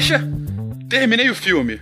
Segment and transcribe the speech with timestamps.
[0.00, 0.26] Guaxa,
[0.88, 1.78] terminei o filme.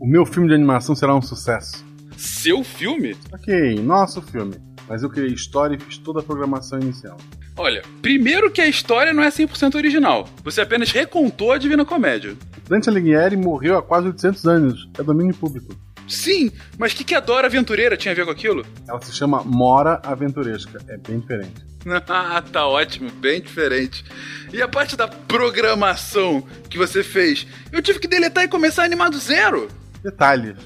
[0.00, 1.84] O meu filme de animação será um sucesso.
[2.16, 3.16] Seu filme?
[3.32, 4.56] Ok, nosso filme.
[4.88, 7.16] Mas eu criei história e fiz toda a programação inicial.
[7.56, 10.28] Olha, primeiro que a história não é 100% original.
[10.42, 12.34] Você apenas recontou a Divina Comédia.
[12.68, 14.90] Dante Alighieri morreu há quase 800 anos.
[14.98, 15.72] É domínio público.
[16.10, 18.66] Sim, mas o que, que a Dora Aventureira tinha a ver com aquilo?
[18.86, 20.82] Ela se chama Mora Aventuresca.
[20.88, 21.64] É bem diferente.
[22.08, 24.04] ah, tá ótimo, bem diferente.
[24.52, 27.46] E a parte da programação que você fez?
[27.70, 29.68] Eu tive que deletar e começar a animar do zero.
[30.02, 30.56] Detalhes.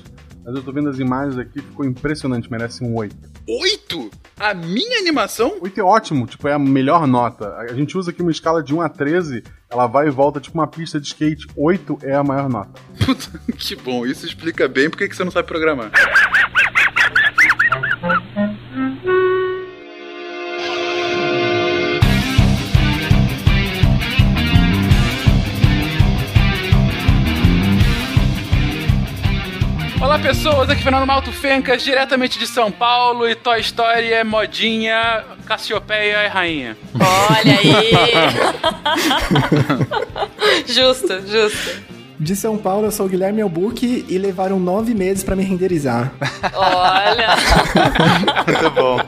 [0.45, 3.34] Mas eu tô vendo as imagens aqui, ficou impressionante, merece um 8.
[3.49, 4.11] 8?
[4.39, 5.59] A minha animação?
[5.61, 7.55] 8 é ótimo, tipo, é a melhor nota.
[7.57, 10.59] A gente usa aqui uma escala de 1 a 13, ela vai e volta tipo
[10.59, 11.47] uma pista de skate.
[11.57, 12.81] 8 é a maior nota.
[13.05, 15.91] Puta, que bom, isso explica bem porque que você não sabe programar.
[30.25, 35.23] pessoas, aqui é Fernando Malto Fencas, diretamente de São Paulo, e Toy Story é modinha,
[35.45, 36.79] Cassiopeia é rainha.
[36.95, 37.93] Olha aí!
[40.67, 41.95] justo, justo.
[42.19, 46.11] De São Paulo, eu sou o Guilherme Albuque e levaram nove meses para me renderizar.
[46.55, 47.37] Olha!
[48.49, 48.99] Muito bom.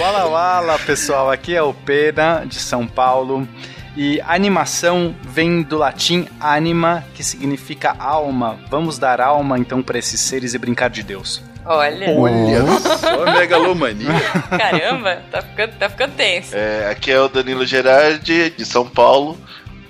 [0.00, 3.48] Wala Wala, pessoal, aqui é o Pena, de São Paulo.
[3.96, 8.58] E animação vem do latim anima, que significa alma.
[8.70, 11.42] Vamos dar alma então para esses seres e brincar de Deus.
[11.64, 12.10] Olha.
[12.10, 14.08] Olha só, megalomania.
[14.50, 16.56] Caramba, tá ficando, tá ficando tenso.
[16.56, 19.36] É, aqui é o Danilo Gerardi, de São Paulo.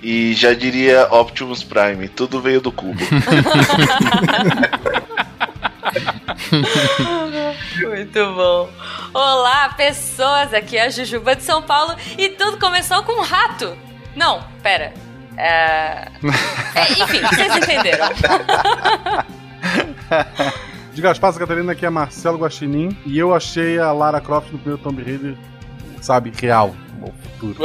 [0.03, 2.99] E já diria Optimus Prime, tudo veio do cubo.
[7.87, 8.67] Muito bom.
[9.13, 10.55] Olá, pessoas!
[10.55, 13.77] Aqui é a Jujuba de São Paulo e tudo começou com um rato.
[14.15, 14.93] Não, pera.
[15.37, 16.07] É...
[16.75, 18.09] é enfim, vocês entenderam.
[20.93, 22.95] De Gaspar Catarina, aqui é Marcelo Guaxinim.
[23.05, 25.35] E eu achei a Lara Croft no primeiro Tomb Raider,
[26.01, 26.75] sabe, real.
[27.01, 27.57] O futuro.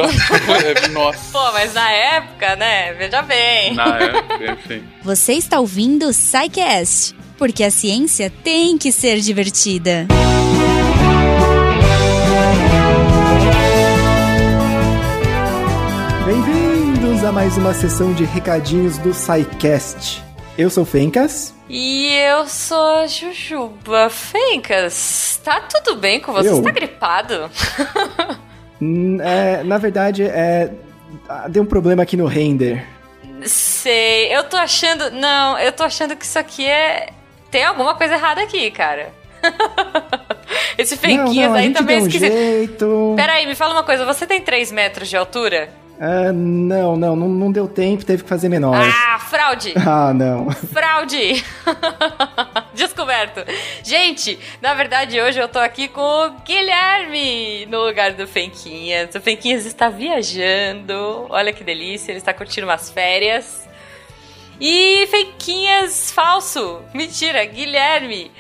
[0.93, 1.33] Nossa.
[1.33, 2.95] Pô, mas na época, né?
[2.95, 3.75] Veja bem.
[3.75, 4.83] Na época, enfim.
[5.03, 10.07] Você está ouvindo o SciCast, porque a ciência tem que ser divertida.
[10.09, 11.26] Bem-vindos
[17.27, 20.23] a mais uma sessão de recadinhos do SciCast.
[20.57, 21.53] Eu sou o Fencas.
[21.69, 24.09] E eu sou a Jujuba.
[24.09, 26.51] Fencas, tá tudo bem com você?
[26.51, 26.57] Eu?
[26.57, 27.51] Você tá gripado?
[28.81, 30.71] Hum, é, na verdade, é,
[31.27, 32.87] ah, deu um problema aqui no render.
[33.43, 35.11] Sei, eu tô achando.
[35.13, 37.09] Não, eu tô achando que isso aqui é.
[37.51, 39.15] Tem alguma coisa errada aqui, cara.
[40.79, 42.33] Esse Fenquinhas aí também deu um esquisito.
[42.33, 43.15] jeito.
[43.17, 45.69] Peraí, me fala uma coisa, você tem 3 metros de altura?
[45.99, 48.77] Ah, não, não, não, não deu tempo, teve que fazer menor.
[48.77, 49.73] Ah, fraude!
[49.87, 50.51] Ah, não.
[50.51, 51.43] Fraude!
[52.75, 53.41] Descoberto.
[53.83, 59.15] Gente, na verdade hoje eu tô aqui com o Guilherme no lugar do Fenquinhas.
[59.15, 61.27] O Fenquinhas está viajando.
[61.31, 63.67] Olha que delícia, ele está curtindo umas férias.
[64.61, 66.81] E Fenquinhas falso.
[66.93, 68.31] Mentira, Guilherme.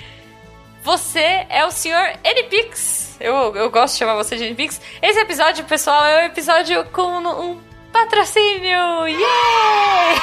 [0.86, 3.16] Você é o senhor Enipix.
[3.18, 4.80] Eu, eu gosto de chamar você de Enipix.
[5.02, 7.56] Esse episódio, pessoal, é um episódio com um
[7.92, 9.08] patrocínio.
[9.08, 10.22] Yeah!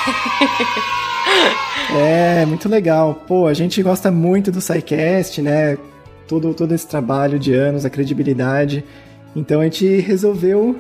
[1.96, 3.24] É, muito legal.
[3.28, 5.78] Pô, a gente gosta muito do SciCast, né?
[6.28, 8.84] Todo, todo esse trabalho de anos, a credibilidade.
[9.36, 10.78] Então a gente resolveu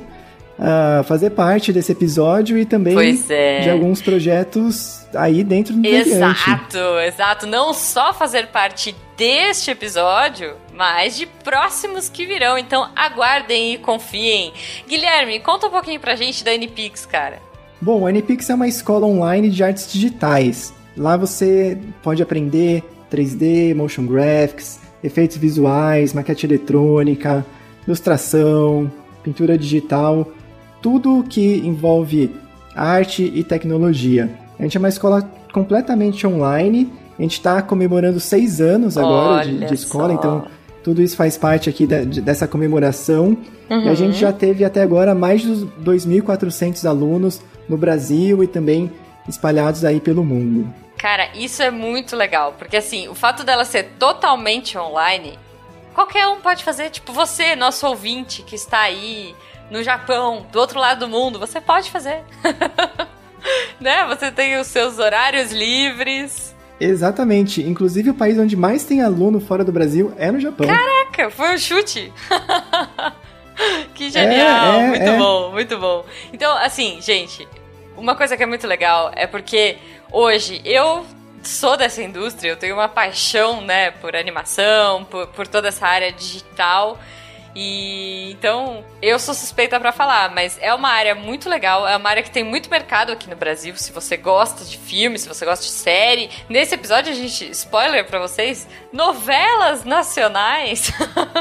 [0.59, 2.97] ah, fazer parte desse episódio e também
[3.29, 3.59] é.
[3.61, 6.09] de alguns projetos aí dentro do Deviante.
[6.11, 7.47] Exato, exato.
[7.47, 12.57] Não só fazer parte deste episódio, mas de próximos que virão.
[12.57, 14.51] Então aguardem e confiem.
[14.85, 17.39] Guilherme, conta um pouquinho pra gente da NPix, cara.
[17.79, 20.73] Bom, a NPix é uma escola online de artes digitais.
[20.97, 27.45] Lá você pode aprender 3D, motion graphics, efeitos visuais, maquete eletrônica,
[27.87, 28.91] ilustração,
[29.23, 30.27] pintura digital,
[30.81, 32.29] tudo que envolve
[32.75, 34.29] arte e tecnologia.
[34.59, 35.21] A gente é uma escola
[35.53, 36.91] completamente online.
[37.23, 40.13] A gente está comemorando seis anos agora de, Olha de escola, só.
[40.15, 40.45] então
[40.83, 43.37] tudo isso faz parte aqui da- de- dessa comemoração.
[43.69, 43.95] E a Uhum.
[43.95, 47.39] gente já teve até agora mais de 2.400 alunos
[47.69, 48.91] no Brasil e também
[49.25, 50.67] espalhados aí pelo mundo.
[50.97, 55.39] Cara, isso é muito legal, porque assim, o fato dela ser totalmente online,
[55.93, 59.33] qualquer um pode fazer, tipo você, nosso ouvinte que está aí
[59.71, 62.19] no Japão, do outro lado do mundo, você pode fazer.
[63.79, 64.05] né?
[64.09, 66.53] Você tem os seus horários livres.
[66.79, 67.61] Exatamente.
[67.61, 70.67] Inclusive, o país onde mais tem aluno fora do Brasil é no Japão.
[70.67, 72.11] Caraca, foi um chute.
[73.93, 75.17] que genial, É, é, muito é.
[75.17, 76.05] bom, muito bom.
[76.31, 77.47] Então, assim, gente,
[77.95, 79.77] uma coisa que é muito legal é porque
[80.11, 81.05] hoje eu
[81.43, 86.11] sou dessa indústria, eu tenho uma paixão, né, por animação, por, por toda essa área
[86.11, 86.97] digital.
[87.55, 92.09] E então eu sou suspeita para falar, mas é uma área muito legal, é uma
[92.09, 93.75] área que tem muito mercado aqui no Brasil.
[93.77, 98.05] Se você gosta de filme, se você gosta de série, nesse episódio a gente spoiler
[98.05, 100.91] para vocês, novelas nacionais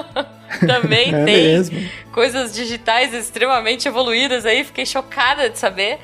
[0.67, 1.91] também É tem mesmo.
[2.13, 5.99] coisas digitais extremamente evoluídas aí, fiquei chocada de saber.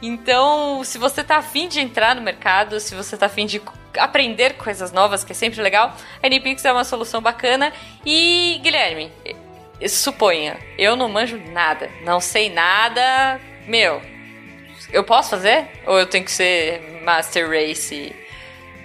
[0.00, 3.60] Então, se você tá afim de entrar no mercado, se você tá afim de
[3.98, 7.72] aprender coisas novas, que é sempre legal, a NPix é uma solução bacana.
[8.04, 9.10] E, Guilherme,
[9.88, 14.00] suponha, eu não manjo nada, não sei nada, meu,
[14.92, 15.66] eu posso fazer?
[15.86, 18.14] Ou eu tenho que ser Master Race,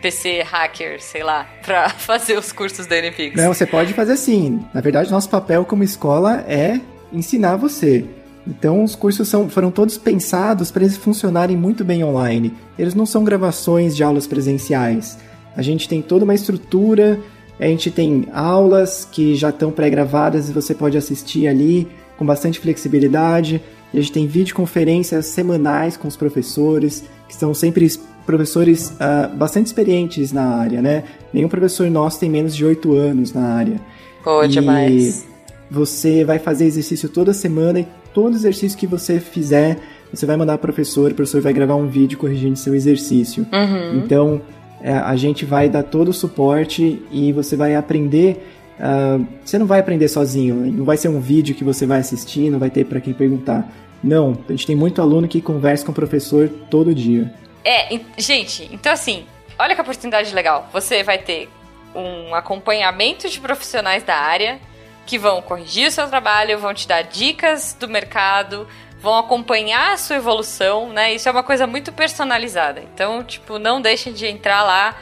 [0.01, 3.35] PC hacker, sei lá, pra fazer os cursos da NPix?
[3.35, 4.65] Não, você pode fazer assim.
[4.73, 6.79] Na verdade, nosso papel como escola é
[7.11, 8.05] ensinar você.
[8.47, 12.53] Então, os cursos são, foram todos pensados para eles funcionarem muito bem online.
[12.77, 15.17] Eles não são gravações de aulas presenciais.
[15.55, 17.19] A gente tem toda uma estrutura,
[17.59, 22.59] a gente tem aulas que já estão pré-gravadas e você pode assistir ali com bastante
[22.59, 23.61] flexibilidade.
[23.93, 29.67] A gente tem videoconferências semanais com os professores, que são sempre es- professores ah, bastante
[29.67, 31.03] experientes na área, né?
[31.33, 33.79] Nenhum professor nosso tem menos de 8 anos na área.
[34.23, 35.25] Pô, E demais.
[35.69, 39.77] Você vai fazer exercício toda semana e todo exercício que você fizer,
[40.13, 43.45] você vai mandar pro professor, o professor vai gravar um vídeo corrigindo seu exercício.
[43.51, 43.97] Uhum.
[44.03, 44.41] Então,
[44.81, 48.45] é, a gente vai dar todo o suporte e você vai aprender.
[48.79, 52.49] ah, você não vai aprender sozinho, não vai ser um vídeo que você vai assistir,
[52.49, 53.71] não vai ter para quem perguntar.
[54.03, 57.31] Não, a gente tem muito aluno que conversa com o professor todo dia.
[57.63, 59.23] É, en- gente, então assim,
[59.59, 60.67] olha que oportunidade legal.
[60.73, 61.47] Você vai ter
[61.95, 64.57] um acompanhamento de profissionais da área
[65.06, 68.68] que vão corrigir o seu trabalho, vão te dar dicas do mercado,
[69.01, 71.13] vão acompanhar a sua evolução, né?
[71.13, 72.81] Isso é uma coisa muito personalizada.
[72.94, 74.95] Então, tipo, não deixem de entrar lá,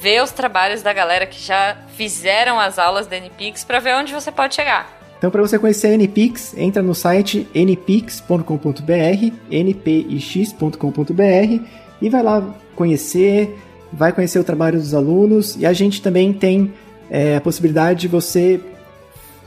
[0.00, 4.12] ver os trabalhos da galera que já fizeram as aulas da NPix para ver onde
[4.12, 5.00] você pode chegar.
[5.16, 8.42] Então, para você conhecer a NPix, entra no site npix.com.br,
[9.50, 10.74] npix.com.br
[12.02, 13.56] e vai lá conhecer,
[13.90, 16.74] vai conhecer o trabalho dos alunos e a gente também tem
[17.08, 18.60] é, a possibilidade de você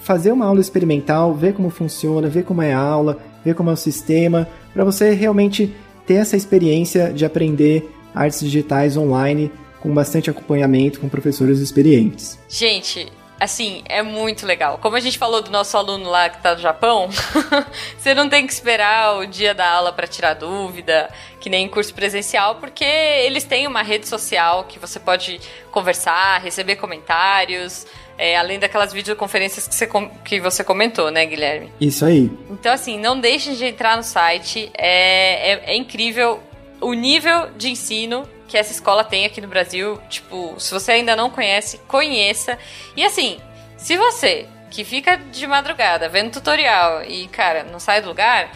[0.07, 3.74] fazer uma aula experimental, ver como funciona, ver como é a aula, ver como é
[3.74, 5.75] o sistema, para você realmente
[6.06, 9.51] ter essa experiência de aprender artes digitais online
[9.81, 12.39] com bastante acompanhamento com professores experientes.
[12.48, 14.77] Gente, assim, é muito legal.
[14.77, 17.10] Como a gente falou do nosso aluno lá que tá no Japão,
[18.00, 21.10] você não tem que esperar o dia da aula para tirar dúvida,
[21.42, 26.39] que nem em curso presencial, porque eles têm uma rede social que você pode conversar,
[26.42, 27.86] receber comentários,
[28.17, 29.89] é, além daquelas videoconferências que você,
[30.23, 31.71] que você comentou, né, Guilherme?
[31.79, 32.31] Isso aí.
[32.49, 34.71] Então, assim, não deixem de entrar no site.
[34.73, 36.41] É, é, é incrível
[36.81, 39.99] o nível de ensino que essa escola tem aqui no Brasil.
[40.09, 42.57] Tipo, se você ainda não conhece, conheça.
[42.95, 43.39] E assim,
[43.77, 48.51] se você que fica de madrugada vendo tutorial e, cara, não sai do lugar,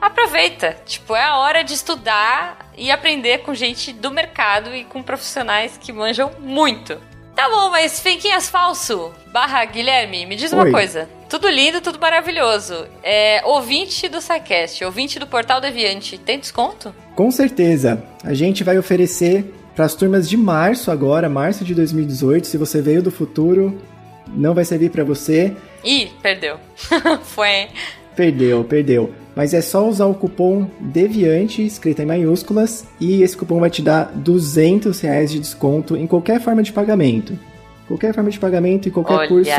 [0.00, 0.76] aproveita.
[0.84, 5.78] Tipo, é a hora de estudar e aprender com gente do mercado e com profissionais
[5.78, 7.00] que manjam muito.
[7.34, 10.70] Tá bom, mas Fenquinhas Falso, barra Guilherme, me diz uma Oi.
[10.70, 11.08] coisa.
[11.28, 12.86] Tudo lindo, tudo maravilhoso.
[13.02, 16.94] É, ouvinte do SciCast, ouvinte do Portal Deviante, tem desconto?
[17.16, 18.02] Com certeza.
[18.22, 22.46] A gente vai oferecer para as turmas de março agora, março de 2018.
[22.46, 23.82] Se você veio do futuro,
[24.28, 25.56] não vai servir para você.
[25.82, 26.58] Ih, perdeu.
[27.24, 27.68] Foi.
[28.16, 29.10] Perdeu, perdeu.
[29.34, 33.82] Mas é só usar o cupom DEVIANTE, escrito em maiúsculas, e esse cupom vai te
[33.82, 37.36] dar 200 reais de desconto em qualquer forma de pagamento.
[37.88, 39.50] Qualquer forma de pagamento e qualquer Olha curso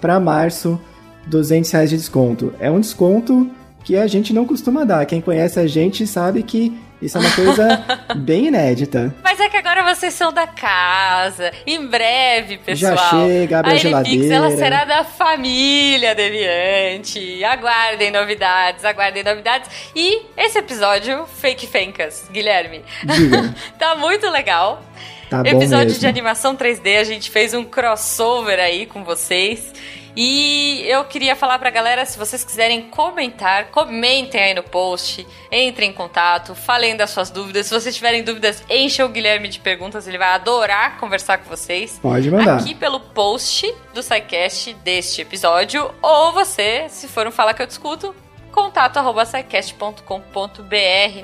[0.00, 0.80] para março,
[1.26, 2.52] 200 reais de desconto.
[2.60, 3.50] É um desconto
[3.82, 5.04] que a gente não costuma dar.
[5.04, 7.84] Quem conhece a gente sabe que isso é uma coisa
[8.16, 9.14] bem inédita.
[9.22, 11.52] Mas é que agora vocês são da casa.
[11.66, 12.96] Em breve, pessoal.
[12.96, 14.34] Já chega, abre a a geladeira.
[14.34, 17.44] ela será da família Deviante.
[17.44, 19.70] Aguardem novidades, aguardem novidades.
[19.94, 23.54] E esse episódio, Fake Fencas, Guilherme, Diga.
[23.78, 24.82] tá muito legal.
[25.30, 26.00] Tá Episódio mesmo.
[26.00, 29.72] de animação 3D, a gente fez um crossover aí com vocês.
[30.20, 35.90] E eu queria falar pra galera, se vocês quiserem comentar, comentem aí no post, entrem
[35.90, 37.66] em contato, falem das suas dúvidas.
[37.66, 42.00] Se vocês tiverem dúvidas, encha o Guilherme de perguntas, ele vai adorar conversar com vocês.
[42.02, 42.58] Pode mandar.
[42.58, 47.68] Aqui pelo post do SciCast deste episódio, ou você, se for um Fala Que Eu
[47.68, 48.12] Discuto,
[48.50, 50.02] contato arroba scicast.com.br.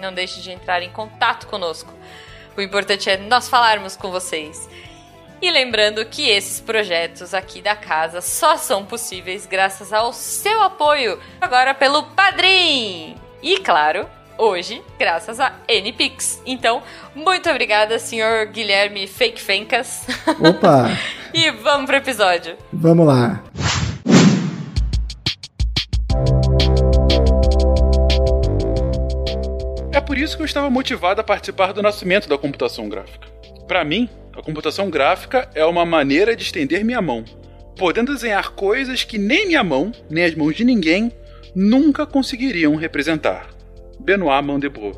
[0.01, 1.93] Não deixe de entrar em contato conosco.
[2.57, 4.69] O importante é nós falarmos com vocês.
[5.41, 11.19] E lembrando que esses projetos aqui da casa só são possíveis graças ao seu apoio
[11.41, 13.17] agora pelo Padrim.
[13.43, 16.41] E claro, hoje, graças a NPix.
[16.47, 16.83] Então,
[17.15, 20.07] muito obrigada, senhor Guilherme Fake Fencas.
[20.41, 20.89] Opa!
[21.35, 22.57] e vamos pro episódio.
[22.73, 23.43] Vamos lá.
[29.93, 33.29] É por isso que eu estava motivado a participar do nascimento da computação gráfica.
[33.67, 37.25] Para mim, a computação gráfica é uma maneira de estender minha mão,
[37.77, 41.13] podendo desenhar coisas que nem minha mão, nem as mãos de ninguém,
[41.55, 43.49] nunca conseguiriam representar.
[44.01, 44.93] Benoit Mandebro.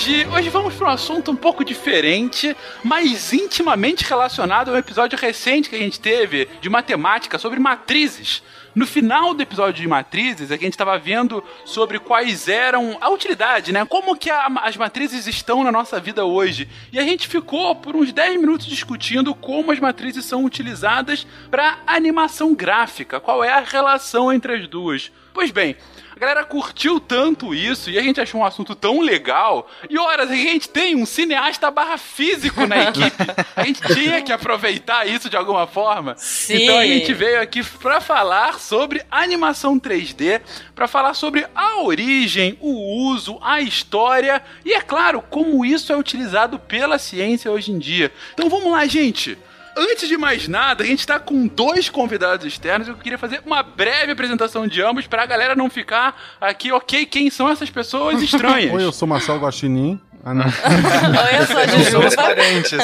[0.00, 5.18] Hoje, hoje vamos para um assunto um pouco diferente, mas intimamente relacionado a um episódio
[5.18, 8.42] recente que a gente teve de matemática sobre matrizes.
[8.74, 13.72] No final do episódio de matrizes, a gente estava vendo sobre quais eram a utilidade,
[13.72, 13.84] né?
[13.84, 16.66] Como que a- as matrizes estão na nossa vida hoje.
[16.90, 21.78] E a gente ficou por uns 10 minutos discutindo como as matrizes são utilizadas para
[21.86, 25.10] animação gráfica, qual é a relação entre as duas.
[25.34, 25.76] Pois bem,
[26.20, 29.66] a galera curtiu tanto isso e a gente achou um assunto tão legal.
[29.88, 33.24] E horas, a gente tem um cineasta barra físico na equipe.
[33.56, 36.14] A gente tinha que aproveitar isso de alguma forma.
[36.18, 36.56] Sim.
[36.56, 40.42] Então a gente veio aqui pra falar sobre animação 3D,
[40.74, 45.96] pra falar sobre a origem, o uso, a história e, é claro, como isso é
[45.96, 48.12] utilizado pela ciência hoje em dia.
[48.34, 49.38] Então vamos lá, gente.
[49.76, 52.88] Antes de mais nada, a gente tá com dois convidados externos.
[52.88, 57.30] Eu queria fazer uma breve apresentação de ambos pra galera não ficar aqui, ok, quem
[57.30, 58.72] são essas pessoas estranhas.
[58.72, 60.00] Oi, eu sou Marcelo Guaxinim.
[60.22, 60.44] Ah, não.
[60.44, 62.78] Oi, eu sou a somos parentes.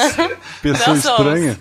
[0.61, 1.59] Pessoa Não estranha.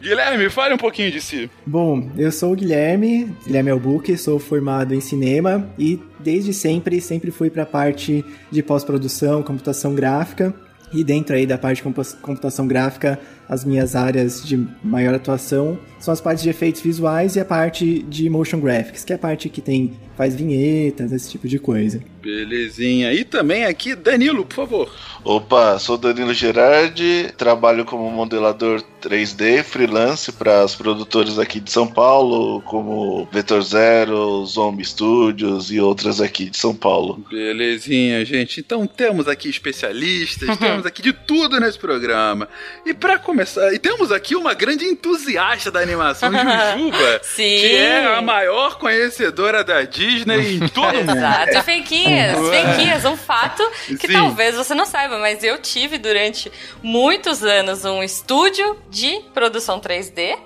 [0.00, 1.50] Guilherme, fale um pouquinho de si.
[1.64, 7.30] Bom, eu sou o Guilherme, Guilherme Albuque, sou formado em cinema e desde sempre, sempre
[7.30, 10.54] fui para a parte de pós-produção, computação gráfica.
[10.92, 15.78] E dentro aí da parte de compu- computação gráfica, as minhas áreas de maior atuação
[16.04, 19.18] são as partes de efeitos visuais e a parte de motion graphics, que é a
[19.18, 22.00] parte que tem faz vinhetas, esse tipo de coisa.
[22.22, 23.12] Belezinha.
[23.12, 24.92] E também aqui, Danilo, por favor.
[25.22, 31.86] Opa, sou Danilo Gerardi, trabalho como modelador 3D, freelance para as produtoras aqui de São
[31.86, 37.22] Paulo, como Vetor Zero, Zombie Studios e outras aqui de São Paulo.
[37.30, 38.60] Belezinha, gente.
[38.60, 42.48] Então temos aqui especialistas, temos aqui de tudo nesse programa.
[42.86, 47.42] E pra começar, e temos aqui uma grande entusiasta da animação, Jujuba, Sim.
[47.42, 51.16] que é a maior conhecedora da Disney em todo mundo.
[51.16, 52.62] Exato, fenquinhas, Ué.
[52.62, 53.62] fenquinhas, um fato
[54.00, 54.12] que Sim.
[54.12, 56.50] talvez você não saiba, mas eu tive durante
[56.82, 60.36] muitos anos um estúdio de produção 3D.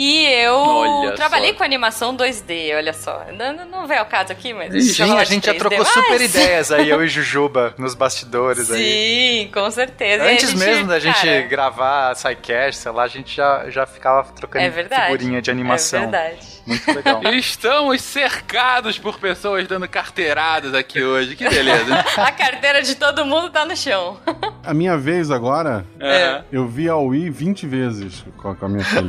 [0.00, 1.56] E eu Olha trabalhei só.
[1.58, 3.26] com animação 2D, olha só.
[3.36, 4.70] Não, não- veio ao caso aqui, mas.
[4.94, 8.70] Sim, a gente já 3D, trocou mas- super ideias aí, eu e Jujuba, nos bastidores
[8.70, 9.42] aí.
[9.46, 10.22] Sim, com certeza.
[10.22, 13.86] A Antes gente, mesmo da gente cara, gravar SciCast, sei lá, a gente já, já
[13.86, 15.06] ficava trocando É verdade.
[15.06, 15.98] figurinha de animação.
[15.98, 16.46] É verdade.
[16.64, 17.20] Muito legal.
[17.34, 21.34] Estamos cercados por pessoas dando carteiradas aqui hoje.
[21.34, 22.04] Que beleza.
[22.18, 24.16] A carteira de todo mundo tá no chão.
[24.62, 26.42] A minha vez agora, É.
[26.52, 29.02] eu vi a Wii 20 vezes com a, com a minha filha.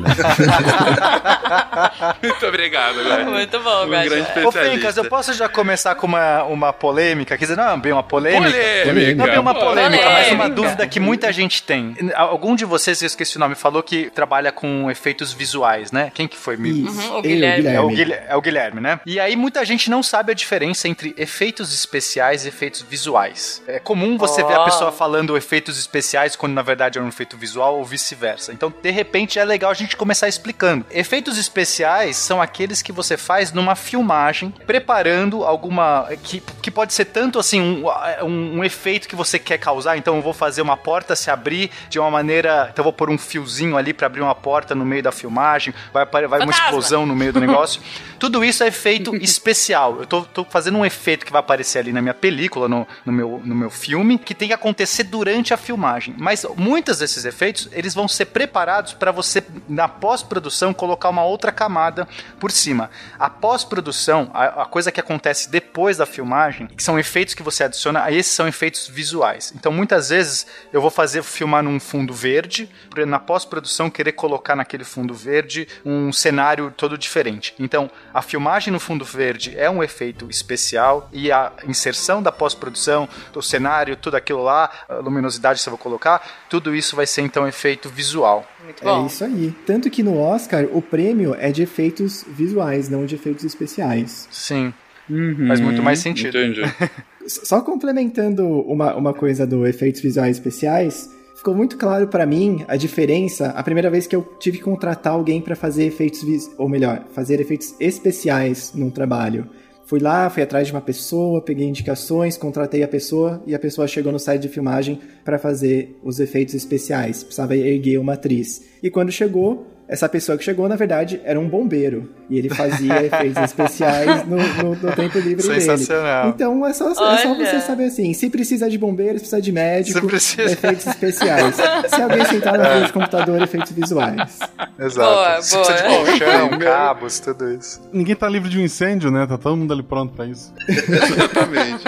[2.22, 3.26] Muito obrigado, agora.
[3.26, 4.10] Muito bom, Um Guaxa.
[4.10, 4.60] grande Ô, especialista.
[4.72, 7.38] Fencas, eu posso já começar com uma, uma polêmica?
[7.38, 8.44] Quer dizer, não é bem uma polêmica.
[8.52, 9.16] Polêmica.
[9.16, 10.50] Não é bem uma polêmica, mas uma Polêmica.
[10.50, 11.96] dúvida que muita gente tem.
[12.16, 16.12] Algum de vocês, eu esqueci o nome, falou que trabalha com efeitos visuais, né?
[16.14, 16.56] Quem que foi?
[16.56, 17.68] Uhum, o eu, Guilherme.
[17.68, 18.26] É o, Guilherme.
[18.30, 19.00] É o Guilherme, né?
[19.06, 23.62] E aí muita gente não sabe a diferença entre efeitos especiais e efeitos visuais.
[23.68, 24.66] É comum você ver a Oh.
[24.66, 28.52] pessoa falando efeitos especiais quando na verdade é um efeito visual ou vice-versa.
[28.52, 30.28] Então, de repente, é legal a gente começar
[30.60, 30.86] explicando.
[30.92, 36.08] Efeitos especiais são aqueles que você faz numa filmagem, preparando alguma.
[36.24, 37.86] que, que pode ser tanto assim, um,
[38.24, 39.98] um, um efeito que você quer causar.
[39.98, 42.70] Então, eu vou fazer uma porta se abrir de uma maneira.
[42.72, 45.74] Então, eu vou pôr um fiozinho ali para abrir uma porta no meio da filmagem,
[45.94, 47.82] vai, vai uma explosão no meio do negócio.
[48.20, 50.02] Tudo isso é efeito especial.
[50.02, 53.14] Eu tô, tô fazendo um efeito que vai aparecer ali na minha película, no, no,
[53.14, 56.14] meu, no meu filme, que tem que acontecer durante a filmagem.
[56.18, 61.24] Mas muitos desses efeitos, eles vão ser preparados para você, na pós-produção, pós-produção, colocar uma
[61.24, 62.08] outra camada
[62.40, 62.90] por cima.
[63.18, 67.64] A pós-produção, a, a, coisa que acontece depois da filmagem, que são efeitos que você
[67.64, 69.54] adiciona, esses são efeitos visuais.
[69.56, 72.70] Então, muitas vezes, eu vou fazer filmar num fundo verde,
[73.08, 77.54] na pós-produção querer colocar naquele fundo verde um cenário todo diferente.
[77.60, 83.08] Então, a filmagem no fundo verde é um efeito especial e a inserção da pós-produção,
[83.32, 87.22] do cenário, tudo aquilo lá, a luminosidade que você vai colocar, tudo isso vai ser
[87.22, 88.46] então efeito visual.
[88.70, 89.04] Muito bom.
[89.04, 89.54] É isso aí.
[89.66, 94.28] Tanto que no Oscar o prêmio é de efeitos visuais, não de efeitos especiais.
[94.30, 94.72] Sim.
[95.10, 96.38] Uhum, Faz muito mais sentido.
[96.38, 96.62] Entendi.
[97.26, 102.76] Só complementando uma, uma coisa do efeitos visuais especiais, ficou muito claro para mim a
[102.76, 106.22] diferença a primeira vez que eu tive que contratar alguém para fazer efeitos,
[106.58, 109.50] ou melhor, fazer efeitos especiais num trabalho.
[109.90, 113.88] Fui lá, fui atrás de uma pessoa, peguei indicações, contratei a pessoa e a pessoa
[113.88, 117.24] chegou no site de filmagem para fazer os efeitos especiais.
[117.24, 118.64] Precisava erguer uma atriz.
[118.84, 122.08] E quando chegou, essa pessoa que chegou, na verdade, era um bombeiro.
[122.30, 126.26] E ele fazia efeitos especiais no, no, no, tempo livre Sensacional.
[126.26, 126.34] dele.
[126.36, 129.52] Então é só, é só você saber assim: se precisa de bombeiro, se precisa de
[129.52, 130.52] médico, precisa...
[130.52, 131.56] efeitos especiais.
[131.56, 134.38] se alguém sentar na frente do computador, efeitos visuais.
[134.78, 135.10] Exato.
[135.10, 135.66] Boa, se boa.
[135.66, 137.82] precisa de colchão, cabos, tudo isso.
[137.92, 139.26] Ninguém tá livre de um incêndio, né?
[139.26, 140.54] Tá todo mundo ali pronto pra isso.
[140.68, 141.84] Exatamente.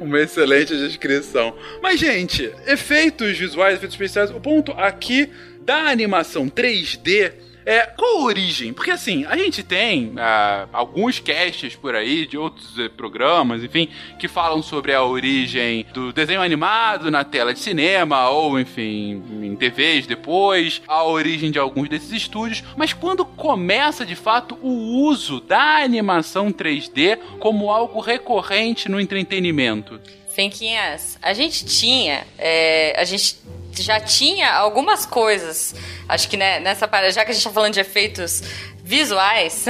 [0.00, 1.54] Uma excelente descrição.
[1.80, 5.30] Mas, gente, efeitos visuais, efeitos especiais, o ponto aqui
[5.66, 7.32] da animação 3D
[7.66, 8.72] é, qual a origem?
[8.72, 13.88] Porque assim, a gente tem uh, alguns casts por aí de outros uh, programas, enfim,
[14.20, 19.56] que falam sobre a origem do desenho animado na tela de cinema, ou enfim, em
[19.56, 25.40] TVs depois, a origem de alguns desses estúdios, mas quando começa de fato o uso
[25.40, 30.00] da animação 3D como algo recorrente no entretenimento?
[30.32, 33.38] Fenquinhas, a gente tinha, é, a gente
[33.82, 35.74] já tinha algumas coisas.
[36.08, 38.42] Acho que né, nessa parada, já que a gente tá falando de efeitos
[38.82, 39.66] visuais,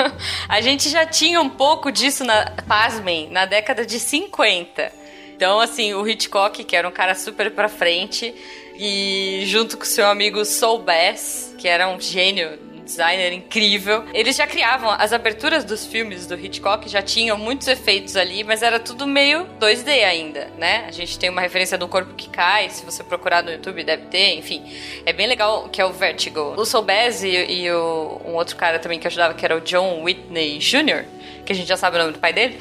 [0.48, 4.92] a gente já tinha um pouco disso, na, pasmem, na década de 50.
[5.34, 8.34] Então, assim, o Hitchcock, que era um cara super pra frente,
[8.76, 12.58] e junto com seu amigo Soul Bass, que era um gênio
[12.90, 14.04] designer incrível.
[14.12, 18.62] Eles já criavam as aberturas dos filmes do Hitchcock, já tinham muitos efeitos ali, mas
[18.62, 20.84] era tudo meio 2D ainda, né?
[20.88, 24.06] A gente tem uma referência do corpo que cai, se você procurar no YouTube deve
[24.06, 24.62] ter, enfim.
[25.06, 26.54] É bem legal que é o Vertigo.
[26.56, 29.60] O Soul Bass e, e o, um outro cara também que ajudava, que era o
[29.60, 31.04] John Whitney Jr.,
[31.50, 32.56] que a gente já sabe o nome do pai dele,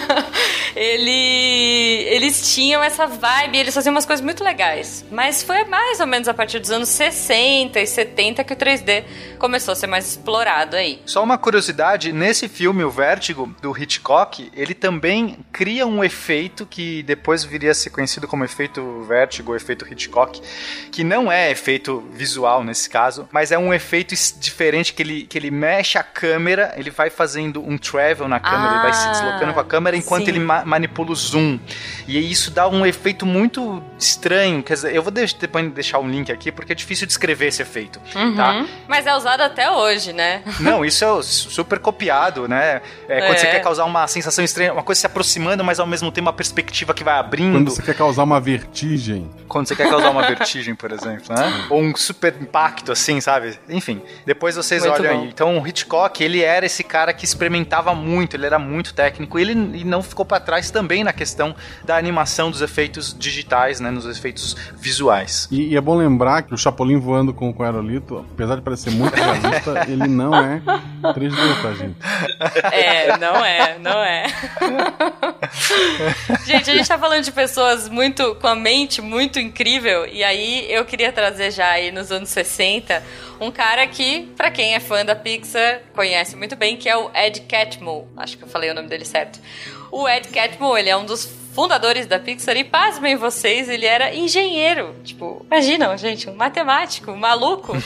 [0.74, 5.04] ele, eles tinham essa vibe, eles faziam umas coisas muito legais.
[5.10, 9.04] Mas foi mais ou menos a partir dos anos 60 e 70 que o 3D
[9.38, 11.02] começou a ser mais explorado aí.
[11.04, 17.02] Só uma curiosidade, nesse filme, o Vértigo, do Hitchcock, ele também cria um efeito que
[17.02, 20.40] depois viria a ser conhecido como efeito Vértigo, efeito Hitchcock,
[20.90, 25.36] que não é efeito visual nesse caso, mas é um efeito diferente que ele, que
[25.36, 29.08] ele mexe a câmera, ele vai fazendo um travel na câmera, Ah, ele vai se
[29.10, 30.30] deslocando com a câmera enquanto sim.
[30.30, 31.58] ele ma- manipula o zoom.
[32.06, 36.08] E isso dá um efeito muito estranho, quer dizer, eu vou deix- depois deixar um
[36.08, 38.00] link aqui porque é difícil descrever esse efeito,
[38.36, 38.52] tá?
[38.52, 38.68] Uhum.
[38.88, 40.42] Mas é usado até hoje, né?
[40.60, 42.80] Não, isso é super copiado, né?
[43.08, 43.38] É, quando É.
[43.38, 46.32] você quer causar uma sensação estranha, uma coisa se aproximando, mas ao mesmo tempo uma
[46.32, 47.52] perspectiva que vai abrindo.
[47.54, 49.30] Quando você quer causar uma vertigem.
[49.54, 51.66] Quando você quer causar uma vertigem, por exemplo, né?
[51.70, 53.56] Ou um super impacto, assim, sabe?
[53.68, 55.22] Enfim, depois vocês Muito olham bom.
[55.22, 55.28] aí.
[55.28, 59.42] Então, o Hitchcock, ele era esse cara que experimentava muito, ele era muito técnico, e
[59.42, 63.92] ele não ficou pra trás também na questão da animação dos efeitos digitais, né?
[63.92, 65.46] Nos efeitos visuais.
[65.52, 68.62] E, e é bom lembrar que o Chapolin voando com, com o aerolito, apesar de
[68.62, 70.60] parecer muito realista, ele não é
[71.12, 71.96] 3D, tá, gente?
[72.72, 74.24] É, não é, não é.
[76.44, 80.66] gente, a gente tá falando de pessoas muito com a mente muito incrível e aí
[80.70, 83.02] eu queria trazer já aí nos anos 60
[83.40, 87.10] um cara que, pra quem é fã da Pixar, conhece muito bem, que é o
[87.14, 88.08] Ed Catmull.
[88.16, 89.40] Acho que eu falei o nome dele certo.
[89.90, 94.14] O Ed Catmull, ele é um dos fundadores da Pixar e pasmem vocês, ele era
[94.14, 94.94] engenheiro.
[95.04, 97.72] Tipo, imaginam, gente, um matemático, um maluco.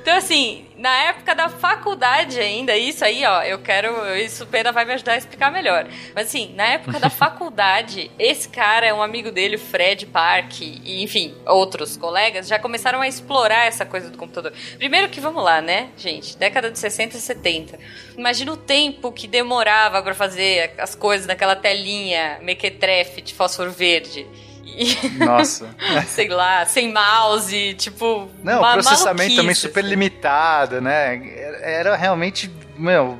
[0.00, 4.16] Então, assim, na época da faculdade ainda, isso aí, ó, eu quero.
[4.16, 5.86] Isso o Pena vai me ajudar a explicar melhor.
[6.14, 10.60] Mas, assim, na época da faculdade, esse cara é um amigo dele, o Fred Park,
[10.60, 14.52] e, enfim, outros colegas, já começaram a explorar essa coisa do computador.
[14.78, 16.38] Primeiro que, vamos lá, né, gente?
[16.38, 17.78] Década de 60 e 70.
[18.16, 24.26] Imagina o tempo que demorava pra fazer as coisas naquela telinha mequetrefe de fósforo verde.
[24.76, 25.68] E, Nossa.
[26.08, 28.28] sei lá, sem mouse, tipo.
[28.42, 29.88] Não, o processamento também super assim.
[29.90, 31.20] limitado, né?
[31.62, 33.18] Era realmente, meu,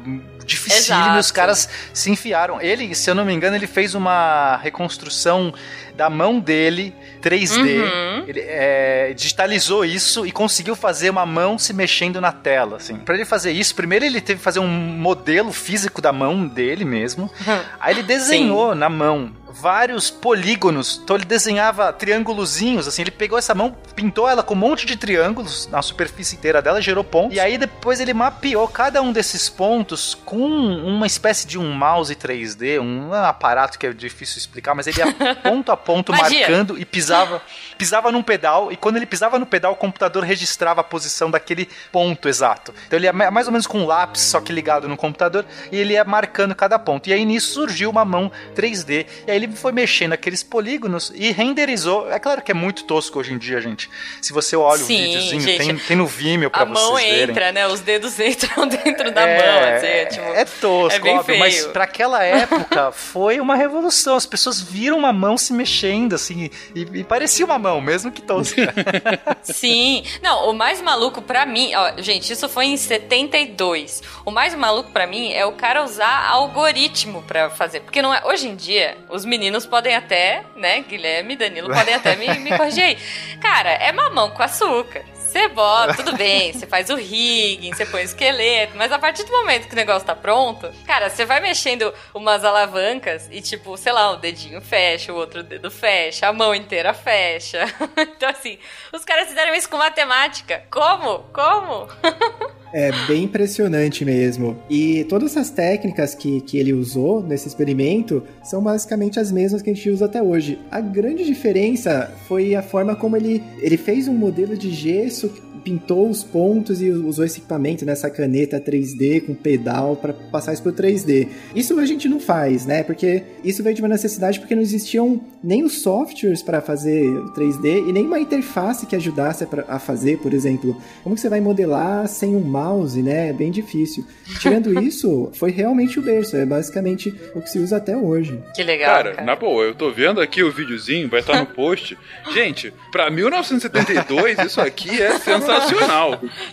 [0.49, 2.61] dificílimo e os caras se enfiaram.
[2.61, 5.53] Ele, se eu não me engano, ele fez uma reconstrução
[5.95, 7.59] da mão dele 3D.
[7.59, 8.25] Uhum.
[8.27, 12.97] Ele é, digitalizou isso e conseguiu fazer uma mão se mexendo na tela, assim.
[12.97, 16.85] Para ele fazer isso, primeiro ele teve que fazer um modelo físico da mão dele
[16.85, 17.31] mesmo.
[17.79, 21.01] Aí ele desenhou na mão vários polígonos.
[21.03, 23.03] Então ele desenhava triângulozinhos, assim.
[23.03, 26.81] Ele pegou essa mão, pintou ela com um monte de triângulos na superfície inteira dela,
[26.81, 27.37] gerou pontos.
[27.37, 32.15] E aí depois ele mapeou cada um desses pontos com uma espécie de um mouse
[32.15, 36.85] 3D, um aparato que é difícil explicar, mas ele ia ponto a ponto marcando e
[36.85, 37.41] pisava,
[37.77, 38.71] pisava num pedal.
[38.71, 42.75] E quando ele pisava no pedal, o computador registrava a posição daquele ponto exato.
[42.87, 45.45] Então ele ia ma- mais ou menos com um lápis, só que ligado no computador,
[45.73, 47.09] e ele ia marcando cada ponto.
[47.09, 49.07] E aí nisso surgiu uma mão 3D.
[49.27, 52.11] E aí ele foi mexendo aqueles polígonos e renderizou.
[52.11, 53.89] É claro que é muito tosco hoje em dia, gente.
[54.21, 57.09] Se você olha Sim, o videozinho, gente, tem, tem no Vimeo pra A mão vocês
[57.11, 57.31] verem.
[57.31, 57.67] entra, né?
[57.67, 60.23] Os dedos entram dentro da É, mão, assim, é, tipo...
[60.35, 64.17] é tosco, é bem óbvio, mas pra aquela época foi uma revolução.
[64.17, 68.23] As pessoas viram uma mão se mexendo, assim, e, e parecia uma mão, mesmo que
[68.23, 68.75] tosca.
[69.43, 70.03] Sim.
[70.23, 74.03] Não, o mais maluco pra mim, ó, gente, isso foi em 72.
[74.25, 78.23] O mais maluco pra mim é o cara usar algoritmo pra fazer, porque não é,
[78.25, 82.57] hoje em dia, os meninos podem até, né, Guilherme e Danilo podem até me, me
[82.57, 82.99] corrigir aí.
[83.41, 85.05] Cara, é mamão com açúcar.
[85.15, 89.25] Você bota, tudo bem, você faz o rigging, você põe o esqueleto, mas a partir
[89.25, 93.77] do momento que o negócio tá pronto, cara, você vai mexendo umas alavancas e, tipo,
[93.77, 97.67] sei lá, o dedinho fecha, o outro dedo fecha, a mão inteira fecha.
[98.01, 98.59] então, assim,
[98.91, 100.65] os caras fizeram isso com matemática.
[100.71, 101.19] Como?
[101.31, 101.89] Como?
[102.73, 104.57] É bem impressionante mesmo.
[104.69, 109.71] E todas essas técnicas que, que ele usou nesse experimento são basicamente as mesmas que
[109.71, 110.59] a gente usa até hoje.
[110.71, 116.09] A grande diferença foi a forma como ele, ele fez um modelo de gesso, pintou
[116.09, 120.63] os pontos e usou esse equipamento, né, essa caneta 3D com pedal para passar isso
[120.63, 121.29] pro 3D.
[121.55, 122.83] Isso a gente não faz, né?
[122.83, 127.33] Porque isso veio de uma necessidade porque não existiam nem os softwares para fazer o
[127.33, 130.81] 3D e nem uma interface que ajudasse a fazer, por exemplo.
[131.03, 133.31] Como que você vai modelar sem um mouse, né?
[133.31, 134.05] É bem difícil.
[134.41, 136.37] Tirando isso, foi realmente o berço.
[136.37, 138.39] É basicamente o que se usa até hoje.
[138.55, 138.95] Que legal.
[138.95, 141.97] Cara, Cara, na boa, eu tô vendo aqui o videozinho, vai estar no post.
[142.33, 145.48] Gente, pra 1972, isso aqui é sensacional.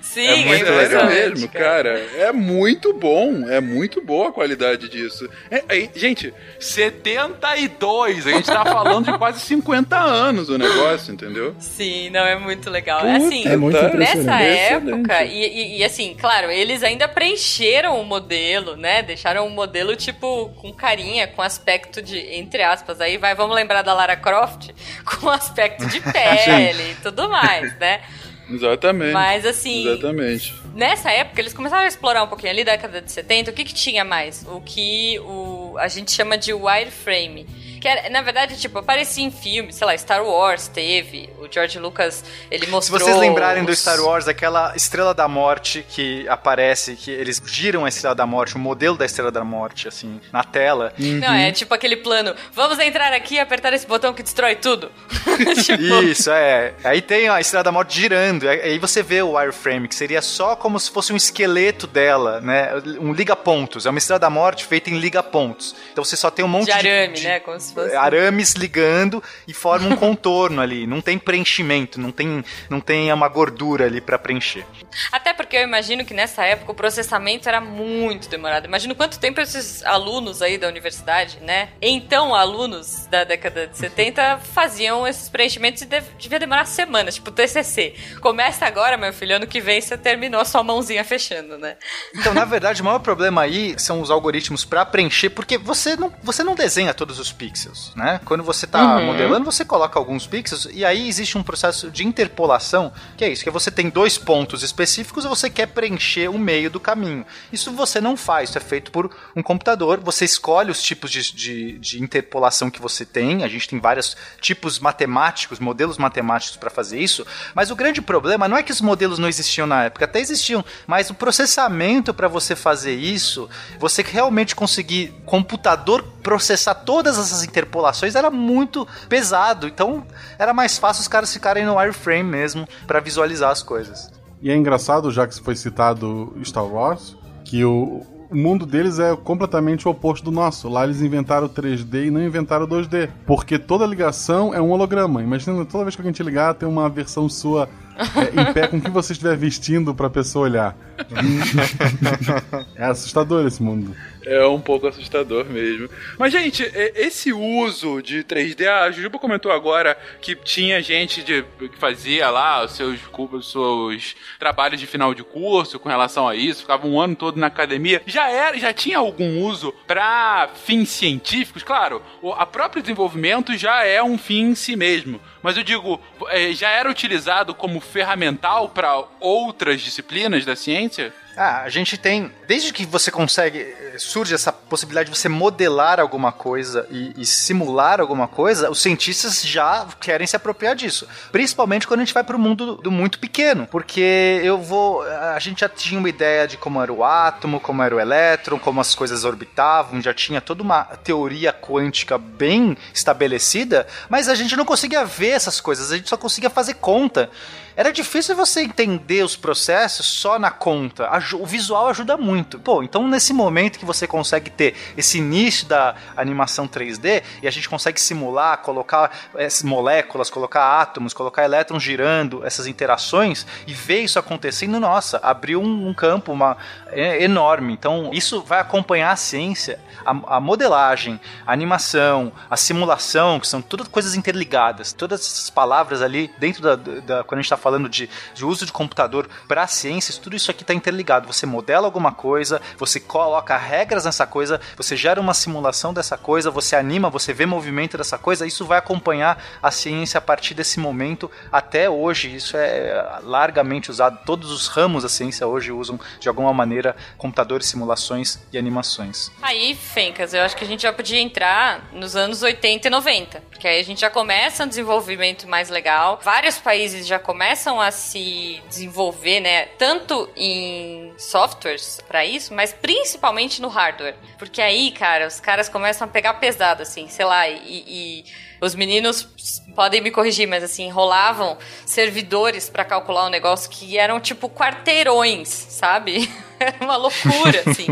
[0.02, 1.04] Sim, é muito Sério legal.
[1.04, 2.00] impressionante, mesmo, cara.
[2.18, 3.50] É muito bom.
[3.50, 5.30] É muito boa a qualidade disso.
[5.52, 8.28] É, é, gente, 72.
[8.28, 11.56] A gente tá falando de quase 50 anos o negócio, entendeu?
[11.60, 13.02] Sim, não, é muito legal.
[13.02, 13.76] Puta, assim, É muito.
[13.98, 19.02] Nessa época, e, e- e, assim, claro, eles ainda preencheram o modelo, né?
[19.02, 23.82] Deixaram o modelo, tipo, com carinha, com aspecto de, entre aspas, aí vai, vamos lembrar
[23.82, 24.70] da Lara Croft,
[25.06, 28.02] com aspecto de pele e tudo mais, né?
[28.50, 29.14] Exatamente.
[29.14, 30.54] Mas assim, Exatamente.
[30.74, 33.74] nessa época eles começaram a explorar um pouquinho ali, década de 70, o que que
[33.74, 34.46] tinha mais?
[34.48, 37.46] O que o, a gente chama de wireframe.
[37.86, 41.78] Que era, na verdade, tipo, aparecia em filmes, sei lá, Star Wars teve, o George
[41.78, 43.00] Lucas, ele Se mostrou...
[43.00, 47.86] vocês lembrarem do os- Star Wars, aquela Estrela da Morte que aparece, que eles giram
[47.86, 50.94] a Estrela da Morte, o modelo da Estrela da Morte, assim, na tela.
[50.98, 54.92] Não, é tipo aquele plano, vamos entrar aqui e apertar esse botão que destrói tudo.
[55.64, 56.74] tipo, Isso, é.
[56.84, 60.56] Aí tem a Estrela da Morte girando, aí você vê o wireframe, que seria só
[60.56, 62.70] como se fosse um esqueleto dela, né?
[63.00, 63.86] Um liga-pontos.
[63.86, 65.76] É uma Estrela da Morte feita em liga-pontos.
[65.92, 66.88] Então você só tem um monte de de...
[66.90, 67.40] arame, de- né?
[67.42, 67.96] Como se fosse...
[67.96, 70.88] arames ligando e forma um contorno ali.
[70.88, 74.66] Não tem preenchimento, não tem, não tem uma gordura ali pra preencher.
[75.12, 78.66] Até porque eu imagino que nessa época o processamento era muito demorado.
[78.66, 81.70] Imagino quanto tempo esses alunos aí da universidade, né?
[81.82, 87.32] Então, alunos da década de 70 faziam esses preenchimentos e dev- devia demorar semanas, tipo
[87.32, 87.94] TCC.
[88.22, 91.76] Começa agora, meu filho, ano que vem você terminou a sua mãozinha fechando, né?
[92.16, 96.14] Então, na verdade, o maior problema aí são os algoritmos pra preencher, porque você não,
[96.24, 97.65] você não desenha todos os pixels,
[97.96, 98.20] né?
[98.26, 99.06] Quando você tá Uhum.
[99.08, 103.44] modelando, você coloca alguns pixels e aí existe um processo de interpolação, que é isso,
[103.44, 107.26] que você tem dois pontos específicos e você quer preencher o meio do caminho.
[107.52, 111.22] Isso você não faz, isso é feito por um computador, você escolhe os tipos de,
[111.34, 116.70] de, de interpolação que você tem, a gente tem vários tipos matemáticos, modelos matemáticos para
[116.70, 120.06] fazer isso, mas o grande problema não é que os modelos não existiam na época,
[120.06, 123.50] até existiam, mas o processamento para você fazer isso,
[123.80, 130.04] você realmente conseguir computador processar todas essas interpolações era muito pesado, então
[130.40, 134.10] era mais fácil os caras ficarem no wireframe mesmo para visualizar as coisas.
[134.42, 139.16] E é engraçado, já que foi citado Star Wars, que o, o mundo deles é
[139.16, 140.68] completamente o oposto do nosso.
[140.68, 143.10] Lá eles inventaram o 3D e não inventaram o 2D.
[143.28, 145.22] Porque toda ligação é um holograma.
[145.22, 148.78] Imagina toda vez que alguém te ligar, tem uma versão sua é, em pé com
[148.78, 150.78] o que você estiver vestindo pra pessoa olhar.
[152.76, 153.96] é assustador esse mundo.
[154.26, 155.88] É um pouco assustador mesmo.
[156.18, 156.64] Mas, gente,
[156.96, 162.66] esse uso de 3D, a Jujuba comentou agora que tinha gente de, que fazia lá
[162.66, 167.00] os seus, os seus trabalhos de final de curso com relação a isso, ficava um
[167.00, 168.02] ano todo na academia.
[168.08, 171.62] Já era, já tinha algum uso para fins científicos?
[171.62, 175.20] Claro, o a próprio desenvolvimento já é um fim em si mesmo.
[175.46, 181.14] Mas eu digo, é, já era utilizado como ferramental para outras disciplinas da ciência?
[181.38, 182.32] Ah, a gente tem.
[182.48, 183.76] Desde que você consegue.
[183.98, 189.42] Surge essa possibilidade de você modelar alguma coisa e, e, simular alguma coisa, os cientistas
[189.42, 191.08] já querem se apropriar disso.
[191.32, 193.68] Principalmente quando a gente vai para o mundo do muito pequeno.
[193.68, 195.02] Porque eu vou.
[195.04, 198.60] A gente já tinha uma ideia de como era o átomo, como era o elétron,
[198.60, 204.56] como as coisas orbitavam, já tinha toda uma teoria quântica bem estabelecida, mas a gente
[204.56, 207.30] não conseguia ver essas coisas, a gente só conseguia fazer conta.
[207.78, 211.10] Era difícil você entender os processos só na conta.
[211.34, 212.60] O visual ajuda muito.
[212.60, 217.52] Pô, então nesse momento que você consegue ter esse início da animação 3D e a
[217.52, 224.02] gente consegue simular, colocar essas moléculas, colocar átomos, colocar elétrons girando, essas interações e ver
[224.02, 226.58] isso acontecendo, nossa, abriu um, um campo uma,
[226.88, 227.74] é, enorme.
[227.74, 233.62] Então isso vai acompanhar a ciência, a, a modelagem, a animação, a simulação, que são
[233.62, 234.94] todas coisas interligadas.
[234.94, 238.66] Todas essas palavras ali dentro da, da quando a gente está falando de, de uso
[238.66, 241.15] de computador para ciências, tudo isso aqui está interligado.
[241.20, 246.52] Você modela alguma coisa, você coloca regras nessa coisa, você gera uma simulação dessa coisa,
[246.52, 250.80] você anima, você vê movimento dessa coisa, isso vai acompanhar a ciência a partir desse
[250.80, 252.36] momento até hoje.
[252.36, 254.20] Isso é largamente usado.
[254.26, 259.32] Todos os ramos da ciência hoje usam de alguma maneira computadores, simulações e animações.
[259.42, 263.42] Aí, Fencas, eu acho que a gente já podia entrar nos anos 80 e 90,
[263.50, 266.20] porque aí a gente já começa um desenvolvimento mais legal.
[266.24, 272.74] Vários países já começam começam a se desenvolver, né, tanto em softwares para isso, mas
[272.74, 274.16] principalmente no hardware.
[274.38, 278.26] Porque aí, cara, os caras começam a pegar pesado, assim, sei lá, e, e
[278.62, 279.28] os meninos
[279.76, 285.50] podem me corrigir, mas assim, rolavam servidores para calcular um negócio que eram tipo quarteirões,
[285.50, 286.32] sabe?
[286.60, 287.88] Era uma loucura, assim.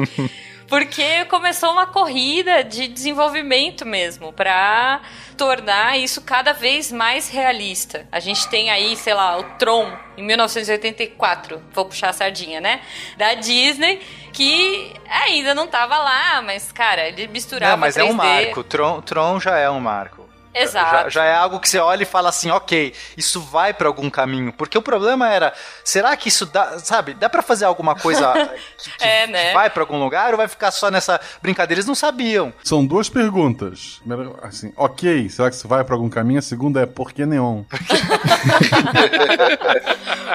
[0.67, 5.01] Porque começou uma corrida de desenvolvimento mesmo, para
[5.35, 8.07] tornar isso cada vez mais realista.
[8.11, 12.81] A gente tem aí, sei lá, o Tron, em 1984, vou puxar a sardinha, né?
[13.17, 17.73] Da Disney, que ainda não tava lá, mas, cara, ele misturava.
[17.73, 17.99] Não, mas 3D.
[17.99, 18.63] é um marco.
[18.63, 20.22] Tron, Tron já é um marco.
[20.53, 21.09] Exato.
[21.09, 24.09] Já, já, é algo que você olha e fala assim, ok, isso vai para algum
[24.09, 24.53] caminho.
[24.53, 28.31] Porque o problema era, será que isso dá, sabe, dá para fazer alguma coisa
[28.77, 29.47] que, que, é, né?
[29.49, 31.79] que vai para algum lugar ou vai ficar só nessa brincadeira?
[31.79, 32.53] Eles não sabiam.
[32.63, 34.01] São duas perguntas.
[34.41, 36.39] Assim, ok, será que isso vai para algum caminho?
[36.39, 37.63] A segunda é, por que neon?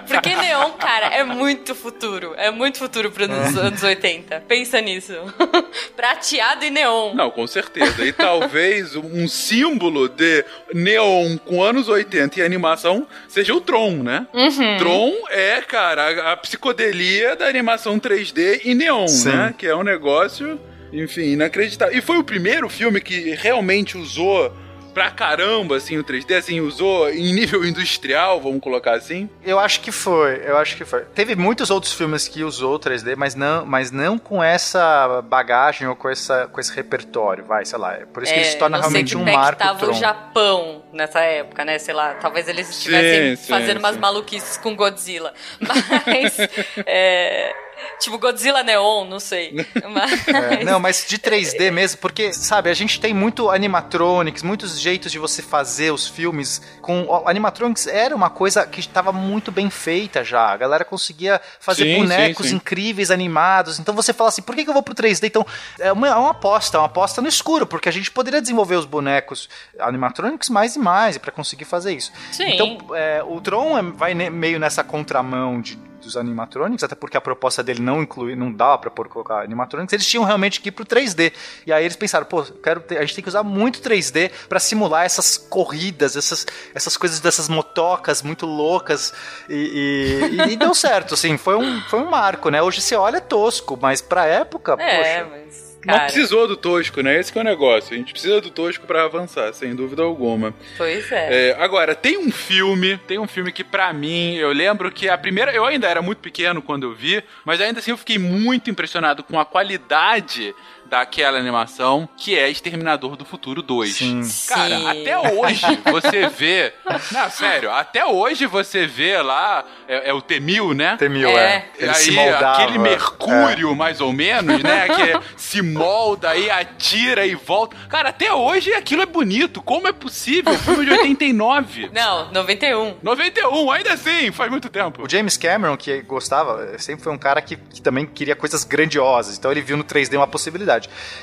[0.07, 2.35] Porque neon, cara, é muito futuro.
[2.37, 3.61] É muito futuro para os é.
[3.61, 4.44] anos 80.
[4.48, 5.12] Pensa nisso.
[5.96, 7.14] Prateado e neon.
[7.14, 8.04] Não, com certeza.
[8.04, 14.27] E talvez um símbolo de neon com anos 80 e animação seja o Tron, né?
[14.33, 14.77] Uhum.
[14.79, 19.29] Tron é, cara, a, psicodelia da animação 3D e neon, Sim.
[19.29, 19.55] né?
[19.57, 20.61] Que é um negócio,
[20.92, 21.97] enfim, inacreditável.
[21.97, 24.53] E foi o primeiro filme que realmente usou
[24.98, 29.30] pra caramba, assim, o 3D, assim, usou em nível industrial, vamos colocar assim?
[29.44, 31.02] Eu acho que foi, eu acho que foi.
[31.14, 35.87] Teve muitos outros filmes que usou o 3D, mas não, mas não com essa bagagem
[35.87, 37.94] ou com, essa, com esse repertório, vai, sei lá.
[37.94, 39.90] É por isso é, que ele se torna realmente um marco tava Tron.
[39.90, 44.00] o Japão nessa época, né, sei lá, talvez eles estivessem sim, fazendo sim, umas sim.
[44.00, 46.37] maluquices com Godzilla, mas...
[46.84, 47.54] é
[47.99, 49.53] tipo Godzilla Neon, não sei.
[49.91, 50.29] Mas...
[50.29, 55.11] É, não, mas de 3D mesmo, porque, sabe, a gente tem muito animatronics, muitos jeitos
[55.11, 60.23] de você fazer os filmes com animatronics era uma coisa que estava muito bem feita
[60.25, 60.53] já.
[60.53, 62.57] A galera conseguia fazer sim, bonecos sim, sim.
[62.57, 63.79] incríveis animados.
[63.79, 65.27] Então você fala assim, por que, que eu vou pro 3D?
[65.27, 65.47] Então
[65.79, 68.77] é uma, é uma aposta, é uma aposta no escuro, porque a gente poderia desenvolver
[68.77, 72.12] os bonecos animatronics mais e mais para conseguir fazer isso.
[72.33, 72.53] Sim.
[72.53, 77.20] Então é, o Tron é, vai meio nessa contramão de dos animatronics, até porque a
[77.20, 80.84] proposta dele não inclui, não dá para colocar animatronics, eles tinham realmente que ir pro
[80.84, 81.32] 3D.
[81.66, 84.61] E aí eles pensaram, pô, quero ter, a gente tem que usar muito 3D para
[84.61, 89.12] simular essas corridas, essas, essas coisas dessas motocas muito loucas
[89.48, 92.62] e, e, e deu certo, assim, foi um, foi um marco, né?
[92.62, 95.28] Hoje você olha tosco, mas pra época, é, poxa.
[95.30, 95.98] Mas Cara.
[95.98, 97.18] Não precisou do tosco, né?
[97.18, 97.94] Esse é o negócio.
[97.94, 100.52] A gente precisa do tosco para avançar, sem dúvida alguma.
[100.76, 101.50] Pois é.
[101.50, 101.56] é.
[101.58, 105.52] Agora, tem um filme, tem um filme que para mim, eu lembro que a primeira,
[105.52, 109.22] eu ainda era muito pequeno quando eu vi, mas ainda assim eu fiquei muito impressionado
[109.22, 110.55] com a qualidade
[110.88, 113.94] daquela animação, que é Exterminador do Futuro 2.
[113.94, 114.20] Sim.
[114.48, 114.88] Cara, Sim.
[114.88, 116.72] até hoje você vê.
[117.12, 119.64] Não, sério, até hoje você vê lá.
[119.87, 120.96] É, é o T-1000, né?
[120.98, 121.33] Temil, É.
[121.57, 121.70] é.
[121.79, 122.53] Ele aí, se moldava.
[122.62, 124.87] aquele mercúrio, mais ou menos, né?
[124.88, 127.77] Que se molda aí, atira e volta.
[127.88, 129.62] Cara, até hoje aquilo é bonito.
[129.62, 130.53] Como é possível?
[130.59, 131.90] Filme de 89.
[131.92, 132.96] Não, 91.
[133.03, 135.03] 91, ainda assim, faz muito tempo.
[135.05, 139.38] O James Cameron, que gostava, sempre foi um cara que, que também queria coisas grandiosas.
[139.38, 140.78] Então ele viu no 3D uma possibilidade.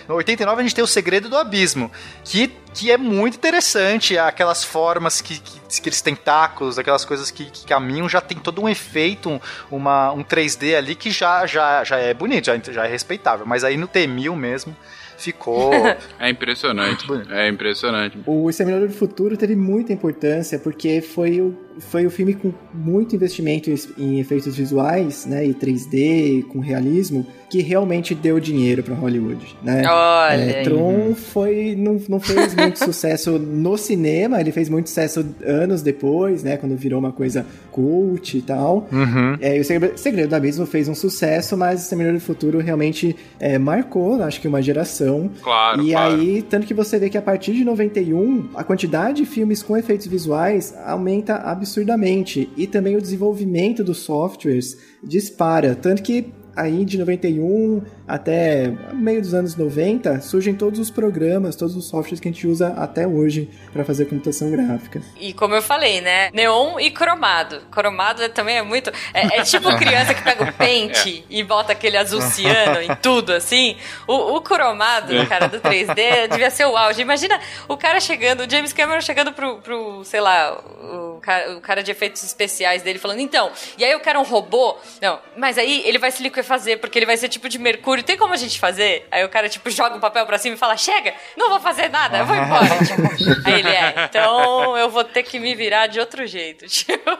[0.07, 1.91] No 89 a gente tem o Segredo do Abismo,
[2.23, 4.17] que, que é muito interessante.
[4.17, 8.69] Aquelas formas que, que, aqueles tentáculos, aquelas coisas que, que caminham, já tem todo um
[8.69, 9.39] efeito, um,
[9.71, 13.45] uma, um 3D ali que já, já, já é bonito, já, já é respeitável.
[13.45, 14.75] Mas aí no T-1000 mesmo
[15.17, 15.71] ficou.
[16.19, 17.05] É impressionante.
[17.29, 18.17] É impressionante.
[18.25, 23.15] O Exterminador do Futuro teve muita importância porque foi o, foi o filme com muito
[23.15, 28.95] investimento em, em efeitos visuais, né, e 3D, com realismo, que realmente deu dinheiro pra
[28.95, 29.83] Hollywood, né?
[29.87, 30.41] Olha.
[30.41, 30.63] É.
[30.63, 36.43] Tron foi, não, não fez muito sucesso no cinema, ele fez muito sucesso anos depois,
[36.43, 36.57] né?
[36.57, 38.87] Quando virou uma coisa cult e tal.
[38.91, 39.37] Uhum.
[39.39, 42.59] É, e o Segredo, Segredo do Abismo fez um sucesso, mas o Exterminador do Futuro
[42.59, 45.29] realmente é, marcou, acho que uma geração.
[45.41, 46.15] Claro, e claro.
[46.15, 49.77] aí, tanto que você vê que a partir de 91, a quantidade de filmes com
[49.77, 52.49] efeitos visuais aumenta absurdamente.
[52.57, 55.75] E também o desenvolvimento dos softwares dispara.
[55.75, 61.75] Tanto que aí de 91 até meio dos anos 90, surgem todos os programas, todos
[61.75, 65.01] os softwares que a gente usa até hoje para fazer computação gráfica.
[65.19, 66.29] E como eu falei, né?
[66.33, 67.61] Neon e cromado.
[67.71, 68.91] Cromado é- também é muito.
[69.13, 73.33] É, é tipo criança que pega o pente e bota aquele azul ciano em tudo,
[73.33, 73.75] assim.
[74.07, 77.01] O, o cromado, cara, do 3D devia ser o auge.
[77.01, 81.61] Imagina o cara chegando, o James Cameron chegando pro, pro sei lá, o cara, o
[81.61, 84.77] cara de efeitos especiais dele falando: então, e aí eu quero um robô.
[85.01, 87.94] Não, mas aí ele vai se liquefazer porque ele vai ser tipo de mercúrio.
[88.03, 89.07] Tem como a gente fazer?
[89.11, 91.89] Aí o cara, tipo, joga o papel pra cima e fala: chega, não vou fazer
[91.89, 92.65] nada, eu vou embora.
[92.85, 96.65] Tipo, aí ele é, então eu vou ter que me virar de outro jeito.
[96.85, 97.17] Tipo.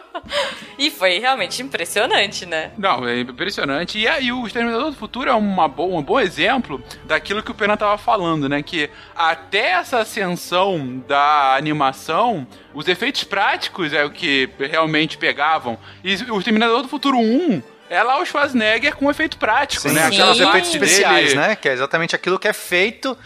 [0.78, 2.72] E foi realmente impressionante, né?
[2.78, 3.98] Não, é impressionante.
[3.98, 7.54] E aí, o Exterminador do Futuro é uma bo um bom exemplo daquilo que o
[7.54, 8.62] Pena tava falando, né?
[8.62, 15.78] Que até essa ascensão da animação, os efeitos práticos é o que realmente pegavam.
[16.04, 20.10] E o Exterminador do Futuro 1 é lá o Schwarzenegger com efeito prático, Sim, né?
[20.12, 20.44] Sim.
[20.44, 21.40] efeitos especiais, dele.
[21.40, 21.56] né?
[21.56, 23.18] Que é exatamente aquilo que é feito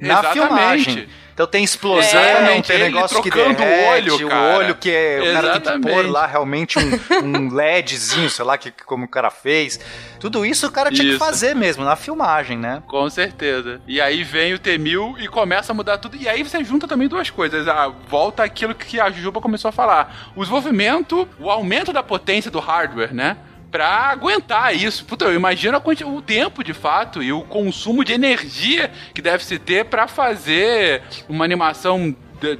[0.00, 0.32] na Exatamente.
[0.32, 1.08] filmagem.
[1.32, 4.58] Então tem explosão, É, tem negócio que trocando o derrete, olho, o cara.
[4.58, 8.58] olho que é, o cara tem que pôr lá realmente um, um LEDzinho, sei lá,
[8.58, 9.80] que, como o cara fez.
[10.18, 11.18] Tudo isso o cara tinha que Isso.
[11.18, 12.82] fazer mesmo, na filmagem, né?
[12.86, 13.80] Com certeza.
[13.86, 16.14] E aí vem o T-1000 e começa a mudar tudo.
[16.14, 17.66] E aí você junta também duas coisas.
[17.66, 20.32] A, volta aquilo que a Juba começou a falar.
[20.36, 23.38] O desenvolvimento, o aumento da potência do hardware, né?
[23.70, 25.04] Pra aguentar isso.
[25.04, 29.58] Puta, eu imagino o tempo, de fato, e o consumo de energia que deve se
[29.58, 32.14] ter pra fazer uma animação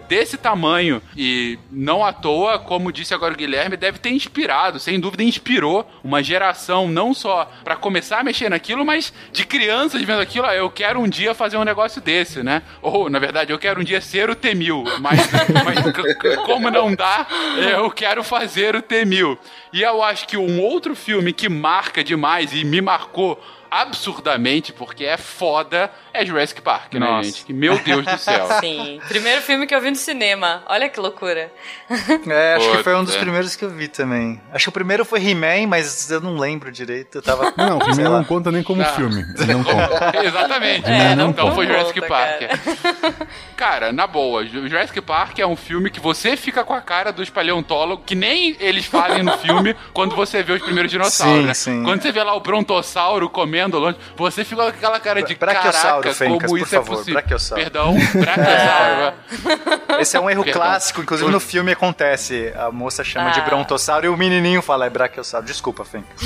[0.09, 5.01] desse tamanho e não à toa, como disse agora o Guilherme, deve ter inspirado, sem
[5.01, 10.21] dúvida inspirou uma geração não só pra começar a mexer naquilo, mas de crianças vendo
[10.21, 12.63] aquilo, ah, eu quero um dia fazer um negócio desse, né?
[12.83, 15.21] Ou, na verdade, eu quero um dia ser o T-1000, mas,
[15.65, 19.39] mas como não dá, eu quero fazer o T-1000.
[19.73, 25.05] E eu acho que um outro filme que marca demais e me marcou absurdamente, porque
[25.05, 27.23] é foda, é Jurassic Park, né, Nossa.
[27.29, 27.45] gente?
[27.45, 28.47] Que, meu Deus do céu.
[28.61, 29.01] Sim.
[29.09, 30.63] Primeiro filme que eu vi no cinema.
[30.67, 31.53] Olha que loucura.
[32.31, 32.85] É, acho que Puta.
[32.85, 34.41] foi um dos primeiros que eu vi também.
[34.53, 37.17] Acho que o primeiro foi He-Man, mas eu não lembro direito.
[37.19, 37.53] Eu tava.
[37.57, 37.81] Não, o
[38.11, 38.19] lá.
[38.19, 38.87] não conta nem como Ah.
[38.87, 39.25] filme.
[39.39, 40.13] Ele não conta.
[40.25, 40.87] Exatamente.
[40.89, 42.41] É, não, não foi conta, Jurassic Park.
[42.41, 43.29] cara.
[43.57, 47.13] Cara, na boa, Ju- Jurassic Park é um filme que você fica com a cara
[47.13, 51.47] dos paleontólogos, que nem eles fazem no filme quando você vê os primeiros dinossauros, Sim,
[51.47, 51.55] né?
[51.55, 51.83] sim.
[51.83, 56.03] Quando você vê lá o brontossauro comendo longe, você fica com aquela cara de Brachiosauro,
[56.03, 57.15] caraca, Fencas, como por isso é favor, possível.
[57.21, 57.63] brachiosauro.
[57.63, 60.01] Perdão, brachiosauro.
[60.01, 60.63] Esse é um erro Perdão.
[60.63, 62.53] clássico, inclusive no filme acontece.
[62.57, 63.45] A moça chama de Ah.
[63.45, 65.47] brontossauro e o menininho fala é brachiosauro.
[65.47, 66.21] Desculpa, Fencas.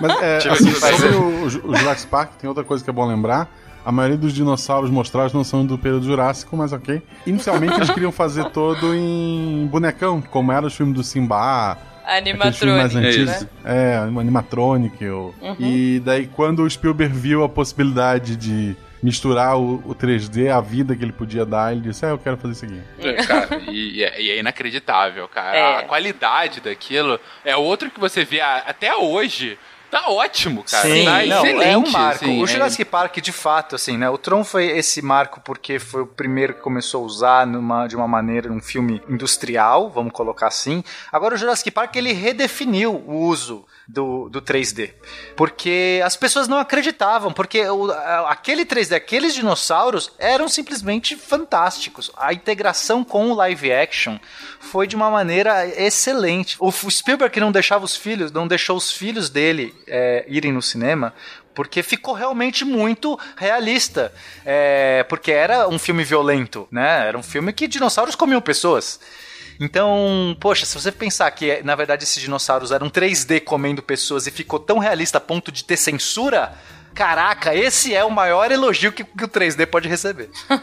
[0.00, 3.48] Mas é, assim, sobre o, o Jurassic Park, tem outra coisa que é bom lembrar.
[3.84, 7.02] A maioria dos dinossauros mostrados não são do período Jurássico, mas ok.
[7.26, 12.96] Inicialmente eles queriam fazer todo em bonecão, como era os filmes do Simba, mais Animatronic,
[12.96, 13.40] antigos.
[13.42, 13.48] né?
[13.64, 15.04] É, um animatronic.
[15.08, 20.60] o- E daí quando o Spielberg viu a possibilidade de misturar o, o 3D, a
[20.60, 22.80] vida que ele podia dar, ele disse, é, eu quero fazer isso aqui.
[23.00, 25.56] É, cara, e, e é, e é inacreditável, cara.
[25.56, 25.76] É.
[25.78, 29.58] A qualidade daquilo é outro que você vê a- até hoje.
[29.92, 30.88] Tá ótimo, cara.
[30.88, 31.68] Sim, tá não, excelente.
[31.68, 32.24] é um marco.
[32.24, 34.08] assim, o é- Jurassic Park, de fato, assim, né?
[34.08, 37.94] O Tron foi esse marco porque foi o primeiro que começou a usar numa, de
[37.94, 40.82] uma maneira, um filme industrial, vamos colocar assim.
[41.12, 44.92] Agora o Jurassic Park, ele redefiniu o uso do, do 3D.
[45.36, 47.90] Porque as pessoas não acreditavam, porque o,
[48.26, 52.10] aquele 3D, aqueles dinossauros eram simplesmente fantásticos.
[52.16, 54.18] A integração com o live action
[54.60, 56.56] foi de uma maneira excelente.
[56.58, 61.12] O, Spielberg não deixava os filhos, não deixou os filhos dele é, irem no cinema,
[61.54, 64.12] porque ficou realmente muito realista.
[64.44, 67.06] É, porque era um filme violento, né?
[67.08, 69.00] Era um filme que dinossauros comiam pessoas.
[69.60, 74.30] Então, poxa, se você pensar que na verdade esses dinossauros eram 3D comendo pessoas e
[74.30, 76.54] ficou tão realista a ponto de ter censura,
[76.94, 80.28] Caraca, esse é o maior elogio que, que o 3D pode receber.
[80.50, 80.56] É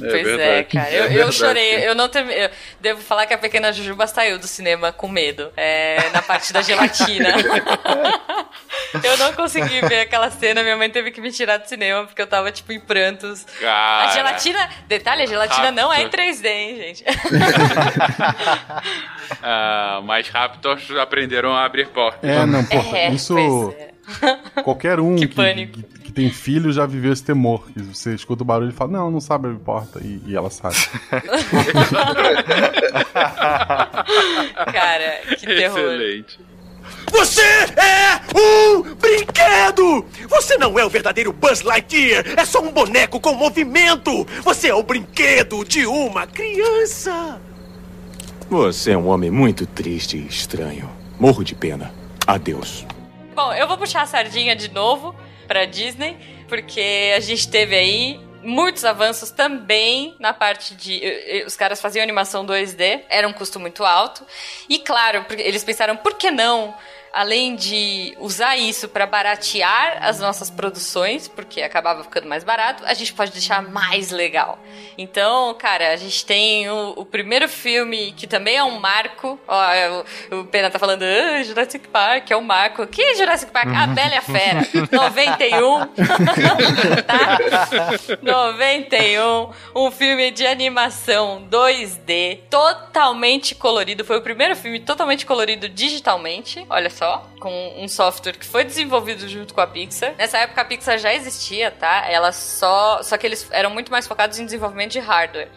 [0.10, 0.90] pois é, cara.
[0.90, 1.86] Eu, é eu chorei.
[1.86, 2.26] Eu não ter...
[2.26, 5.52] eu devo falar que a pequena Jujuba saiu do cinema com medo.
[5.56, 7.34] É, na parte da gelatina.
[9.04, 10.62] eu não consegui ver aquela cena.
[10.62, 13.44] Minha mãe teve que me tirar do cinema porque eu tava, tipo, em prantos.
[13.60, 14.08] Cara.
[14.08, 14.70] A gelatina.
[14.88, 15.76] Detalhe, a gelatina rápido.
[15.76, 17.04] não é em 3D, hein, gente?
[19.42, 22.28] ah, mas Raptors aprenderam a abrir portas.
[22.28, 22.98] É, não, porra.
[22.98, 23.36] É, isso.
[24.62, 27.68] Qualquer um que, que, que, que, tem filho já viveu esse temor.
[27.72, 30.00] Que você escuta o barulho e fala, não, não sabe abrir porta.
[30.02, 30.76] E, e ela sabe.
[34.72, 35.78] Cara, que terror.
[35.78, 36.38] Excelente.
[37.10, 40.04] Você é um brinquedo!
[40.28, 42.24] Você não é o verdadeiro Buzz Lightyear!
[42.36, 44.24] É só um boneco com movimento!
[44.44, 47.40] Você é o brinquedo de uma criança!
[48.48, 50.88] Você é um homem muito triste e estranho.
[51.18, 51.92] Morro de pena.
[52.26, 52.86] Adeus.
[53.36, 55.14] Bom, eu vou puxar a sardinha de novo
[55.46, 56.16] pra Disney,
[56.48, 61.44] porque a gente teve aí muitos avanços também na parte de.
[61.46, 64.26] Os caras faziam animação 2D, era um custo muito alto.
[64.70, 66.74] E claro, eles pensaram, por que não
[67.12, 72.94] além de usar isso para baratear as nossas produções, porque acabava ficando mais barato, a
[72.94, 74.58] gente pode deixar mais legal.
[74.98, 79.38] Então, cara, a gente tem o, o primeiro filme que também é um marco.
[79.46, 82.86] Ó, é o, o Pena tá falando ah, Jurassic Park, é um marco.
[82.86, 83.68] Que Jurassic Park?
[83.68, 84.60] A Bela e a Fera.
[84.90, 85.86] 91.
[87.02, 87.38] tá?
[88.22, 89.50] 91.
[89.74, 94.04] Um filme de animação 2D, totalmente colorido.
[94.04, 96.64] Foi o primeiro filme totalmente colorido digitalmente.
[96.68, 100.14] Olha só com um software que foi desenvolvido junto com a Pixar.
[100.16, 102.06] Nessa época a Pixar já existia, tá?
[102.08, 103.02] Ela só.
[103.02, 105.50] Só que eles eram muito mais focados em desenvolvimento de hardware.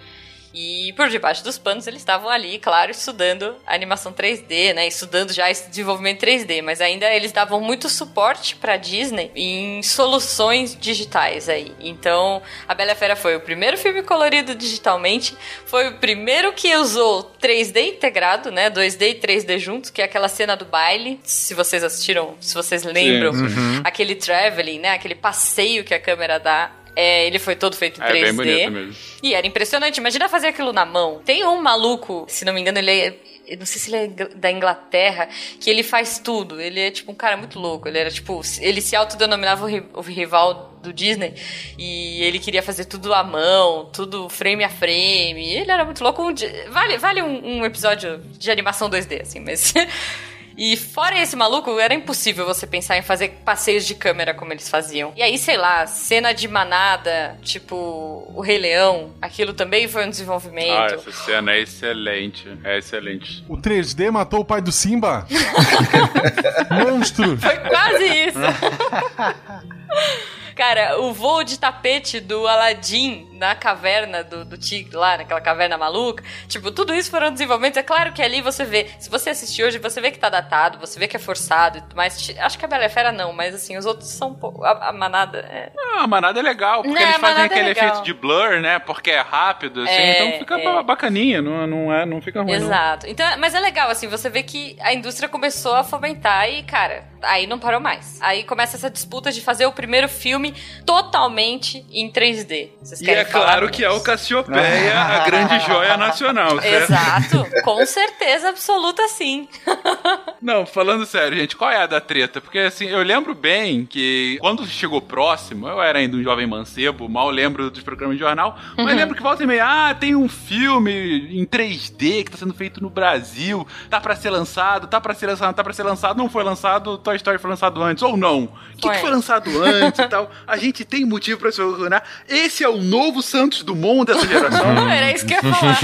[0.54, 4.88] E por debaixo dos panos eles estavam ali, claro, estudando animação 3D, né?
[4.88, 10.76] Estudando já esse desenvolvimento 3D, mas ainda eles davam muito suporte para Disney em soluções
[10.80, 11.74] digitais aí.
[11.80, 15.36] Então, A Bela Fera foi o primeiro filme colorido digitalmente,
[15.66, 18.70] foi o primeiro que usou 3D integrado, né?
[18.70, 22.84] 2D e 3D juntos, que é aquela cena do baile, se vocês assistiram, se vocês
[22.84, 23.82] lembram, uhum.
[23.84, 24.92] aquele traveling, né?
[24.92, 28.22] Aquele passeio que a câmera dá é, ele foi todo feito em é, 3D.
[28.22, 28.96] Bem bonito mesmo.
[29.24, 29.98] E era impressionante.
[29.98, 31.22] Imagina fazer aquilo na mão.
[31.24, 33.16] Tem um maluco, se não me engano, ele é
[33.48, 35.28] eu não sei se ele é da Inglaterra,
[35.60, 36.62] que ele faz tudo.
[36.62, 37.88] Ele é tipo um cara muito louco.
[37.88, 41.34] Ele era tipo, ele se autodenominava o rival do Disney
[41.76, 45.56] e ele queria fazer tudo à mão, tudo frame a frame.
[45.56, 46.24] Ele era muito louco.
[46.70, 49.74] Vale, vale um, um episódio de animação 2D, assim, mas
[50.60, 54.68] E fora esse maluco, era impossível você pensar em fazer passeios de câmera como eles
[54.68, 55.14] faziam.
[55.16, 60.10] E aí, sei lá, cena de manada, tipo o Rei Leão, aquilo também foi um
[60.10, 60.70] desenvolvimento.
[60.70, 62.46] Ah, essa cena é excelente.
[62.62, 63.42] É excelente.
[63.48, 65.26] O 3D matou o pai do Simba?
[66.70, 67.38] Monstro!
[67.38, 68.40] Foi quase isso.
[70.60, 75.78] Cara, o voo de tapete do Aladdin na caverna do, do tigre lá, naquela caverna
[75.78, 77.78] maluca, tipo, tudo isso foram desenvolvimentos.
[77.78, 80.78] É claro que ali você vê, se você assistir hoje, você vê que tá datado,
[80.78, 83.78] você vê que é forçado, mas acho que a Bela e Fera não, mas assim,
[83.78, 85.40] os outros são a, a manada.
[85.50, 85.72] É...
[85.96, 88.80] Ah, a manada é legal, porque eles fazem é aquele é efeito de blur, né?
[88.80, 90.84] Porque é rápido, assim, é, então fica é.
[90.84, 92.52] bacaninha, não, não, é, não fica ruim.
[92.52, 93.06] Exato.
[93.06, 93.14] Não.
[93.14, 97.06] Então, mas é legal, assim, você vê que a indústria começou a fomentar e, cara,
[97.22, 98.18] aí não parou mais.
[98.22, 100.54] Aí começa essa disputa de fazer o primeiro filme
[100.86, 102.70] totalmente em 3D.
[102.82, 106.92] Vocês querem claro que é o Cassiopeia, a grande joia nacional, certo?
[106.92, 109.48] Exato, com certeza absoluta sim.
[110.42, 112.40] Não, falando sério, gente, qual é a da treta?
[112.40, 117.10] Porque assim, eu lembro bem que quando chegou próximo, eu era ainda um jovem mancebo,
[117.10, 118.96] mal lembro dos programas de jornal, mas uhum.
[118.96, 120.92] lembro que volta e meia, ah, tem um filme
[121.40, 125.28] em 3D que tá sendo feito no Brasil, tá para ser lançado, tá para ser
[125.28, 128.44] lançado, tá para ser lançado, não foi lançado, Toy Story foi lançado antes ou não.
[128.44, 128.96] O que, Foi.
[128.96, 130.30] que foi lançado antes e tal?
[130.48, 132.04] A gente tem motivo pra se orgulhar.
[132.28, 134.70] Esse é o novo Santos Dumont dessa geração.
[134.90, 135.78] Era isso que eu ia falar.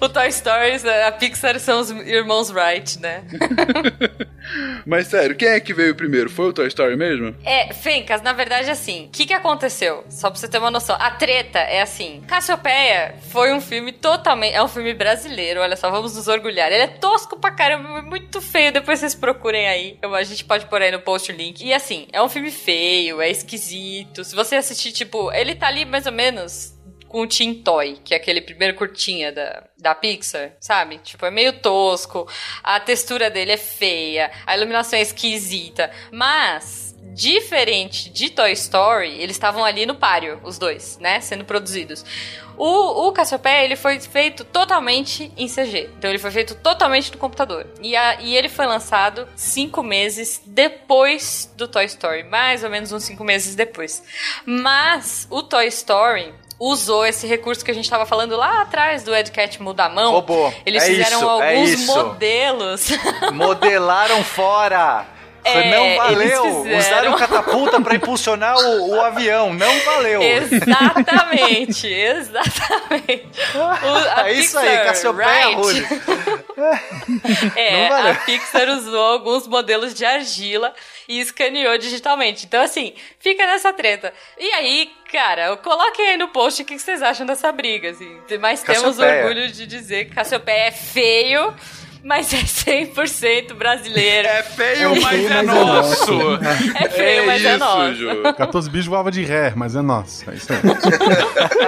[0.00, 3.22] o Toy Story, a Pixar são os irmãos Wright, né?
[4.86, 6.28] Mas sério, quem é que veio primeiro?
[6.28, 7.34] Foi o Toy Story mesmo?
[7.44, 10.04] É, Fencas, na verdade, assim, o que, que aconteceu?
[10.08, 10.96] Só pra você ter uma noção.
[10.98, 14.54] A treta é assim: Cassiopeia foi um filme totalmente.
[14.54, 16.72] É um filme brasileiro, olha só, vamos nos orgulhar.
[16.72, 18.72] Ele é tosco pra caramba, é muito feio.
[18.72, 19.96] Depois vocês procurem aí.
[20.02, 21.64] Eu- a gente pode pôr aí no post o link.
[21.64, 24.24] E assim, é um filme feio, é esquisito.
[24.24, 26.74] Se você assistir, tipo, ele tá ali mais ou menos
[27.12, 30.96] com o Teen Toy, que é aquele primeiro curtinha da, da Pixar, sabe?
[30.98, 32.26] Tipo, é meio tosco,
[32.62, 39.36] a textura dele é feia, a iluminação é esquisita, mas diferente de Toy Story, eles
[39.36, 42.02] estavam ali no páreo, os dois, né, sendo produzidos.
[42.64, 45.90] O, o Cassiopeia, ele foi feito totalmente em CG.
[45.98, 47.66] Então ele foi feito totalmente no computador.
[47.82, 52.22] E, a- e ele foi lançado cinco meses depois do Toy Story.
[52.22, 54.00] Mais ou menos uns cinco meses depois.
[54.46, 59.12] Mas o Toy Story usou esse recurso que a gente estava falando lá atrás do
[59.12, 60.12] Ed Cat muda a mão.
[60.12, 60.52] Robô.
[60.64, 61.86] Eles É fizeram isso, é alguns isso.
[61.96, 62.88] modelos.
[63.34, 65.04] Modelaram fora.
[65.44, 66.42] É, não valeu.
[66.62, 66.78] fizeram.
[66.78, 69.52] Usaram catapulta pra impulsionar o, o avião.
[69.52, 70.22] Não valeu.
[70.22, 73.28] Exatamente, exatamente.
[73.54, 75.54] O- É isso aí, Pixar, Cassiopeia right?
[75.56, 75.86] Rude.
[77.56, 80.72] É, a Pixar usou alguns modelos de argila
[81.08, 82.46] e escaneou digitalmente.
[82.46, 84.12] Então, assim, fica nessa treta.
[84.38, 88.18] E aí, cara, coloquem aí no post o que vocês acham dessa briga, assim.
[88.40, 89.22] Mas temos Cassiopeia.
[89.26, 91.54] orgulho de dizer que Cassiopeia é feio,
[92.02, 94.26] mas é 100% brasileiro.
[94.28, 96.12] É feio, É mas feio, é mas é nosso.
[96.74, 97.94] É feio, mas é isso, nosso.
[97.94, 98.22] Ju.
[98.34, 100.30] 14 bichos voava de ré, mas é nosso.
[100.30, 100.60] É isso aí.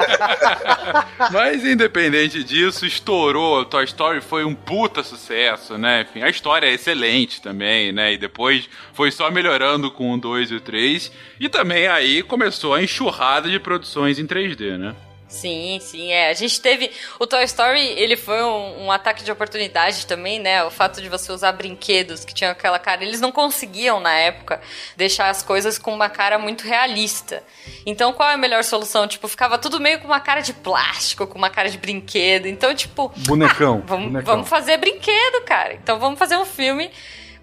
[1.32, 3.64] Mas independente disso, estourou.
[3.64, 6.02] Toy Story foi um puta sucesso, né?
[6.02, 8.12] Enfim, a história é excelente também, né?
[8.12, 11.10] E depois foi só melhorando com o 2 e o 3.
[11.40, 14.94] E também aí começou a enxurrada de produções em 3D, né?
[15.34, 16.30] Sim, sim, é.
[16.30, 16.92] A gente teve.
[17.18, 20.62] O Toy Story, ele foi um, um ataque de oportunidade também, né?
[20.62, 23.02] O fato de você usar brinquedos que tinham aquela cara.
[23.02, 24.60] Eles não conseguiam, na época,
[24.96, 27.42] deixar as coisas com uma cara muito realista.
[27.84, 29.08] Então, qual é a melhor solução?
[29.08, 32.46] Tipo, ficava tudo meio com uma cara de plástico, com uma cara de brinquedo.
[32.46, 33.12] Então, tipo.
[33.26, 33.82] Bonecão.
[33.86, 34.34] Vamos, bonecão.
[34.34, 35.74] vamos fazer brinquedo, cara.
[35.74, 36.90] Então vamos fazer um filme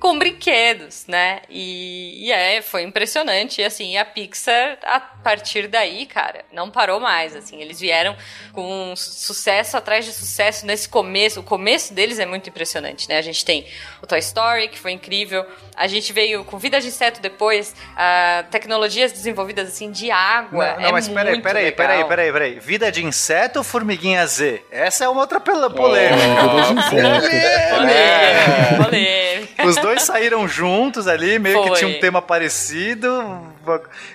[0.02, 1.42] com brinquedos, né?
[1.48, 3.62] E, e é, foi impressionante.
[3.62, 7.36] E assim, a Pixar, a partir daí, cara, não parou mais.
[7.36, 8.16] Assim, eles vieram
[8.52, 11.40] com su- sucesso atrás de sucesso nesse começo.
[11.40, 13.20] O começo deles é muito impressionante, né?
[13.20, 13.66] A gente tem
[14.02, 15.46] o Toy Story, que foi incrível.
[15.76, 20.74] A gente veio com Vida de Inseto depois, ah, tecnologias desenvolvidas assim de água.
[20.74, 21.78] Não, não, é mas peraí, muito peraí, legal.
[21.78, 22.60] peraí, peraí, peraí.
[22.60, 24.64] Vida de inseto ou formiguinha Z?
[24.72, 26.18] Essa é uma outra pela- polêmica.
[26.18, 26.92] Vida de inseto.
[27.76, 29.66] Polêmica, polêmica.
[29.66, 31.78] Os dois saíram juntos ali, meio que Foi.
[31.80, 33.10] tinha um tema parecido.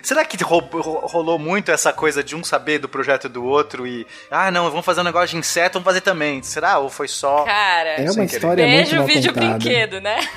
[0.03, 3.87] Será que ro- ro- rolou muito essa coisa de um saber do projeto do outro
[3.87, 4.07] e.
[4.31, 6.43] Ah, não, vamos fazer um negócio de inseto, vamos fazer também.
[6.43, 6.79] Será?
[6.79, 7.45] Ou foi só.
[7.45, 8.37] Cara, É uma Sem querer.
[8.37, 9.59] história muito Beijo, mal vídeo contada.
[9.59, 10.17] brinquedo, né?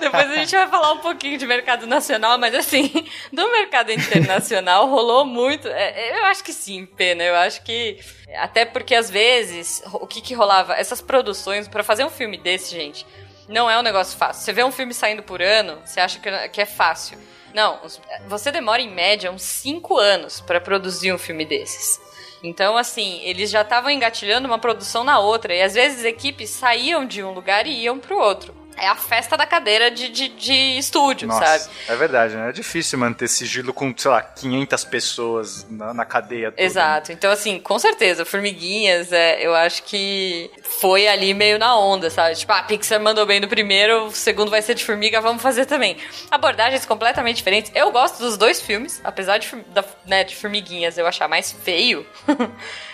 [0.00, 2.92] Depois a gente vai falar um pouquinho de mercado nacional, mas assim,
[3.32, 5.66] do mercado internacional rolou muito.
[5.66, 7.24] É, eu acho que sim, pena.
[7.24, 7.98] Eu acho que.
[8.38, 10.74] Até porque às vezes, o que que rolava?
[10.74, 13.04] Essas produções, pra fazer um filme desse, gente,
[13.48, 14.42] não é um negócio fácil.
[14.42, 16.18] Você vê um filme saindo por ano, você acha
[16.48, 17.18] que é fácil.
[17.54, 17.80] Não,
[18.26, 22.00] você demora em média uns 5 anos pra produzir um filme desses.
[22.42, 25.54] Então, assim, eles já estavam engatilhando uma produção na outra.
[25.54, 28.54] E às vezes equipes saíam de um lugar e iam pro outro.
[28.76, 31.74] É a festa da cadeira de, de, de estúdio, Nossa, sabe?
[31.88, 32.50] é verdade, né?
[32.50, 36.62] É difícil manter sigilo com, sei lá, 500 pessoas na, na cadeia toda.
[36.62, 37.12] Exato.
[37.12, 42.34] Então, assim, com certeza, Formiguinhas, é, eu acho que foi ali meio na onda, sabe?
[42.36, 45.64] Tipo, a Pixar mandou bem no primeiro, o segundo vai ser de Formiga, vamos fazer
[45.66, 45.96] também.
[46.30, 47.70] Abordagens completamente diferentes.
[47.74, 52.06] Eu gosto dos dois filmes, apesar de, da, né, de Formiguinhas eu achar mais feio.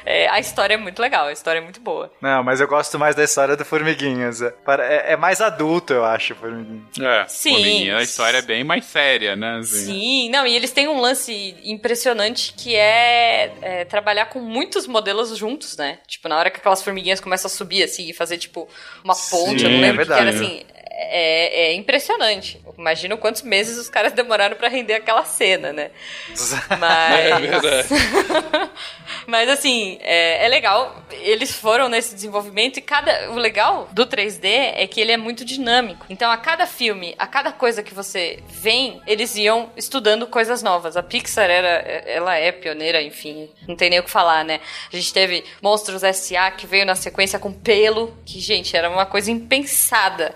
[0.05, 2.11] é, a história é muito legal, a história é muito boa.
[2.21, 4.41] Não, mas eu gosto mais da história do Formiguinhas.
[4.43, 6.99] É, é- é mais adulto, eu acho, Formiguinhas.
[7.01, 7.91] É, Sim.
[7.91, 9.59] A história é bem mais séria, né?
[9.59, 9.87] assim.
[9.87, 15.37] Sim, não, e eles têm um lance impressionante que é, é, trabalhar com muitos modelos
[15.37, 15.99] juntos, né?
[16.07, 18.69] Tipo, na hora que aquelas formiguinhas começam a subir assim e fazer, tipo,
[19.05, 20.47] uma ponte, Sim, eu não é lembro o que que era verdade.
[20.47, 20.72] assim.
[21.11, 22.61] É, é impressionante.
[22.79, 25.91] Imagina quantos meses os caras demoraram pra render aquela cena, né?
[26.79, 27.65] Mas.
[27.65, 28.69] É.
[29.27, 31.05] Mas assim, é, é legal.
[31.11, 33.31] Eles foram nesse desenvolvimento e cada.
[33.31, 36.07] O legal do 3D é que ele é muito dinâmico.
[36.09, 40.97] Então, a cada filme, a cada coisa que você vem, eles iam estudando coisas novas.
[40.97, 41.69] A Pixar era.
[42.07, 43.49] Ela é pioneira, enfim.
[43.67, 44.61] Não tem nem o que falar, né?
[44.93, 46.51] A gente teve Monstros S.A.
[46.51, 50.35] que veio na sequência com pelo, que, gente, era uma coisa impensada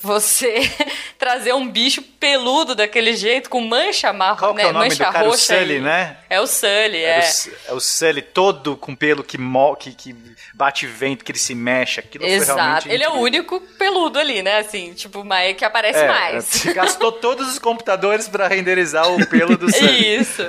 [0.00, 0.70] você
[1.18, 4.62] trazer um bicho peludo daquele jeito, com mancha marrom, que né?
[4.62, 5.26] é o nome mancha do cara?
[5.26, 5.58] O roxa.
[5.58, 6.16] Sully, e- né?
[6.28, 7.20] É o Sully, É, é.
[7.20, 10.14] o, é o Sully todo com pelo que, mo que, que
[10.54, 12.00] bate vento, que ele se mexe.
[12.00, 12.58] Aquilo foi Exato.
[12.58, 14.58] realmente Ele é o único peludo ali, né?
[14.58, 16.64] Assim, tipo, mas que aparece É, mais.
[16.74, 20.16] gastou todos os computadores pra renderizar o pelo do Sully.
[20.16, 20.42] Isso,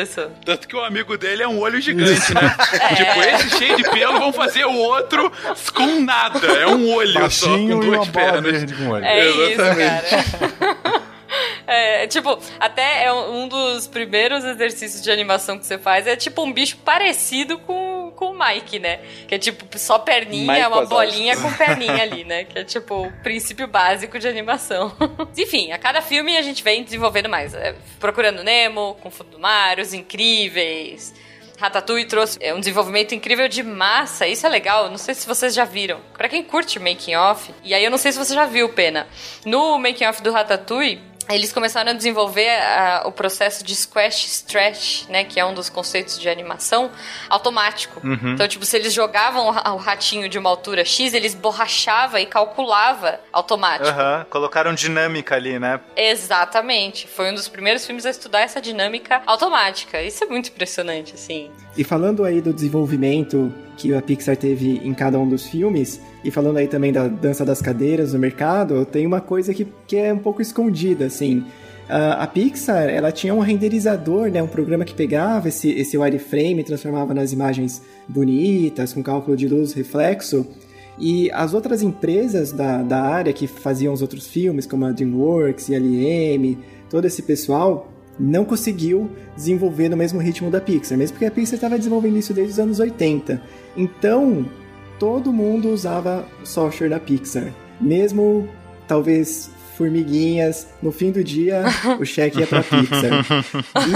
[0.00, 0.30] isso.
[0.44, 2.56] Tanto que o amigo dele é um olho gigante, né?
[2.96, 5.30] Tipo, esse cheio de pelo, vão fazer o outro
[5.74, 6.44] com nada.
[6.46, 8.42] É um olho só, com Baixinho e duas pernas.
[8.42, 9.52] verde É Exatamente.
[9.52, 11.02] isso, cara.
[11.66, 16.14] É, tipo, até é um um dos primeiros exercícios de animação que você faz é
[16.16, 19.00] tipo um bicho parecido com, com o Mike, né?
[19.26, 20.94] Que é tipo só perninha, Mike uma Wazowski.
[20.94, 22.44] bolinha com perninha ali, né?
[22.44, 24.94] Que é tipo o princípio básico de animação.
[25.36, 27.54] Enfim, a cada filme a gente vem desenvolvendo mais.
[27.54, 31.14] É, Procurando Nemo, com Fundo do Mar, Os Incríveis.
[31.62, 35.54] Ratatouille trouxe é, um desenvolvimento incrível de massa, isso é legal, não sei se vocês
[35.54, 36.00] já viram.
[36.12, 39.06] Pra quem curte making off, e aí eu não sei se você já viu, Pena.
[39.44, 45.08] No making off do Ratatouille, eles começaram a desenvolver ah, o processo de squash stretch,
[45.08, 46.90] né, que é um dos conceitos de animação,
[47.28, 48.00] automático.
[48.06, 48.32] Uhum.
[48.34, 52.20] Então, tipo, se eles jogavam o ra- o ratinho de uma altura X, eles borrachava
[52.20, 53.88] e calculava automático.
[53.88, 55.80] Aham, colocaram dinâmica ali, né?
[55.96, 57.06] Exatamente.
[57.06, 60.00] Foi um dos primeiros filmes a estudar essa dinâmica automática.
[60.02, 61.50] Isso é muito impressionante, assim.
[61.76, 66.30] E falando aí do desenvolvimento que a Pixar teve em cada um dos filmes, e
[66.30, 70.12] falando aí também da dança das cadeiras no mercado, tem uma coisa que, que é
[70.12, 71.44] um pouco escondida, assim.
[71.88, 76.64] A Pixar, ela tinha um renderizador, né, um programa que pegava esse, esse wireframe e
[76.64, 80.46] transformava nas imagens bonitas, com cálculo de luz, reflexo,
[80.98, 85.68] e as outras empresas da, da área que faziam os outros filmes, como a DreamWorks
[85.68, 86.58] e a LM,
[86.88, 91.54] todo esse pessoal, não conseguiu desenvolver no mesmo ritmo da Pixar, mesmo porque a Pixar
[91.54, 93.42] estava desenvolvendo isso desde os anos 80.
[93.76, 94.46] Então,
[94.98, 97.52] todo mundo usava o software da Pixar.
[97.80, 98.48] Mesmo,
[98.86, 101.64] talvez, formiguinhas, no fim do dia,
[101.98, 103.24] o cheque ia pra Pixar.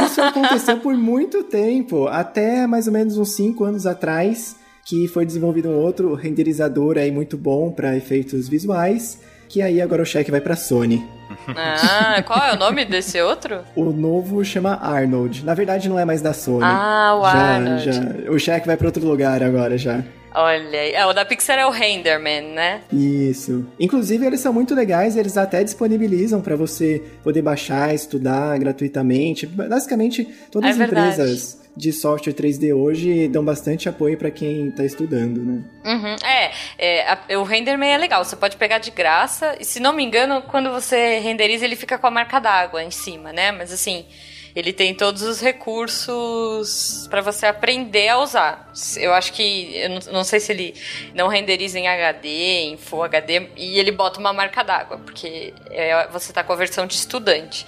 [0.04, 5.26] Isso aconteceu por muito tempo, até mais ou menos uns 5 anos atrás, que foi
[5.26, 10.30] desenvolvido um outro renderizador aí muito bom para efeitos visuais, que aí agora o cheque
[10.30, 11.04] vai pra Sony.
[11.56, 13.60] Ah, qual é o nome desse outro?
[13.74, 15.44] O novo chama Arnold.
[15.44, 16.64] Na verdade, não é mais da Sony.
[16.64, 17.92] Ah, o já, Arnold.
[17.92, 18.30] já.
[18.30, 20.02] O cheque vai pra outro lugar agora já.
[20.34, 20.76] Olha.
[20.76, 22.80] É, o da Pixar é o Renderman, né?
[22.92, 23.64] Isso.
[23.80, 29.46] Inclusive, eles são muito legais, eles até disponibilizam para você poder baixar, estudar gratuitamente.
[29.46, 31.08] Basicamente, todas É as verdade.
[31.12, 35.62] empresas de software 3D hoje dão bastante apoio para quem tá estudando, né?
[35.84, 36.16] Uhum.
[36.26, 39.92] É, é, a- o Renderman é legal, você pode pegar de graça, e se não
[39.92, 43.52] me engano, quando você renderiza, ele fica com a marca d'água em cima, né?
[43.52, 44.06] Mas assim,
[44.54, 45.38] ele tem todos os
[46.00, 48.72] recursos pra você aprender a usar.
[48.96, 50.74] Eu acho que, eu não, não sei se ele
[51.14, 56.08] não renderiza em HD, em Full HD, e ele bota uma marca d'água, porque é,
[56.08, 57.66] você tá com a versão de estudante.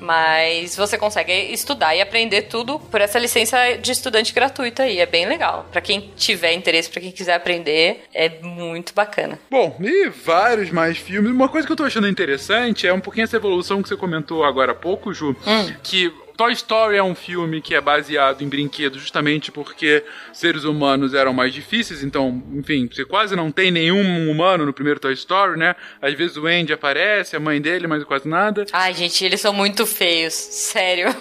[0.00, 4.98] Mas você consegue estudar e aprender tudo por essa licença de estudante gratuita aí.
[4.98, 5.66] É bem legal.
[5.70, 9.38] Pra quem tiver interesse, pra quem quiser aprender, é muito bacana.
[9.50, 11.30] Bom, e vários mais filmes.
[11.30, 14.44] Uma coisa que eu tô achando interessante é um pouquinho essa evolução que você comentou
[14.44, 15.36] agora há pouco, Ju,
[15.82, 21.12] que Toy Story é um filme que é baseado em brinquedos justamente porque seres humanos
[21.12, 25.58] eram mais difíceis, então, enfim, você quase não tem nenhum humano no primeiro Toy Story,
[25.58, 25.76] né?
[26.00, 28.64] Às vezes o Andy aparece, a mãe dele, mas quase nada.
[28.72, 30.32] Ai, gente, eles são muito feios.
[30.32, 31.08] Sério.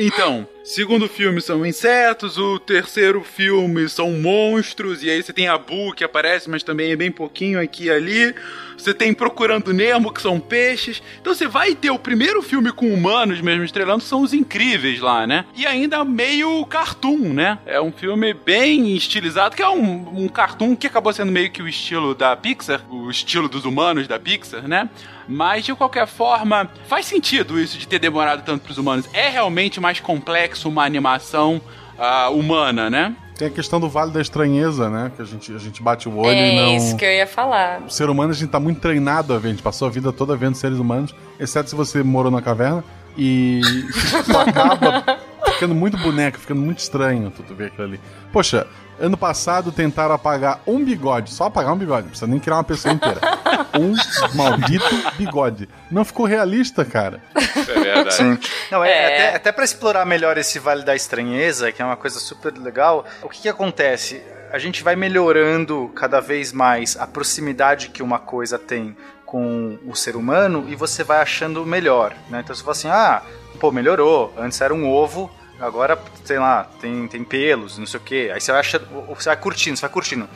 [0.00, 5.58] Então, segundo filme são insetos, o terceiro filme são monstros, e aí você tem a
[5.58, 8.32] Boo que aparece, mas também é bem pouquinho aqui e ali.
[8.78, 11.02] Você tem Procurando Nemo, que são peixes.
[11.20, 15.26] Então você vai ter o primeiro filme com humanos mesmo estrelando, são os incríveis lá,
[15.26, 15.44] né?
[15.54, 17.58] E ainda meio cartoon, né?
[17.66, 21.62] É um filme bem estilizado, que é um, um cartoon que acabou sendo meio que
[21.62, 24.88] o estilo da Pixar, o estilo dos humanos da Pixar, né?
[25.28, 29.08] Mas de qualquer forma, faz sentido isso de ter demorado tanto pros humanos.
[29.12, 31.60] É realmente mais complexo uma animação
[31.98, 33.14] ah, humana, né?
[33.38, 35.12] Tem a questão do Vale da Estranheza, né?
[35.14, 36.76] Que a gente, a gente bate o olho é e não.
[36.76, 37.82] isso que eu ia falar.
[37.82, 39.48] O ser humano, a gente tá muito treinado a ver.
[39.48, 42.82] A gente passou a vida toda vendo seres humanos, exceto se você morou na caverna.
[43.18, 45.18] E isso acaba
[45.52, 48.00] ficando muito boneco, ficando muito estranho tu, tu ver aquilo ali.
[48.32, 48.64] Poxa,
[49.00, 52.64] ano passado tentaram apagar um bigode, só apagar um bigode, não precisa nem criar uma
[52.64, 53.20] pessoa inteira.
[53.78, 53.94] Um
[54.36, 54.84] maldito
[55.16, 55.68] bigode.
[55.90, 57.20] Não ficou realista, cara.
[57.34, 58.14] É verdade.
[58.14, 58.38] Sim.
[58.70, 59.06] Não, é, É.
[59.06, 63.04] Até, até para explorar melhor esse Vale da Estranheza, que é uma coisa super legal,
[63.22, 64.22] o que, que acontece?
[64.52, 68.96] A gente vai melhorando cada vez mais a proximidade que uma coisa tem
[69.28, 72.40] com o ser humano e você vai achando melhor, né?
[72.40, 73.22] Então você fala assim, ah,
[73.60, 74.32] pô, melhorou.
[74.38, 78.30] Antes era um ovo, agora, sei lá, tem, tem pelos, não sei o quê.
[78.32, 80.28] Aí você vai achando, você vai curtindo, você vai curtindo.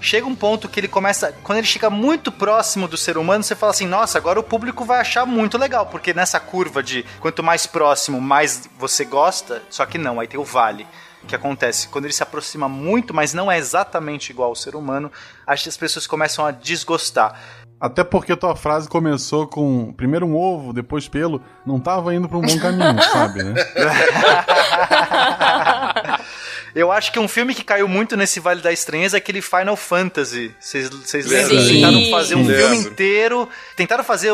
[0.00, 1.32] chega um ponto que ele começa.
[1.44, 4.84] Quando ele chega muito próximo do ser humano, você fala assim: nossa, agora o público
[4.84, 9.86] vai achar muito legal, porque nessa curva de quanto mais próximo, mais você gosta, só
[9.86, 10.84] que não, aí tem o vale.
[11.28, 11.86] Que acontece?
[11.86, 15.10] Quando ele se aproxima muito, mas não é exatamente igual ao ser humano,
[15.46, 17.40] as pessoas começam a desgostar.
[17.82, 22.38] Até porque tua frase começou com primeiro um ovo, depois pelo, não tava indo pra
[22.38, 23.54] um bom caminho, sabe, né?
[26.76, 29.74] Eu acho que um filme que caiu muito nesse Vale da Estranheza é aquele Final
[29.76, 30.54] Fantasy.
[30.60, 30.88] Vocês
[31.26, 31.60] lembram?
[31.60, 31.74] Sim.
[31.74, 32.56] Tentaram fazer um Lembro.
[32.56, 33.48] filme inteiro.
[33.76, 34.30] Tentaram fazer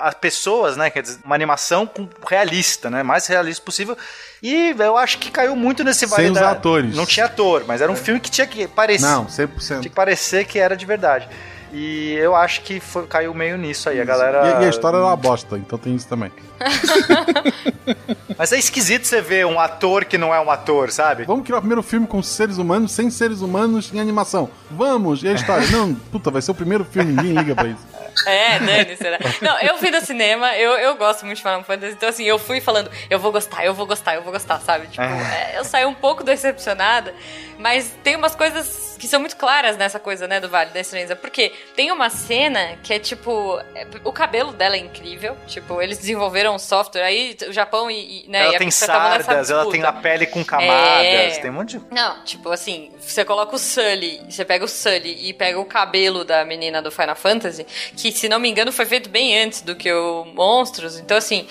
[0.00, 0.88] as pessoas, né?
[0.88, 1.90] Quer dizer, uma animação
[2.26, 3.02] realista, né?
[3.02, 3.98] Mais realista possível.
[4.42, 6.52] E eu acho que caiu muito nesse Vale Sem os da...
[6.52, 6.94] atores.
[6.94, 9.04] Não tinha ator, mas era um filme que tinha que parecer.
[9.04, 9.80] Não, Tinha 100%.
[9.80, 11.28] que parecer que era de verdade.
[11.72, 14.00] E eu acho que foi- caiu meio nisso aí.
[14.00, 14.60] A galera.
[14.60, 16.30] E, e a história era uma bosta, então tem isso também.
[18.38, 21.24] Mas é esquisito você ver um ator que não é um ator, sabe?
[21.24, 24.50] Vamos criar o primeiro filme com seres humanos, sem seres humanos em animação.
[24.70, 25.22] Vamos!
[25.22, 25.66] E a história?
[25.70, 27.86] Não, puta, vai ser o primeiro filme, ninguém liga pra isso.
[28.26, 29.18] É, Dani, será?
[29.42, 32.38] Não, eu fui no cinema, eu, eu gosto muito de Final Fantasy, então assim, eu
[32.38, 34.86] fui falando, eu vou gostar, eu vou gostar, eu vou gostar, sabe?
[34.86, 37.14] Tipo, é, eu saí um pouco decepcionada,
[37.58, 41.14] mas tem umas coisas que são muito claras nessa coisa, né, do Vale da Estranheza.
[41.14, 45.98] Porque tem uma cena que é tipo, é, o cabelo dela é incrível, tipo, eles
[45.98, 49.82] desenvolveram um software, aí o Japão e, e, né, ela e tem sardas, ela tem
[49.82, 51.38] a pele com camadas, É.
[51.40, 51.84] tem um monte de.
[51.90, 56.24] Não, tipo assim, você coloca o Sully, você pega o Sully e pega o cabelo
[56.24, 59.74] da menina do Final Fantasy, que se não me engano foi feito bem antes do
[59.76, 61.46] que o Monstros, então assim,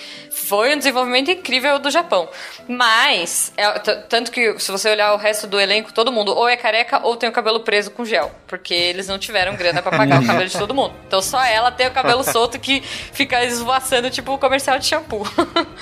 [0.48, 2.28] foi um desenvolvimento incrível do Japão.
[2.68, 3.66] Mas, é,
[4.08, 7.16] tanto que se você olhar o resto do elenco, todo mundo ou é careca ou
[7.16, 10.48] tem o cabelo preso com gel, porque eles não tiveram grana pra pagar o cabelo
[10.48, 10.94] de todo mundo.
[11.06, 15.26] Então só ela tem o cabelo solto que fica esvoaçando tipo o comercial de shampoo.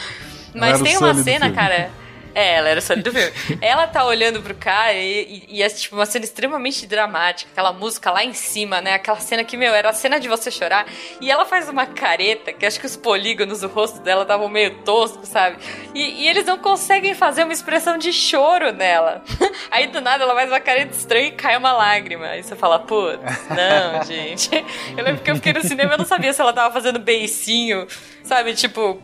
[0.54, 1.90] Mas tem uma cena, cara.
[2.35, 3.32] É, ela era só do filme.
[3.61, 7.72] Ela tá olhando pro cara e, e, e é tipo uma cena extremamente dramática, aquela
[7.72, 8.95] música lá em cima, né?
[8.95, 10.87] Aquela cena que, meu, era a cena de você chorar.
[11.20, 14.82] E ela faz uma careta, que acho que os polígonos do rosto dela estavam meio
[14.82, 15.59] toscos, sabe?
[15.95, 19.22] E, e eles não conseguem fazer uma expressão de choro nela.
[19.70, 22.26] Aí do nada ela faz uma careta estranha e cai uma lágrima.
[22.26, 24.51] Aí você fala, putz, não, gente.
[24.97, 26.99] Eu lembro que eu fiquei no cinema e eu não sabia se ela tava fazendo
[26.99, 27.87] beicinho,
[28.24, 28.55] sabe?
[28.55, 29.01] Tipo,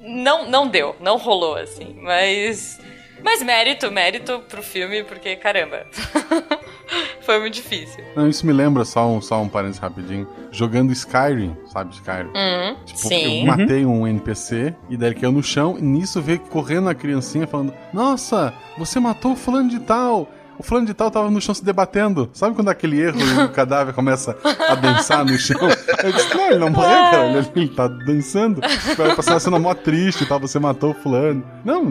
[0.00, 1.96] não, não deu, não rolou, assim.
[2.00, 2.78] Mas.
[3.22, 5.86] Mas mérito, mérito pro filme, porque caramba.
[7.20, 8.02] Foi muito difícil.
[8.16, 12.28] Não, isso me lembra, só um, só um parênteses rapidinho, jogando Skyrim, sabe Skyrim?
[12.34, 13.40] Uhum, Tipo, sim.
[13.40, 16.94] eu matei um NPC e daí ele caiu no chão e nisso veio correndo a
[16.94, 20.26] criancinha falando: Nossa, você matou o fulano de tal.
[20.60, 22.28] O fulano de tal tava no chão se debatendo.
[22.34, 25.56] Sabe quando aquele erro e o cadáver começa a dançar no chão?
[26.04, 27.26] Eu disse, não, ele não morreu, cara.
[27.28, 28.60] Ele, ele tá dançando.
[28.94, 31.42] Vai passar uma cena mó triste e tal, você matou o fulano.
[31.64, 31.82] Não,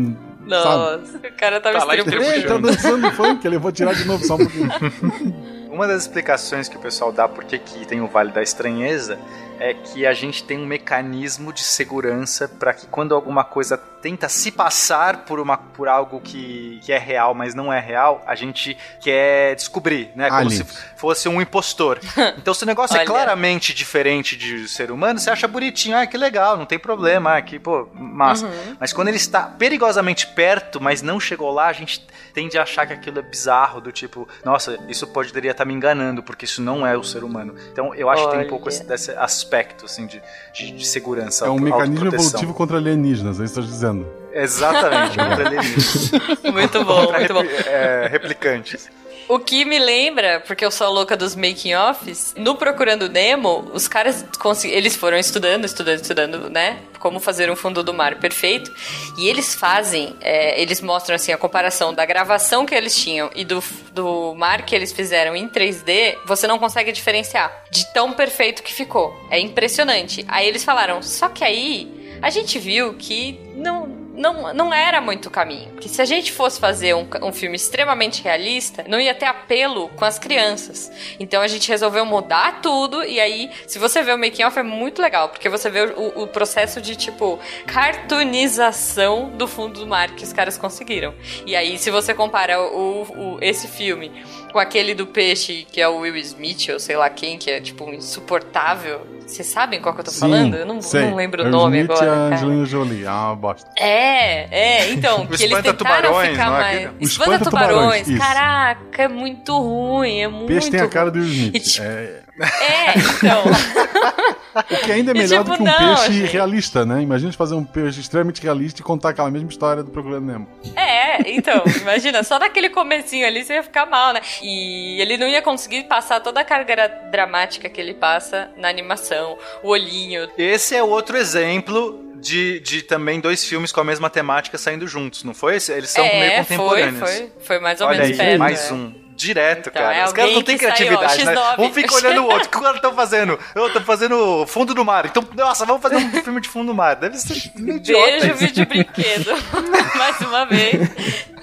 [0.62, 1.02] sabe?
[1.02, 4.06] Nossa, o cara tava Tá lá ele tá dançando funk, ele eu vou tirar de
[4.06, 4.70] novo só um pouquinho.
[5.74, 9.18] Uma das explicações que o pessoal dá por que tem o Vale da Estranheza
[9.60, 14.30] é que a gente tem um mecanismo de segurança para que quando alguma coisa tenta
[14.30, 18.36] se passar por, uma, por algo que, que é real, mas não é real, a
[18.36, 20.30] gente quer descobrir, né?
[20.30, 20.68] Como Aliens.
[20.68, 22.00] se fosse um impostor.
[22.40, 23.08] Então, se o negócio é Olha.
[23.08, 27.42] claramente diferente de ser humano, você acha bonitinho, ah, que legal, não tem problema, ah,
[27.42, 28.46] que, pô, massa.
[28.46, 28.78] Uhum.
[28.80, 32.86] Mas quando ele está perigosamente perto, mas não chegou lá, a gente tende a achar
[32.86, 36.86] que aquilo é bizarro, do tipo, nossa, isso poderia estar me enganando, porque isso não
[36.86, 37.56] é o ser humano.
[37.72, 38.50] Então eu acho que tem um Olha.
[38.50, 40.22] pouco esse, desse aspecto, assim, de,
[40.54, 41.46] de, de segurança.
[41.46, 44.20] É um mecanismo evolutivo contra alienígenas, é isso que eu tô dizendo.
[44.32, 46.12] Exatamente, contra alienígenas.
[46.54, 47.44] Muito bom, Contra muito bom.
[47.68, 48.90] é, replicantes.
[49.28, 53.70] O que me lembra, porque eu sou a louca dos making offs, no Procurando Nemo,
[53.76, 54.26] os caras
[54.64, 56.80] eles foram estudando, estudando, estudando, né?
[56.98, 58.74] Como fazer um fundo do mar perfeito.
[59.20, 63.46] E eles fazem, é, eles mostram assim a comparação da gravação que eles tinham e
[63.46, 68.64] do, do mar que eles fizeram em 3D, você não consegue diferenciar de tão perfeito
[68.64, 69.16] que ficou.
[69.30, 70.26] É impressionante.
[70.28, 75.30] Aí eles falaram, só que aí a gente viu que não, não, não era muito
[75.30, 75.72] caminho.
[75.76, 79.90] Que se a gente fosse fazer um, um filme extremamente realista, não ia ter apelo
[79.90, 80.92] com as crianças.
[81.20, 83.04] Então a gente resolveu mudar tudo.
[83.04, 85.30] E aí, se você vê o making off, é muito legal.
[85.30, 90.34] Porque você vê o, o processo de, tipo, cartoonização do fundo do mar que os
[90.34, 91.14] caras conseguiram.
[91.46, 94.12] E aí, se você compara o, o- esse filme
[94.52, 97.60] com aquele do peixe, que é o Will Smith, ou sei lá quem, que é,
[97.60, 99.02] tipo, insuportável.
[99.26, 100.56] Vocês sabem qual que eu tô falando?
[100.56, 101.06] Eu não, sei.
[101.06, 102.12] não lembro o nome Smith agora.
[102.12, 102.36] a cara.
[102.36, 103.70] Angelina Jolie, é uma bosta.
[103.78, 106.78] É, é, então, O que eles tentaram Espanta-Tubarões, ficar é mais.
[106.78, 106.92] aquele?
[107.00, 108.18] O Espanta-Tubarões, isso.
[108.18, 111.28] caraca, é muito ruim, é muito Peixe tem a cara do Will.
[111.28, 111.56] Smith.
[111.56, 113.44] E, tipo, É, É, então.
[114.72, 116.32] o que ainda é E, melhor tipo, do que um não, peixe gente.
[116.32, 117.02] realista, né?
[117.02, 120.26] Imagina a gente fazer um peixe extremamente realista e contar aquela mesma história do Procurando
[120.26, 120.48] Nemo.
[120.76, 124.22] É, É, então, imagina, só naquele comecinho ali você ia ficar mal, né?
[124.42, 129.38] E ele não ia conseguir passar toda a carga dramática que ele passa na animação,
[129.64, 130.30] o olhinho.
[130.38, 135.24] Esse é outro exemplo de, de também dois filmes com a mesma temática saindo juntos,
[135.24, 135.54] não foi?
[135.56, 137.00] Eles são é, meio contemporâneos.
[137.00, 138.74] Foi, foi, foi mais ou Olha menos aí, perto, mais é.
[138.74, 139.09] um.
[139.20, 139.96] Direto, Então, cara.
[139.98, 141.36] é Os caras não têm que saiu, criatividade, né?
[141.36, 141.60] X9.
[141.60, 142.48] Um fica olhando o outro.
[142.48, 143.38] O que os caras estão fazendo?
[143.54, 145.06] Eu tô fazendo fundo do mar.
[145.06, 146.96] Então, nossa, vamos fazer um filme de fundo do mar.
[146.96, 148.06] Deve ser meio idiota.
[148.12, 149.32] Beijo, vídeo brinquedo.
[149.98, 150.90] Mais uma vez.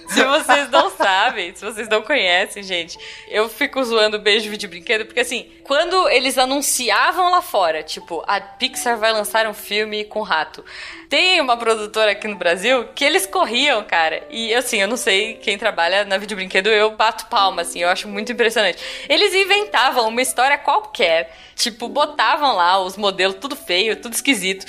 [0.09, 2.99] Se vocês não sabem, se vocês não conhecem, gente,
[3.29, 8.41] eu fico zoando beijo, vídeo brinquedo, porque assim, quando eles anunciavam lá fora, tipo, a
[8.41, 10.65] Pixar vai lançar um filme com rato.
[11.09, 14.27] Tem uma produtora aqui no Brasil que eles corriam, cara.
[14.31, 17.89] E assim, eu não sei quem trabalha na vídeo brinquedo, eu bato palma, assim, eu
[17.89, 18.83] acho muito impressionante.
[19.09, 24.67] Eles inventavam uma história qualquer, tipo, botavam lá os modelos tudo feio, tudo esquisito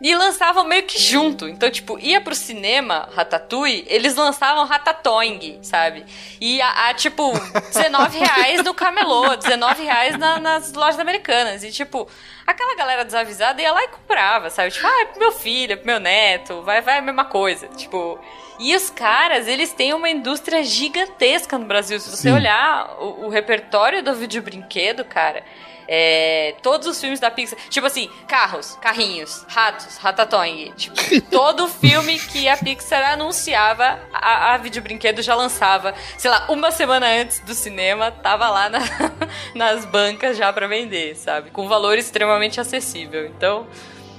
[0.00, 1.48] e lançavam meio que junto.
[1.48, 6.04] Então, tipo, ia pro cinema Ratatouille, eles lançavam Ratatoing, sabe?
[6.40, 7.32] E a, a, tipo,
[7.72, 11.64] 19 reais no camelô, 19 reais na- nas lojas americanas.
[11.64, 12.08] E, tipo,
[12.46, 14.70] aquela galera desavisada ia lá e comprava, sabe?
[14.70, 17.66] Tipo, ah, é pro meu filho, é pro meu neto, vai, vai a mesma coisa.
[17.68, 18.18] Tipo.
[18.60, 22.00] E os caras, eles têm uma indústria gigantesca no Brasil.
[22.00, 22.32] Se você Sim.
[22.34, 25.44] olhar o, o repertório do vídeo brinquedo, cara,
[25.88, 30.94] é, todos os filmes da Pixar, tipo assim, carros, carrinhos, ratos, Ratatouille, tipo,
[31.30, 37.06] todo filme que a Pixar anunciava, a, a videobrinquedo já lançava, sei lá, uma semana
[37.06, 38.80] antes do cinema, tava lá na-
[39.54, 41.50] nas bancas já pra vender, sabe?
[41.50, 43.24] Com valor extremamente acessível.
[43.26, 43.66] Então,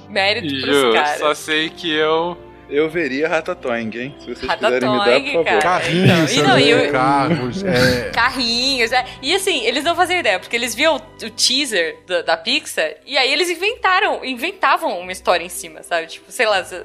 [0.08, 1.20] mérito pros Ju, caras.
[1.20, 2.36] só sei que eu.
[2.70, 4.16] Eu veria Ratatouille, hein?
[4.20, 5.46] Se vocês puderem me dar, Ratatouille, por favor.
[5.46, 5.62] cara.
[5.82, 8.10] Carrinhos, Então, e não, e o- carros, é...
[8.14, 9.06] Carrinhos, é.
[9.22, 12.92] E assim, eles não faziam ideia, porque eles viam o, o teaser da, da Pixar
[13.06, 16.08] e aí eles inventaram, inventavam uma história em cima, sabe?
[16.08, 16.84] Tipo, sei lá, se,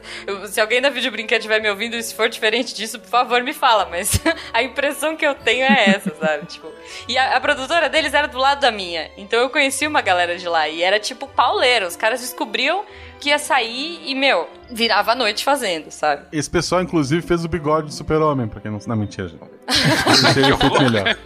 [0.50, 3.42] se alguém da Vídeo Brinquedo estiver me ouvindo e se for diferente disso, por favor,
[3.42, 4.18] me fala, mas
[4.54, 6.46] a impressão que eu tenho é essa, sabe?
[6.46, 6.68] Tipo,
[7.08, 10.38] e a, a produtora deles era do lado da minha, então eu conheci uma galera
[10.38, 12.84] de lá e era tipo pauleiro, os caras descobriam
[13.24, 16.26] que ia sair e, meu, virava a noite fazendo, sabe?
[16.30, 18.78] Esse pessoal, inclusive, fez o bigode do super-homem, pra quem não...
[18.86, 19.40] Não, mentira, gente.
[19.42, 21.16] Ele teria feito melhor.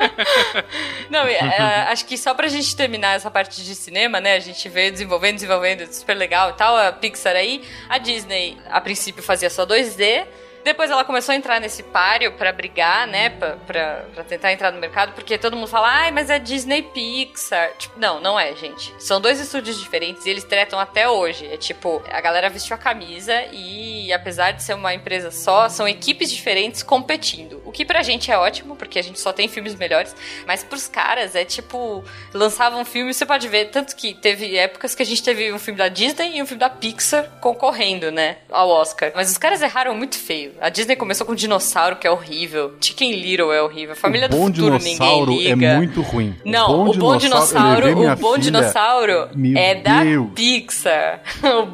[1.11, 4.37] Não, é, acho que só pra gente terminar essa parte de cinema, né?
[4.37, 6.77] A gente veio desenvolvendo, desenvolvendo, super legal e tal.
[6.77, 10.25] A Pixar aí, a Disney, a princípio, fazia só 2D.
[10.69, 13.31] Depois ela começou a entrar nesse páreo pra brigar, né?
[13.31, 16.83] Pra, pra, pra tentar entrar no mercado, porque todo mundo fala, ai, mas é Disney
[16.83, 17.73] Pixar.
[17.79, 18.95] Tipo, não, não é, gente.
[18.99, 21.47] São dois estúdios diferentes e eles tretam até hoje.
[21.47, 25.89] É tipo, a galera vestiu a camisa e, apesar de ser uma empresa só, são
[25.89, 27.63] equipes diferentes competindo.
[27.65, 30.15] O que pra gente é ótimo, porque a gente só tem filmes melhores,
[30.47, 32.05] mas pros caras é tipo,
[32.35, 35.79] lançavam filmes, você pode ver, tanto que teve épocas que a gente teve um filme
[35.79, 39.13] da Disney e um filme da Pixar concorrendo, né, ao Oscar.
[39.15, 40.58] Mas os caras erraram muito feio.
[40.61, 42.75] A Disney começou com dinossauro, que é horrível.
[42.81, 43.95] Chicken Little é horrível.
[43.95, 45.75] Família o bom do Futuro dinossauro ninguém é liga.
[45.77, 46.37] muito ruim.
[46.45, 50.29] Não, o bom dinossauro, levei minha o bom dinossauro é da Deus.
[50.35, 51.23] Pixar.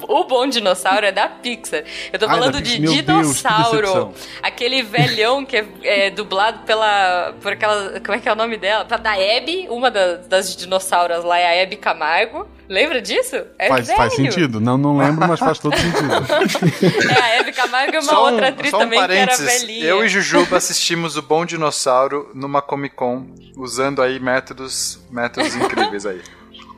[0.09, 1.85] O, o bom dinossauro é da Pixar.
[2.13, 3.81] Eu tô é falando de Meu Deus, dinossauro.
[3.81, 4.15] decepção.
[4.43, 7.35] aquele velhão que é, é dublado pela.
[7.41, 8.01] por aquela.
[8.01, 8.85] Como é que é o nome dela?
[8.85, 12.47] Da Abby, uma da- das dinossauras lá é a Abby Camargo.
[12.69, 13.37] Lembra disso?
[13.59, 13.97] É Faz, velho.
[13.99, 14.61] faz sentido.
[14.61, 16.09] Não, não lembro, mas faz todo sentido.
[17.15, 19.37] É, a Abby Camargo e uma Só um- outra atriz só um também que era
[19.37, 19.85] velhinha.
[19.85, 26.07] Eu e Jujuba assistimos o Bom Dinossauro numa Comic Con, usando aí métodos, métodos incríveis
[26.07, 26.21] aí.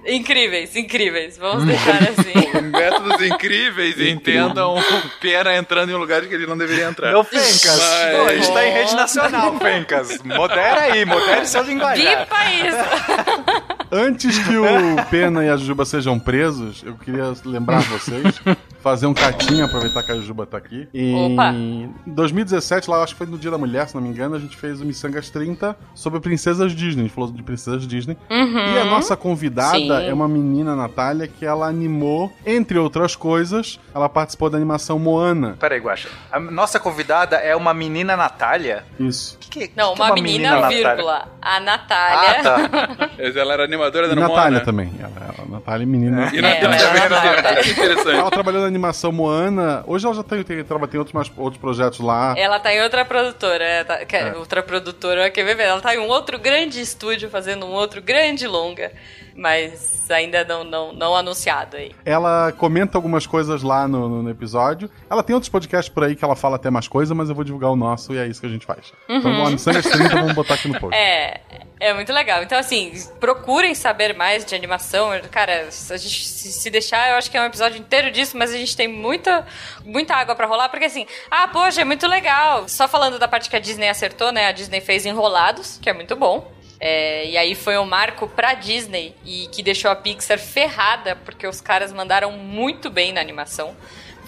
[0.08, 1.38] Incríveis, incríveis.
[1.38, 2.60] Vamos deixar assim.
[2.70, 4.76] Métodos incríveis, entendam
[5.20, 7.10] pena entrando em lugares que ele não deveria entrar.
[7.12, 10.22] Meu Fencas, Mas- pô, a gente tá em rede nacional, Fencas.
[10.22, 12.20] Modera aí, modere seu linguajar.
[12.20, 13.66] Bipa isso!
[13.90, 14.64] Antes que o
[15.10, 18.40] Pena e a Jujuba sejam presos, eu queria lembrar vocês,
[18.82, 20.88] fazer um catinho, aproveitar que a Jujuba tá aqui.
[21.14, 21.52] Opa.
[21.52, 24.38] Em 2017, lá acho que foi no Dia da Mulher, se não me engano, a
[24.40, 27.02] gente fez o Missangas 30 sobre princesas Disney.
[27.02, 28.16] A gente falou de princesas Disney.
[28.28, 28.74] Uhum.
[28.74, 29.90] E a nossa convidada Sim.
[30.02, 35.56] É uma menina, Natália, que ela animou, entre outras coisas, ela participou da animação Moana.
[35.58, 36.08] Peraí, Guaxa.
[36.30, 38.84] A nossa convidada é uma menina Natália?
[38.98, 39.38] Isso.
[39.40, 40.76] Que, Não, que uma, é menina, Natália?
[40.88, 41.28] vírgula.
[41.40, 42.30] A Natália.
[42.40, 43.10] Ah, tá.
[43.40, 44.60] Ela era animadora E da Natália Moana.
[44.60, 44.92] também.
[44.98, 46.30] Ela, ela, Natália, menina.
[46.32, 47.62] E É, Natália ela também era era Natália.
[47.62, 48.16] Que interessante.
[48.18, 49.84] Ela trabalhou na animação Moana.
[49.86, 52.34] Hoje ela já tem, tem, tem outros, mais, outros projetos lá.
[52.36, 53.64] Ela tá em outra produtora.
[53.64, 54.34] é, tá- que- É.
[54.36, 55.58] Outra produtora, quer ver?
[55.60, 58.92] Ela tá em um outro grande estúdio fazendo um outro grande longa.
[59.36, 61.92] Mas ainda não, não, não anunciado aí.
[62.04, 64.90] Ela comenta algumas coisas lá no, no, episódio.
[65.10, 67.44] Ela tem outros podcasts por aí que ela fala até mais coisa, mas eu vou
[67.44, 68.92] divulgar o nosso e é isso que a gente faz.
[69.08, 69.18] Uhum.
[69.18, 70.96] Então, no Sanders 30, vamos botar aqui no post.
[70.96, 71.40] É,
[71.78, 72.42] é muito legal.
[72.42, 75.10] Então, assim, procurem saber mais de animação.
[75.30, 78.56] Cara, a gente, se deixar, eu acho que é um episódio inteiro disso, mas a
[78.56, 79.46] gente tem muita,
[79.84, 82.68] muita água para rolar, porque assim, ah, poxa, é muito legal.
[82.68, 84.46] Só falando da parte que a Disney acertou, né?
[84.46, 86.55] A Disney fez Enrolados, que é muito bom.
[86.78, 91.46] É, e aí foi um marco pra Disney e que deixou a Pixar ferrada, porque
[91.46, 93.74] os caras mandaram muito bem na animação.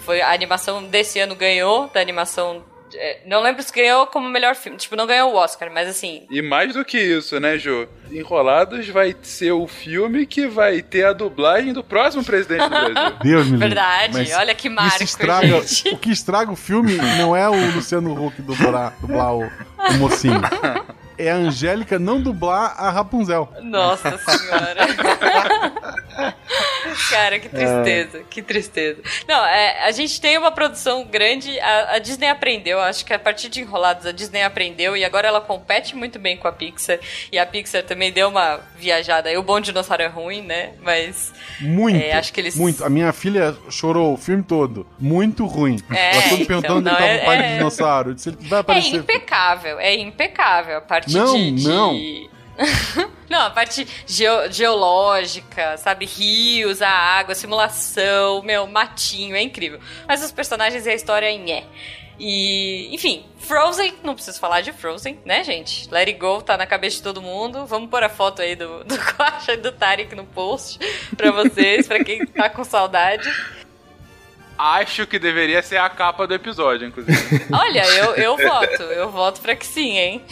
[0.05, 2.63] Foi, a animação desse ano ganhou da animação
[2.95, 4.77] é, não lembro se ganhou como melhor filme.
[4.77, 6.25] Tipo, não ganhou o Oscar, mas assim.
[6.29, 7.87] E mais do que isso, né, Jô?
[8.11, 13.17] Enrolados vai ser o filme que vai ter a dublagem do próximo presidente do Brasil.
[13.21, 15.89] Deus me Verdade, mas olha que marco, estraga, gente.
[15.89, 20.41] O que estraga o filme não é o Luciano Huck dublar, dublar o, o mocinho.
[21.19, 23.51] é a Angélica não dublar a Rapunzel.
[23.61, 24.87] Nossa senhora.
[27.09, 28.23] Cara, que tristeza, é.
[28.29, 29.01] que tristeza.
[29.27, 33.19] Não, é, a gente tem uma produção grande, a, a, Disney aprendeu, acho que a
[33.19, 36.99] partir de Enrolados a Disney aprendeu e agora ela compete muito bem com a Pixar.
[37.31, 39.31] E a Pixar também deu uma viajada.
[39.31, 40.73] E o Bom Dinossauro é ruim, né?
[40.81, 41.33] Mas.
[41.59, 41.97] Muito.
[41.97, 42.55] É, acho que eles.
[42.55, 42.83] Muito.
[42.83, 44.87] A minha filha chorou o filme todo.
[44.99, 45.77] Muito ruim.
[45.91, 47.41] É, ela ficou perguntando então, onde estava é, o pai é...
[47.41, 48.15] do dinossauro.
[48.15, 48.95] disse, ele vai aparecer.
[48.95, 50.77] É impecável, é impecável.
[50.77, 51.63] A parte não, de.
[51.63, 52.38] Não, não.
[53.29, 56.05] Não, a parte geo geológica, sabe?
[56.05, 59.79] Rios, a água, simulação, meu, matinho, é incrível.
[60.07, 61.63] Mas os personagens e a história em é.
[62.19, 65.89] E, enfim, Frozen, não preciso falar de Frozen, né, gente?
[65.89, 67.65] Let It Go tá na cabeça de todo mundo.
[67.65, 70.79] Vamos pôr a foto aí do, do Quasha e do Tarek no post
[71.15, 73.31] pra vocês, pra quem tá com saudade
[74.59, 77.45] acho que deveria ser a capa do episódio, inclusive.
[77.51, 78.83] Olha, eu, eu voto.
[78.83, 80.25] Eu voto pra que sim, hein?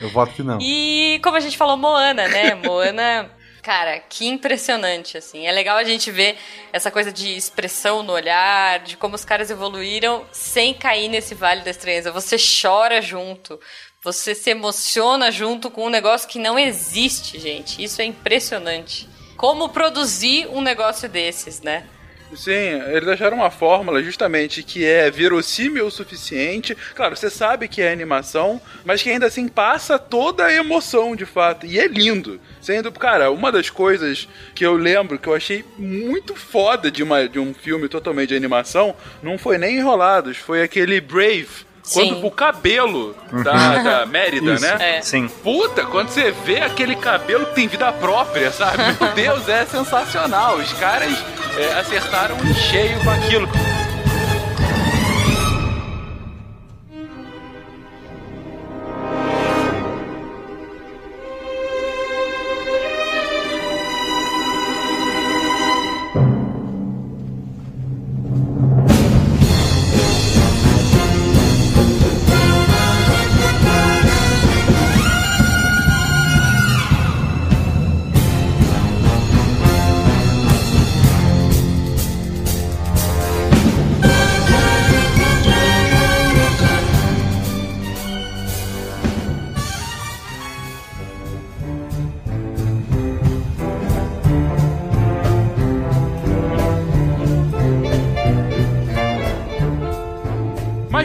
[0.00, 0.58] Eu voto que não.
[0.60, 2.54] E como a gente falou, Moana, né?
[2.56, 3.30] Moana.
[3.62, 5.46] Cara, que impressionante, assim.
[5.46, 6.36] É legal a gente ver
[6.72, 11.60] essa coisa de expressão no olhar, de como os caras evoluíram sem cair nesse vale
[11.60, 12.10] da estranheza.
[12.10, 13.60] Você chora junto.
[14.02, 17.84] Você se emociona junto com um negócio que não existe, gente.
[17.84, 19.06] Isso é impressionante.
[19.36, 21.86] Como produzir um negócio desses, né?
[22.34, 26.76] Sim, eles acharam uma fórmula justamente que é verossímil o suficiente.
[26.94, 31.26] Claro, você sabe que é animação, mas que ainda assim passa toda a emoção de
[31.26, 31.66] fato.
[31.66, 32.40] E é lindo.
[32.60, 37.28] Sendo, cara, uma das coisas que eu lembro que eu achei muito foda de, uma,
[37.28, 42.20] de um filme totalmente de animação não foi nem Enrolados, foi aquele Brave quando Sim.
[42.24, 43.14] o cabelo
[43.44, 44.64] da, da Mérida, Isso.
[44.64, 44.98] né?
[44.98, 45.02] É.
[45.02, 45.28] Sim.
[45.42, 48.78] Puta, quando você vê aquele cabelo que tem vida própria, sabe?
[49.00, 50.56] Meu Deus, é sensacional.
[50.56, 51.12] Os caras
[51.56, 53.48] é, acertaram em cheio com aquilo.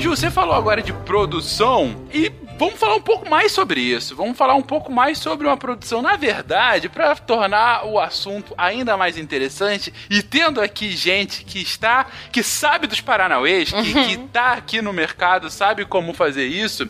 [0.03, 4.15] Você falou agora de produção e vamos falar um pouco mais sobre isso.
[4.15, 6.01] Vamos falar um pouco mais sobre uma produção.
[6.01, 12.07] Na verdade, para tornar o assunto ainda mais interessante e tendo aqui gente que está,
[12.31, 14.07] que sabe dos Paranauês, que, uhum.
[14.07, 16.87] que tá aqui no mercado, sabe como fazer isso.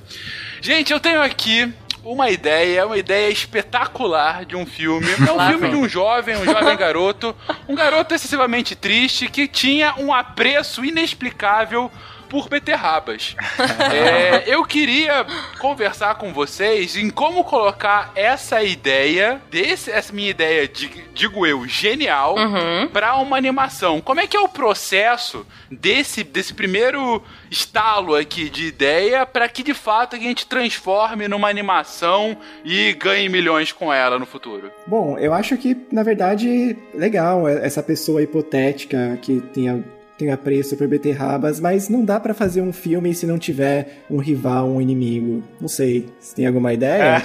[0.59, 1.71] Gente, eu tenho aqui
[2.03, 5.07] uma ideia, uma ideia espetacular de um filme.
[5.27, 7.35] É um filme de um jovem, um jovem garoto,
[7.67, 11.91] um garoto excessivamente triste que tinha um apreço inexplicável
[12.35, 13.33] por beterrabas.
[13.93, 15.25] é, eu queria
[15.57, 21.65] conversar com vocês em como colocar essa ideia, desse, essa minha ideia, de, digo eu,
[21.65, 22.89] genial, uhum.
[22.91, 24.01] para uma animação.
[24.01, 29.63] Como é que é o processo desse, desse primeiro estalo aqui de ideia para que
[29.63, 34.69] de fato a gente transforme numa animação e ganhe milhões com ela no futuro?
[34.85, 40.87] Bom, eu acho que, na verdade, legal essa pessoa hipotética que tenha tem apreço por
[40.87, 45.43] beterrabas, mas não dá para fazer um filme se não tiver um rival, um inimigo.
[45.59, 46.07] Não sei.
[46.19, 47.21] Você tem alguma ideia?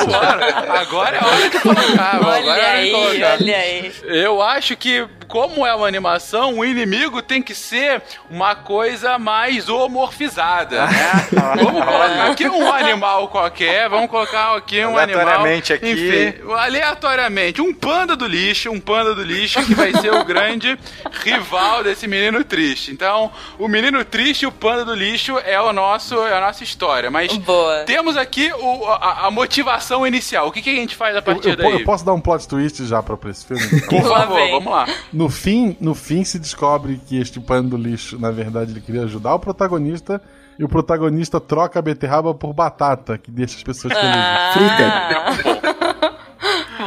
[0.00, 2.20] agora, agora é hora de colocar.
[2.26, 3.38] olha aí, colocar.
[3.40, 3.92] olha aí.
[4.04, 9.68] Eu acho que como é uma animação, o inimigo tem que ser uma coisa mais
[9.68, 11.28] homorfizada, né?
[11.62, 15.20] vamos colocar aqui um animal qualquer, vamos colocar aqui um animal.
[15.20, 15.90] Aleatoriamente aqui.
[15.90, 17.60] Enfim, aleatoriamente.
[17.60, 20.78] Um panda do lixo, um panda do lixo que vai ser o grande
[21.22, 22.90] rival desse menino triste.
[22.90, 26.64] Então, o menino triste e o panda do lixo é o nosso, é a nossa
[26.64, 27.10] história.
[27.10, 27.84] Mas Boa.
[27.84, 30.48] temos aqui o, a, a motivação inicial.
[30.48, 31.72] O que, que a gente faz a partir Eu, eu, daí?
[31.72, 33.82] eu posso dar um plot twist já pra, pra esse filme?
[33.82, 34.86] Por favor, vamos lá.
[35.18, 39.02] No fim, no fim se descobre que este pano do lixo, na verdade, ele queria
[39.02, 40.22] ajudar o protagonista
[40.56, 44.16] e o protagonista troca a beterraba por batata, que deixa as pessoas felizes.
[44.16, 45.74] Ah.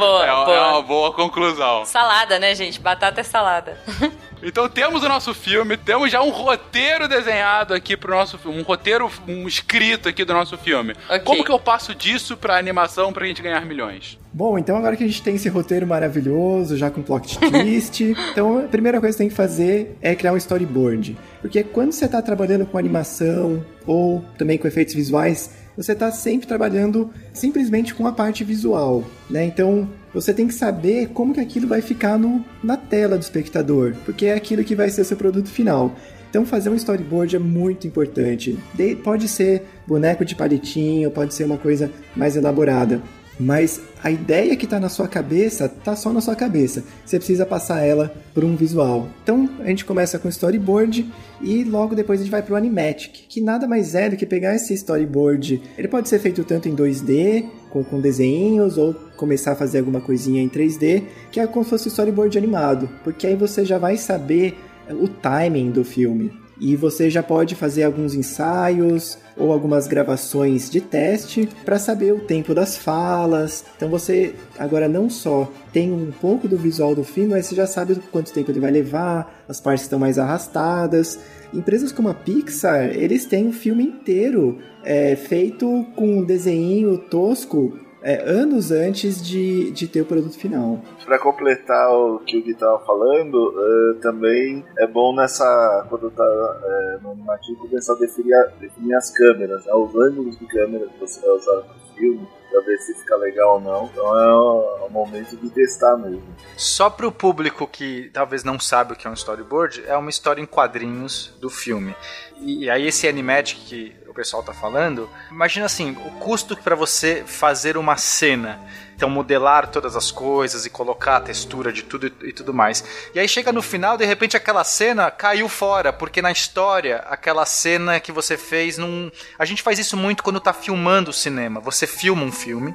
[0.02, 0.56] boa, É, uma- boa.
[0.56, 1.84] é uma boa conclusão.
[1.84, 2.80] Salada, né, gente?
[2.80, 3.76] Batata é salada.
[4.44, 8.64] Então temos o nosso filme, temos já um roteiro desenhado aqui pro nosso filme, um
[8.64, 10.96] roteiro, um escrito aqui do nosso filme.
[11.08, 11.20] Ok.
[11.20, 14.18] Como que eu passo disso pra animação pra gente ganhar milhões?
[14.32, 18.58] Bom, então agora que a gente tem esse roteiro maravilhoso, já com plot twist, então
[18.58, 21.16] a primeira coisa que você tem que fazer é criar um storyboard.
[21.40, 26.46] Porque quando você está trabalhando com animação ou também com efeitos visuais, você está sempre
[26.46, 29.44] trabalhando simplesmente com a parte visual, né?
[29.44, 33.94] Então você tem que saber como que aquilo vai ficar no, na tela do espectador,
[34.04, 35.94] porque é aquilo que vai ser seu produto final.
[36.28, 38.58] Então fazer um storyboard é muito importante.
[38.74, 43.02] De- pode ser boneco de palitinho, pode ser uma coisa mais elaborada.
[43.38, 46.84] Mas a ideia que está na sua cabeça tá só na sua cabeça.
[47.04, 49.08] Você precisa passar ela por um visual.
[49.22, 51.10] Então a gente começa com storyboard
[51.40, 54.26] e logo depois a gente vai para o animatic, que nada mais é do que
[54.26, 55.62] pegar esse storyboard.
[55.76, 60.00] Ele pode ser feito tanto em 2D, com, com desenhos, ou começar a fazer alguma
[60.00, 63.96] coisinha em 3D, que é como se fosse storyboard animado, porque aí você já vai
[63.96, 64.56] saber
[64.90, 66.41] o timing do filme.
[66.62, 72.20] E você já pode fazer alguns ensaios ou algumas gravações de teste para saber o
[72.20, 73.64] tempo das falas.
[73.76, 77.66] Então você agora não só tem um pouco do visual do filme, mas você já
[77.66, 81.18] sabe quanto tempo ele vai levar, as partes estão mais arrastadas.
[81.52, 87.76] Empresas como a Pixar, eles têm um filme inteiro é, feito com um desenho tosco
[88.02, 90.80] é, anos antes de, de ter o produto final.
[91.04, 95.86] Pra completar o que o Gui tava falando, eh, também é bom nessa.
[95.88, 96.24] Quando tá
[96.64, 100.86] eh, no animativo começar a definir, a- definir as câmeras, né, os ângulos de câmera
[100.86, 103.84] que você vai usar no filme, pra ver se fica legal ou não.
[103.92, 106.22] Então é o, é o momento de testar mesmo.
[106.56, 110.40] Só pro público que talvez não sabe o que é um storyboard, é uma história
[110.40, 111.94] em quadrinhos do filme.
[112.40, 117.24] E aí esse animatic que o pessoal tá falando, imagina assim, o custo para você
[117.26, 118.60] fazer uma cena.
[118.94, 122.84] Então modelar todas as coisas e colocar a textura de tudo e, e tudo mais.
[123.14, 127.46] E aí chega no final, de repente aquela cena caiu fora, porque na história, aquela
[127.46, 129.10] cena que você fez não.
[129.38, 131.58] A gente faz isso muito quando tá filmando o cinema.
[131.58, 132.74] Você filma um filme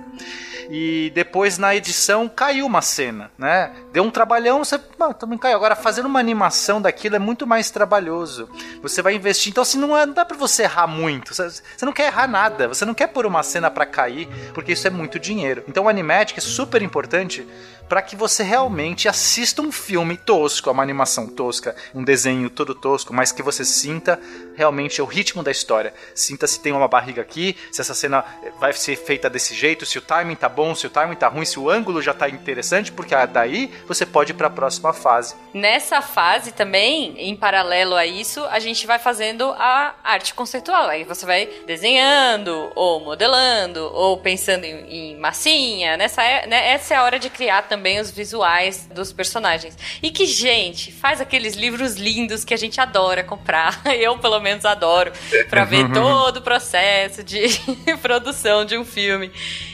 [0.70, 3.72] e depois na edição caiu uma cena, né?
[3.92, 5.56] Deu um trabalhão, você ah, também caiu.
[5.56, 8.50] Agora fazendo uma animação daquilo é muito mais trabalhoso.
[8.82, 11.34] Você vai investir, então assim não, é, não dá para você errar muito.
[11.34, 12.68] Você, você não quer errar nada.
[12.68, 15.64] Você não quer pôr uma cena para cair, porque isso é muito dinheiro.
[15.68, 17.48] Então o animatic é super importante
[17.88, 23.14] para que você realmente assista um filme tosco, uma animação tosca, um desenho todo tosco,
[23.14, 24.20] mas que você sinta
[24.56, 25.94] realmente o ritmo da história.
[26.14, 28.24] Sinta se tem uma barriga aqui, se essa cena
[28.60, 31.46] vai ser feita desse jeito, se o timing tá bom, se o timing tá ruim,
[31.46, 34.94] se o ângulo já tá interessante, porque ah, daí você pode ir para a próxima
[34.94, 35.36] fase.
[35.54, 40.88] Nessa fase também, em paralelo a isso, a gente vai fazendo a arte conceitual.
[40.88, 45.96] Aí você vai desenhando, ou modelando, ou pensando em, em massinha.
[45.98, 49.78] Nessa é, né, essa é a hora de criar também os visuais dos personagens.
[50.02, 53.82] E que, gente, faz aqueles livros lindos que a gente adora comprar.
[53.98, 55.12] Eu, pelo menos, adoro.
[55.50, 57.48] Pra ver todo o processo de
[58.02, 59.32] produção de um filme.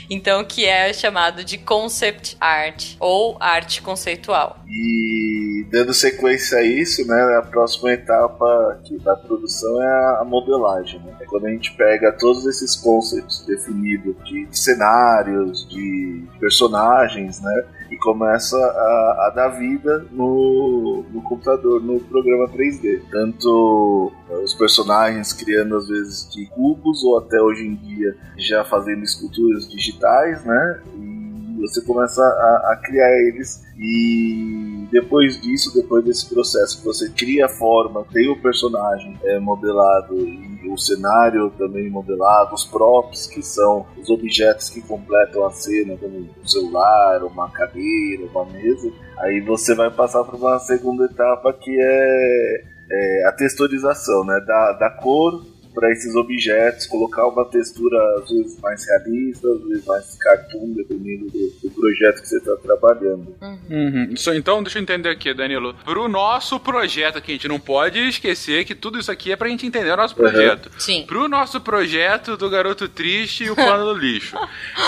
[0.08, 4.58] Então, que é chamado de concept art, ou arte conceitual.
[4.68, 9.86] E dando sequência a isso, né, a próxima etapa aqui da produção é
[10.20, 11.00] a- modelagem.
[11.00, 11.14] Né?
[11.20, 17.96] É quando a gente pega todos esses conceitos definidos de cenários, de personagens, né, e
[17.98, 23.02] começa a, a dar vida no, no computador, no programa 3D.
[23.10, 28.64] Tanto eh, os personagens criando às vezes de cubos ou até hoje em dia já
[28.64, 30.03] fazendo esculturas digitais,
[30.44, 30.80] né?
[30.96, 37.10] E você começa a, a criar eles e depois disso, depois desse processo que você
[37.10, 43.26] cria a forma, tem o personagem é, modelado e o cenário também modelado, os props
[43.26, 48.90] que são os objetos que completam a cena, como um celular, uma cadeira, uma mesa,
[49.18, 54.40] aí você vai passar para uma segunda etapa que é, é a texturização, né?
[54.46, 59.84] Da, da cor para esses objetos, colocar uma textura às vezes mais realista, às vezes
[59.84, 63.34] mais cartoon, dependendo do, do projeto que você está trabalhando.
[63.42, 64.08] Uhum.
[64.12, 65.74] Isso, então, deixa eu entender aqui, Danilo.
[65.84, 69.48] Pro nosso projeto aqui, a gente não pode esquecer que tudo isso aqui é pra
[69.48, 70.66] gente entender o nosso projeto.
[70.66, 70.80] Uhum.
[70.80, 71.04] Sim.
[71.06, 74.36] Pro nosso projeto do Garoto Triste e o Pano do Lixo.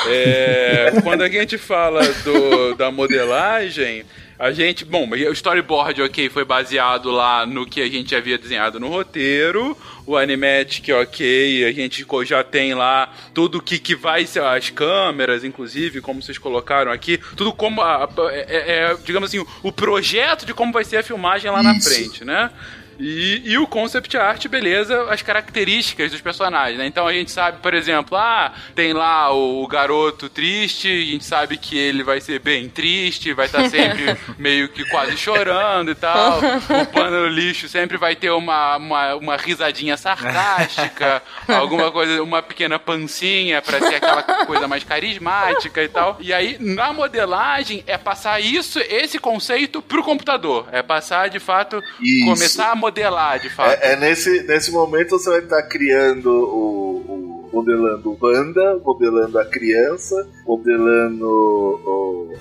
[0.08, 4.04] É, quando a gente fala do, da modelagem,
[4.38, 8.78] a gente, bom, o storyboard, ok, foi baseado lá no que a gente havia desenhado
[8.78, 9.76] no roteiro.
[10.06, 15.42] O animatic, ok, a gente já tem lá tudo que, que vai ser as câmeras,
[15.42, 20.54] inclusive, como vocês colocaram aqui, tudo como, a, é, é, digamos assim, o projeto de
[20.54, 21.72] como vai ser a filmagem lá Isso.
[21.72, 22.50] na frente, né?
[22.98, 26.86] E, e, o concept art, beleza, as características dos personagens, né?
[26.86, 31.56] Então a gente sabe, por exemplo, ah, tem lá o garoto triste, a gente sabe
[31.56, 35.94] que ele vai ser bem triste, vai estar tá sempre meio que quase chorando e
[35.94, 36.38] tal.
[36.38, 42.78] O pano lixo sempre vai ter uma, uma, uma risadinha sarcástica, alguma coisa, uma pequena
[42.78, 46.16] pancinha para ser aquela coisa mais carismática e tal.
[46.20, 50.68] E aí, na modelagem, é passar isso, esse conceito pro computador.
[50.72, 52.24] É passar, de fato, isso.
[52.24, 53.70] começar a modelar, de fato.
[53.70, 59.44] É, é, nesse, nesse momento você vai estar criando o, o modelando banda, modelando a
[59.44, 61.26] criança, modelando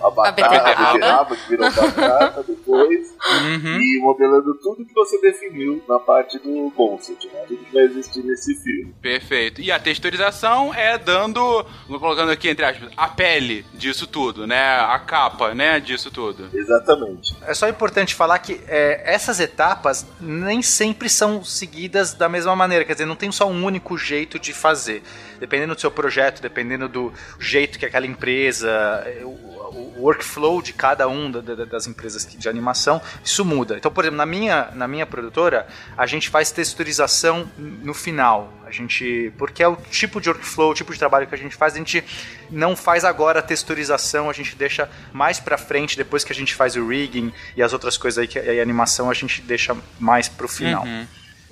[0.01, 3.79] a batata, a beterraba, que virou batata depois, uhum.
[3.79, 7.41] e modelando tudo que você definiu na parte do concept, né?
[7.47, 8.93] Tudo que vai existir nesse filme.
[9.01, 9.61] Perfeito.
[9.61, 14.79] E a texturização é dando, colocando aqui entre aspas, a pele disso tudo, né?
[14.79, 15.79] A capa, né?
[15.79, 16.49] Disso tudo.
[16.53, 17.35] Exatamente.
[17.43, 22.85] É só importante falar que é, essas etapas nem sempre são seguidas da mesma maneira,
[22.85, 25.03] quer dizer, não tem só um único jeito de fazer
[25.39, 29.03] dependendo do seu projeto, dependendo do jeito que aquela empresa,
[29.97, 33.77] o workflow de cada um das empresas de animação, isso muda.
[33.77, 35.67] Então, por exemplo, na minha, na minha produtora,
[35.97, 38.51] a gente faz texturização no final.
[38.65, 41.55] A gente, porque é o tipo de workflow, o tipo de trabalho que a gente
[41.55, 42.03] faz, a gente
[42.49, 46.53] não faz agora a texturização, a gente deixa mais para frente, depois que a gente
[46.53, 50.27] faz o rigging e as outras coisas aí que a animação, a gente deixa mais
[50.27, 50.83] pro final.
[50.83, 51.05] Uhum.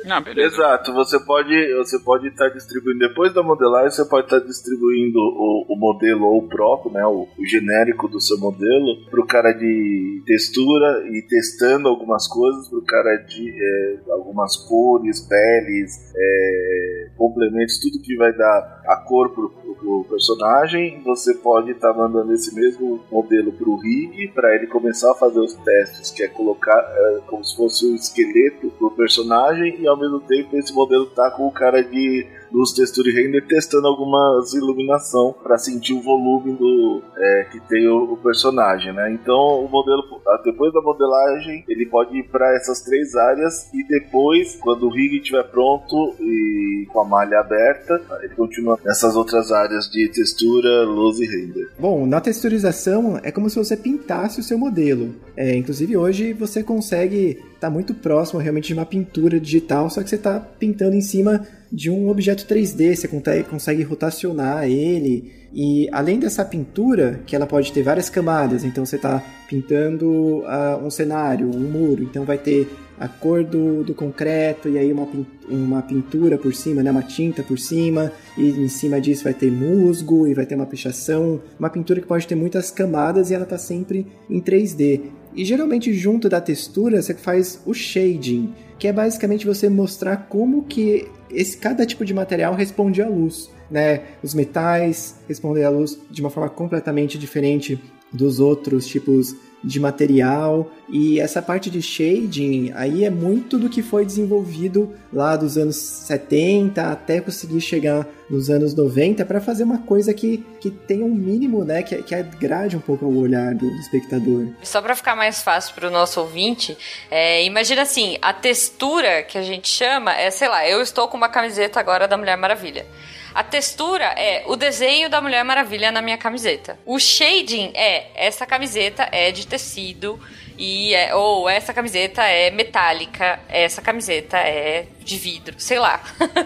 [0.10, 0.56] Ah, beleza.
[0.56, 4.46] Exato, você pode você pode estar tá distribuindo depois da modelagem, você pode estar tá
[4.46, 9.22] distribuindo o, o, modelo ou o próprio, né, o, o genérico do seu modelo para
[9.22, 15.22] o cara de textura e testando algumas coisas para o cara de é, algumas cores,
[15.22, 19.50] peles, é, complementos, tudo que vai dar a cor pro,
[19.84, 21.02] pro personagem.
[21.04, 25.40] Você pode estar tá mandando esse mesmo modelo pro rig para ele começar a fazer
[25.40, 30.00] os testes, que é colocar é, como se fosse um esqueleto pro personagem e ao
[30.00, 34.54] mesmo tempo esse modelo tá com o cara de luz, textura e render testando algumas
[34.54, 39.12] iluminação para sentir o volume do é, que tem o, o, personagem, né?
[39.12, 40.04] Então o modelo
[40.44, 45.18] depois da modelagem ele pode ir para essas três áreas e depois quando o rig
[45.18, 51.20] estiver pronto e com a malha aberta ele continua nessas outras áreas de textura, luz
[51.20, 51.70] e render.
[51.80, 55.16] Bom, na texturização é como se você pintasse o seu modelo.
[55.36, 60.04] É, inclusive hoje você consegue estar tá muito próximo realmente de uma pintura digital, só
[60.04, 65.32] que você está pintando em cima de um objeto 3D, você consegue rotacionar ele.
[65.52, 70.86] E além dessa pintura, que ela pode ter várias camadas, então você está pintando uh,
[70.86, 72.70] um cenário, um muro, então vai ter
[73.00, 75.08] a cor do, do concreto e aí uma,
[75.50, 79.52] uma pintura por cima, né, uma tinta por cima, e em cima disso vai ter
[79.52, 83.46] musgo e vai ter uma pichação, uma pintura que pode ter muitas camadas e ela
[83.46, 85.02] está sempre em 3D.
[85.36, 90.64] E geralmente junto da textura você faz o shading, que é basicamente você mostrar como
[90.64, 94.02] que esse cada tipo de material responde à luz, né?
[94.22, 97.82] Os metais respondem à luz de uma forma completamente diferente
[98.12, 103.82] dos outros tipos de material e essa parte de shading aí é muito do que
[103.82, 109.80] foi desenvolvido lá dos anos 70 até conseguir chegar nos anos 90 para fazer uma
[109.80, 113.70] coisa que, que tenha um mínimo, né, que, que agrade um pouco o olhar do,
[113.70, 114.48] do espectador.
[114.64, 116.78] Só para ficar mais fácil para o nosso ouvinte,
[117.10, 121.16] é, imagina assim, a textura que a gente chama é, sei lá, eu estou com
[121.16, 122.86] uma camiseta agora da Mulher Maravilha.
[123.34, 126.78] A textura é o desenho da Mulher Maravilha na minha camiseta.
[126.86, 130.20] O shading é essa camiseta é de tecido
[130.56, 136.02] e é, ou essa camiseta é metálica, essa camiseta é de vidro, sei lá.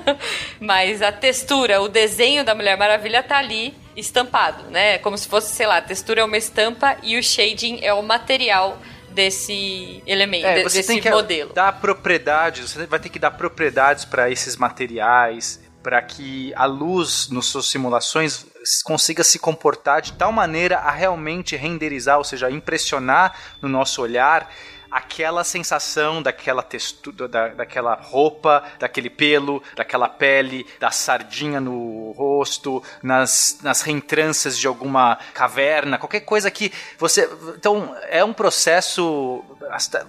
[0.61, 4.97] Mas a textura, o desenho da Mulher Maravilha tá ali estampado, né?
[4.99, 8.01] Como se fosse, sei lá, a textura é uma estampa e o shading é o
[8.01, 11.51] material desse elemento, é, você desse tem que modelo.
[11.51, 17.29] Dar propriedades, você vai ter que dar propriedades para esses materiais para que a luz
[17.29, 18.45] nas suas simulações
[18.83, 24.51] consiga se comportar de tal maneira a realmente renderizar, ou seja, impressionar no nosso olhar
[24.89, 32.83] aquela sensação daquela textura, da, daquela roupa, daquele pelo, daquela pele, da sardinha no rosto,
[33.01, 37.29] nas, nas reentranças de alguma caverna, qualquer coisa que você.
[37.55, 39.43] Então, é um processo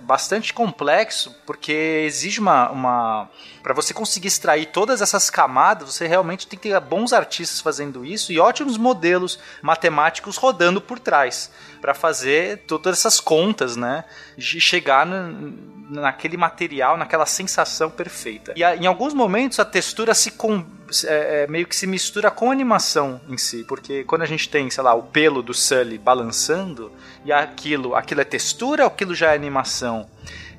[0.02, 2.70] bastante complexo, porque exige uma.
[2.70, 3.30] uma
[3.62, 8.04] para você conseguir extrair todas essas camadas, você realmente tem que ter bons artistas fazendo
[8.04, 11.50] isso e ótimos modelos matemáticos rodando por trás
[11.80, 14.04] para fazer todas essas contas, né?
[14.36, 18.52] De chegar naquele material, naquela sensação perfeita.
[18.56, 20.64] E em alguns momentos a textura se com,
[21.04, 24.48] é, é, meio que se mistura com a animação em si, porque quando a gente
[24.48, 26.92] tem, sei lá, o pelo do Sully balançando
[27.24, 30.08] e aquilo, aquilo é textura ou aquilo já é animação?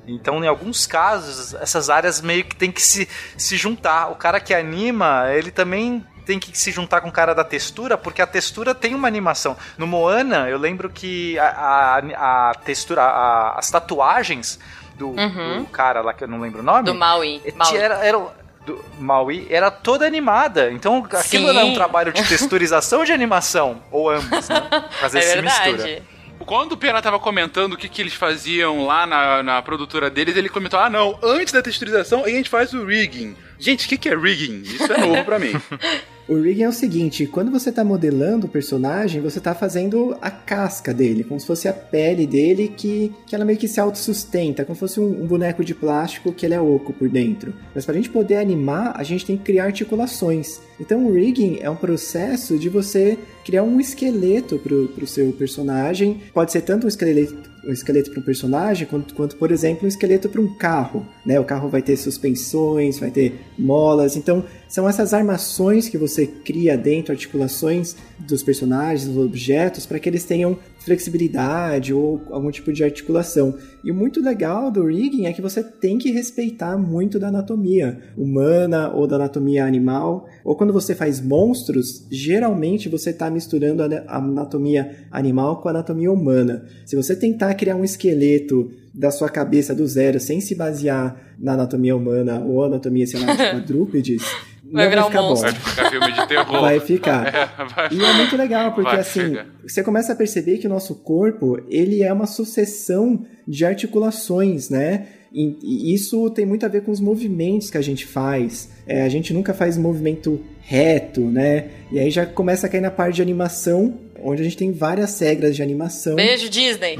[0.07, 4.11] Então, em alguns casos, essas áreas meio que tem que se, se juntar.
[4.11, 7.97] O cara que anima, ele também tem que se juntar com o cara da textura,
[7.97, 9.57] porque a textura tem uma animação.
[9.79, 14.59] No Moana, eu lembro que a, a, a textura, a, as tatuagens
[14.95, 15.63] do, uhum.
[15.63, 16.83] do, cara lá que eu não lembro o nome.
[16.83, 17.41] Do Maui.
[17.55, 17.77] Maui.
[17.77, 18.19] Era, era,
[18.63, 20.71] do Maui era toda animada.
[20.71, 21.57] Então aquilo Sim.
[21.57, 23.81] era um trabalho de texturização ou de animação?
[23.89, 24.69] Ou ambos, né?
[25.01, 25.71] Fazer é essa verdade.
[25.71, 26.03] mistura.
[26.45, 30.37] Quando o Pena tava comentando o que, que eles faziam lá na, na produtora deles,
[30.37, 33.35] ele comentou: ah, não, antes da texturização a gente faz o rigging.
[33.57, 34.61] Gente, o que, que é rigging?
[34.61, 35.53] Isso é novo pra mim.
[36.29, 40.29] O rigging é o seguinte, quando você está modelando o personagem, você está fazendo a
[40.29, 44.63] casca dele, como se fosse a pele dele que, que ela meio que se autossustenta,
[44.63, 47.51] como se fosse um, um boneco de plástico que ele é oco por dentro.
[47.73, 50.61] Mas para a gente poder animar, a gente tem que criar articulações.
[50.79, 53.17] Então o rigging é um processo de você
[53.49, 56.21] criar um esqueleto para o seu personagem.
[56.31, 59.87] Pode ser tanto um esqueleto um esqueleto para um personagem, quanto, quanto, por exemplo, um
[59.87, 61.05] esqueleto para um carro.
[61.25, 61.39] Né?
[61.39, 64.15] O carro vai ter suspensões, vai ter molas.
[64.15, 70.07] Então, são essas armações que você cria dentro, articulações dos personagens, dos objetos, para que
[70.07, 73.55] eles tenham flexibilidade ou algum tipo de articulação.
[73.83, 77.99] E o muito legal do rigging é que você tem que respeitar muito da anatomia
[78.17, 80.27] humana ou da anatomia animal.
[80.43, 86.11] Ou quando você faz monstros, geralmente você está misturando a anatomia animal com a anatomia
[86.11, 86.65] humana.
[86.85, 91.53] Se você tentar criar um esqueleto da sua cabeça do zero sem se basear na
[91.53, 94.23] anatomia humana ou anatomia, sei lá, de quadrúpedes,
[94.71, 95.51] vai não virar vai ficar um monstro.
[95.51, 95.59] Bom.
[95.59, 96.61] Vai ficar filme de terror.
[96.61, 97.19] Vai ficar.
[97.29, 97.89] É, vai...
[97.91, 101.59] E é muito legal, porque vai assim, você começa a perceber que o nosso corpo,
[101.69, 105.07] ele é uma sucessão de articulações, né?
[105.31, 108.69] E isso tem muito a ver com os movimentos que a gente faz.
[108.87, 111.69] É, a gente nunca faz movimento reto, né?
[111.91, 113.93] E aí já começa a cair na parte de animação,
[114.23, 116.15] onde a gente tem várias regras de animação.
[116.15, 116.95] Beijo, Disney!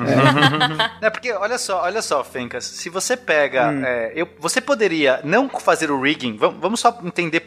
[1.01, 3.69] É, é porque, olha só, olha só, Fencas, se você pega.
[3.69, 3.85] Hum.
[3.85, 7.43] É, eu, você poderia não fazer o rigging, vamos, vamos só entender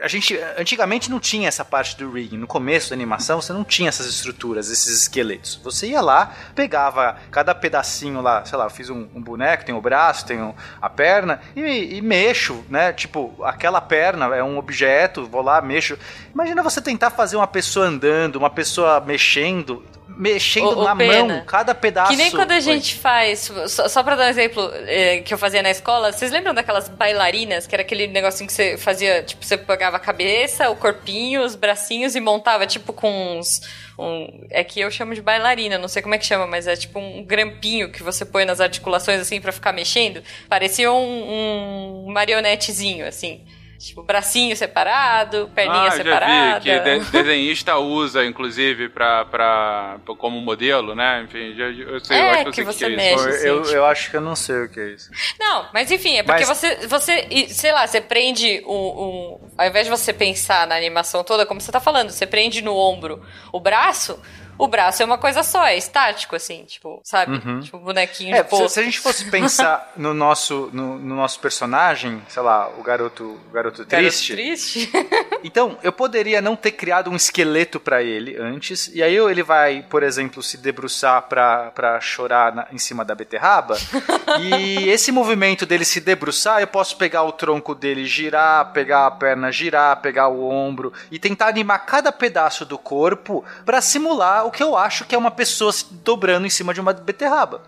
[0.00, 2.36] a gente antigamente não tinha essa parte do rigging.
[2.36, 5.60] No começo da animação, você não tinha essas estruturas, esses esqueletos.
[5.62, 9.80] Você ia lá, pegava cada pedacinho lá, sei lá, fiz um, um boneco, tem o
[9.80, 12.92] braço, tem a perna, e, e, mexo, né?
[12.92, 15.98] Tipo, aquela perna é um objeto, vou lá, mexo.
[16.32, 21.74] Imagina você tentar fazer uma pessoa andando, uma pessoa mexendo mexendo o, na mão cada
[21.74, 22.10] pedaço.
[22.10, 25.38] Que nem quando a gente faz, só, só pra dar um exemplo é, que eu
[25.38, 29.44] fazia na escola, vocês lembram daquelas bailarinas, que era aquele negocinho que você fazia, tipo,
[29.44, 33.60] você pegava a cabeça, o corpinho, os bracinhos e montava, tipo, com uns.
[33.98, 36.76] Um, é que eu chamo de bailarina, não sei como é que chama, mas é
[36.76, 40.22] tipo um grampinho que você põe nas articulações assim para ficar mexendo.
[40.50, 43.42] Parecia um, um marionetezinho, assim.
[43.78, 46.60] Tipo, bracinho separado, perninha ah, separada.
[46.64, 51.22] Já vi, que desenhista usa, inclusive, pra, pra, pra, como modelo, né?
[51.24, 53.28] Enfim, já, eu sei, é, eu acho que, que você que é mexe, isso.
[53.28, 53.74] assim, eu, tipo...
[53.74, 55.10] eu acho que eu não sei o que é isso.
[55.38, 56.48] Não, mas enfim, é porque mas...
[56.48, 59.40] você, você, sei lá, você prende um, um...
[59.58, 62.74] Ao invés de você pensar na animação toda, como você tá falando, você prende no
[62.74, 63.22] ombro
[63.52, 64.18] o braço
[64.58, 67.36] o braço é uma coisa só, é estático, assim, tipo, sabe?
[67.36, 67.60] Uhum.
[67.60, 68.68] Tipo, bonequinho é, de posto.
[68.68, 72.82] Se, se, a gente fosse pensar no nosso, no, no, nosso personagem, sei lá, o
[72.82, 74.34] garoto, o garoto triste.
[74.34, 74.90] Garoto triste?
[75.44, 79.84] então, eu poderia não ter criado um esqueleto para ele antes, e aí ele vai,
[79.88, 83.76] por exemplo, se debruçar pra, pra chorar na, em cima da beterraba,
[84.40, 89.10] e esse movimento dele se debruçar, eu posso pegar o tronco dele, girar, pegar a
[89.10, 94.50] perna, girar, pegar o ombro, e tentar animar cada pedaço do corpo para simular o
[94.50, 97.62] que eu acho que é uma pessoa se dobrando em cima de uma beterraba.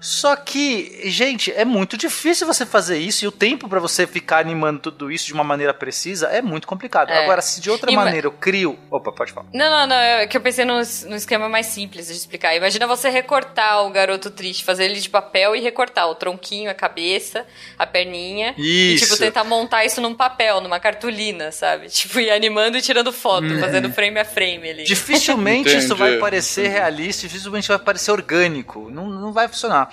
[0.00, 4.38] Só que, gente, é muito difícil você fazer isso e o tempo para você ficar
[4.38, 7.10] animando tudo isso de uma maneira precisa é muito complicado.
[7.10, 7.24] É.
[7.24, 8.78] Agora, se de outra e maneira eu crio.
[8.90, 9.48] Opa, pode falar.
[9.52, 9.96] Não, não, não.
[9.96, 12.54] É que eu pensei no, no esquema mais simples de explicar.
[12.54, 16.74] Imagina você recortar o garoto triste, fazer ele de papel e recortar o tronquinho, a
[16.74, 17.44] cabeça,
[17.76, 18.54] a perninha.
[18.56, 19.04] Isso.
[19.04, 21.88] E, tipo, tentar montar isso num papel, numa cartolina, sabe?
[21.98, 23.58] Tipo, ir animando e tirando foto, hum.
[23.58, 24.84] fazendo frame a frame ali.
[24.84, 28.88] Dificilmente isso vai parecer realista, dificilmente vai parecer orgânico.
[28.88, 29.87] Não, não vai funcionar.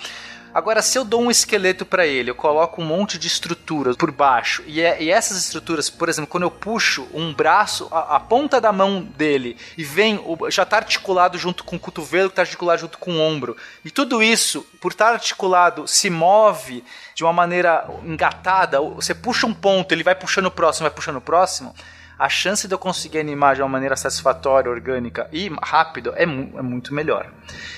[0.56, 4.10] Agora, se eu dou um esqueleto para ele, eu coloco um monte de estruturas por
[4.10, 8.20] baixo, e, é, e essas estruturas, por exemplo, quando eu puxo um braço, a, a
[8.20, 12.36] ponta da mão dele, e vem, o, já tá articulado junto com o cotovelo, que
[12.36, 13.54] tá articulado junto com o ombro,
[13.84, 16.82] e tudo isso, por estar articulado, se move
[17.14, 21.16] de uma maneira engatada, você puxa um ponto, ele vai puxando o próximo, vai puxando
[21.16, 21.74] o próximo,
[22.18, 26.58] a chance de eu conseguir animar de uma maneira satisfatória, orgânica e rápido é, mu
[26.58, 27.30] é muito melhor.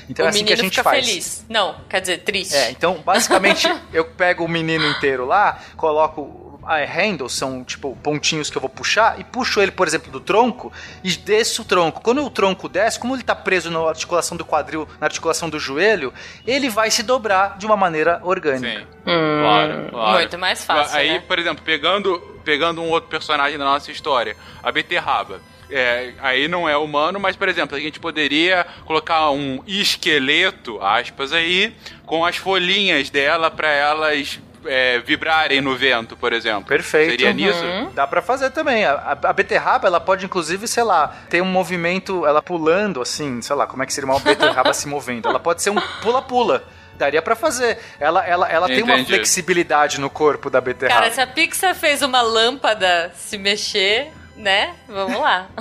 [0.09, 1.06] Então o é assim que a gente faz.
[1.06, 1.44] feliz.
[1.48, 2.55] Não, quer dizer, triste.
[2.55, 8.51] É, então basicamente eu pego o menino inteiro lá, coloco ah, handles são tipo pontinhos
[8.51, 10.70] que eu vou puxar e puxo ele, por exemplo, do tronco
[11.02, 12.02] e desço o tronco.
[12.02, 15.59] Quando o tronco desce, como ele está preso na articulação do quadril, na articulação do
[15.59, 16.12] joelho,
[16.47, 18.81] ele vai se dobrar de uma maneira orgânica.
[18.81, 18.86] Sim.
[19.06, 20.19] Hum, claro, claro.
[20.19, 20.98] Muito mais fácil.
[20.98, 21.24] Aí, né?
[21.27, 25.39] por exemplo, pegando, pegando um outro personagem da nossa história, a beterraba.
[25.70, 31.35] É, aí não é humano, mas, por exemplo, a gente poderia colocar um esqueleto, aspas
[31.35, 31.75] aí,
[32.07, 36.65] com as folhinhas dela para elas é, vibrarem no vento, por exemplo.
[36.65, 37.11] Perfeito.
[37.11, 37.35] Seria uhum.
[37.35, 37.93] nisso?
[37.95, 38.87] Dá para fazer também.
[38.87, 43.55] A, a, beterraba, ela pode, inclusive, sei lá, ter um movimento, ela pulando assim, sei
[43.55, 45.29] lá, como é que seria uma beterraba se movendo?
[45.29, 46.65] Ela pode ser um pula-pula
[46.99, 47.79] daria para fazer.
[47.99, 51.01] Ela, ela, ela tem uma flexibilidade no corpo da beterraba.
[51.01, 54.75] Cara, se a Pixar fez uma lâmpada se mexer, né?
[54.87, 55.49] Vamos lá.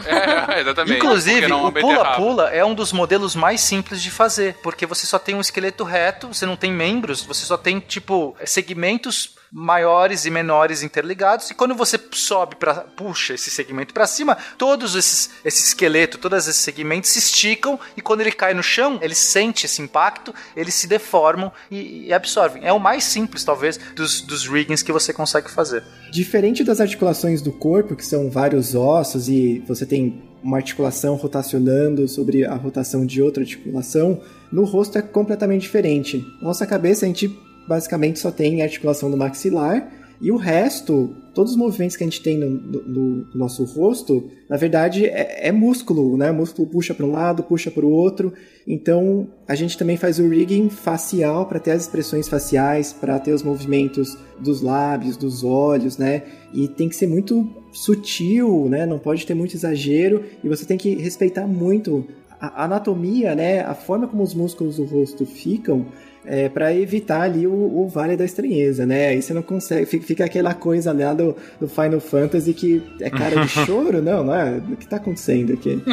[0.49, 0.97] É, exatamente.
[0.97, 5.35] Inclusive, o pula-pula é um dos modelos mais simples de fazer, porque você só tem
[5.35, 10.83] um esqueleto reto, você não tem membros, você só tem, tipo, segmentos maiores e menores
[10.83, 16.17] interligados e quando você sobe para puxa esse segmento para cima, todos esses esse esqueleto,
[16.17, 20.33] todos esses segmentos se esticam e quando ele cai no chão, ele sente esse impacto,
[20.55, 22.65] eles se deformam e, e absorvem.
[22.65, 25.83] É o mais simples talvez dos, dos riggings que você consegue fazer.
[26.11, 32.07] Diferente das articulações do corpo, que são vários ossos e você tem uma articulação rotacionando
[32.07, 34.21] sobre a rotação de outra articulação,
[34.51, 36.25] no rosto é completamente diferente.
[36.41, 37.27] Nossa cabeça a gente
[37.67, 42.23] basicamente só tem articulação do maxilar e o resto, todos os movimentos que a gente
[42.23, 46.31] tem no, no, no nosso rosto, na verdade é, é músculo, né?
[46.31, 48.33] O músculo puxa para um lado, puxa para o outro.
[48.65, 53.31] Então a gente também faz o rigging facial para ter as expressões faciais, para ter
[53.31, 56.23] os movimentos dos lábios, dos olhos, né?
[56.51, 58.87] E tem que ser muito sutil, né?
[58.87, 62.07] Não pode ter muito exagero e você tem que respeitar muito
[62.41, 63.61] a anatomia, né?
[63.61, 65.85] A forma como os músculos do rosto ficam
[66.27, 69.07] é, para evitar ali o, o, Vale da Estranheza, né?
[69.07, 73.41] Aí você não consegue, fica aquela coisa lá do, do Final Fantasy que é cara
[73.41, 74.57] de choro, não, não é?
[74.57, 75.81] O que tá acontecendo aqui?
[75.81, 75.87] Uhum.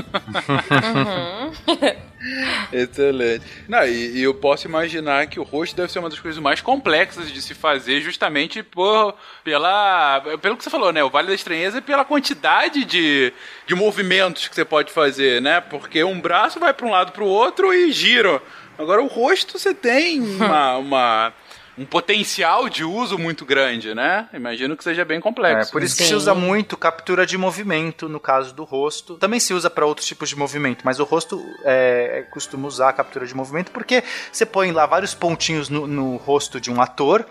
[2.72, 3.44] Excelente.
[3.68, 6.60] Não, e, e, eu posso imaginar que o rosto deve ser uma das coisas mais
[6.60, 11.04] complexas de se fazer, justamente por, pela, pelo que você falou, né?
[11.04, 13.32] O Vale da Estranheza e pela quantidade de,
[13.66, 15.60] de movimentos que você pode fazer, né?
[15.60, 18.40] Porque um braço vai para um lado para o outro e gira
[18.78, 21.32] Agora, o rosto você tem uma, uma
[21.76, 24.28] um potencial de uso muito grande, né?
[24.32, 25.70] Imagino que seja bem complexo.
[25.70, 26.02] É, por isso Sim.
[26.04, 29.16] que se usa muito captura de movimento no caso do rosto.
[29.16, 32.90] Também se usa para outros tipos de movimento, mas o rosto é, é, costuma usar
[32.90, 36.80] a captura de movimento porque você põe lá vários pontinhos no, no rosto de um
[36.80, 37.26] ator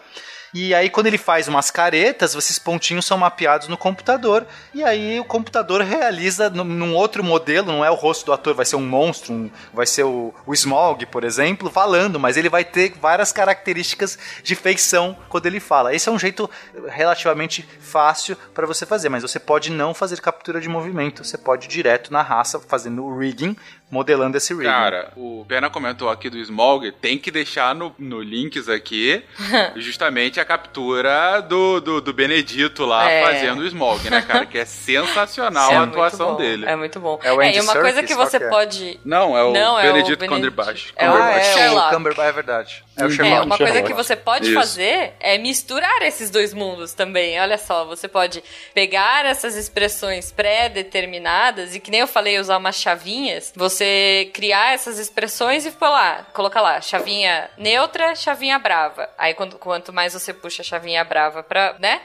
[0.54, 4.46] e aí, quando ele faz umas caretas, esses pontinhos são mapeados no computador.
[4.72, 8.66] E aí, o computador realiza num outro modelo, não é o rosto do ator, vai
[8.66, 12.64] ser um monstro, um, vai ser o, o Smog, por exemplo, falando, mas ele vai
[12.64, 15.96] ter várias características de feição quando ele fala.
[15.96, 16.48] Esse é um jeito
[16.88, 21.66] relativamente fácil para você fazer, mas você pode não fazer captura de movimento, você pode
[21.66, 23.56] ir direto na raça fazendo o rigging,
[23.90, 24.66] modelando esse rig.
[24.66, 29.24] Cara, o Pena comentou aqui do Smog, tem que deixar no, no links aqui
[29.78, 33.24] justamente a captura do, do, do Benedito lá é.
[33.24, 34.46] fazendo o Smog, né, cara?
[34.46, 36.66] Que é sensacional é a atuação dele.
[36.68, 37.20] É muito bom.
[37.24, 38.50] É, o Andy é, e uma coisa que você é?
[38.50, 39.00] pode...
[39.04, 40.92] Não, é o Não, Benedito é Cumberbatch.
[40.96, 42.84] É, o, é, o Cumberbatch, é verdade.
[42.96, 43.42] É, o Sherlock.
[43.42, 44.54] é uma coisa que você pode Isso.
[44.54, 47.40] fazer é misturar esses dois mundos também.
[47.40, 48.44] Olha só, você pode
[48.74, 55.00] pegar essas expressões pré-determinadas e que nem eu falei, usar umas chavinhas, você criar essas
[55.00, 59.10] expressões e lá, colocar lá, chavinha neutra, chavinha brava.
[59.18, 62.02] Aí quando, quanto mais você puxa a chavinha brava pra, né?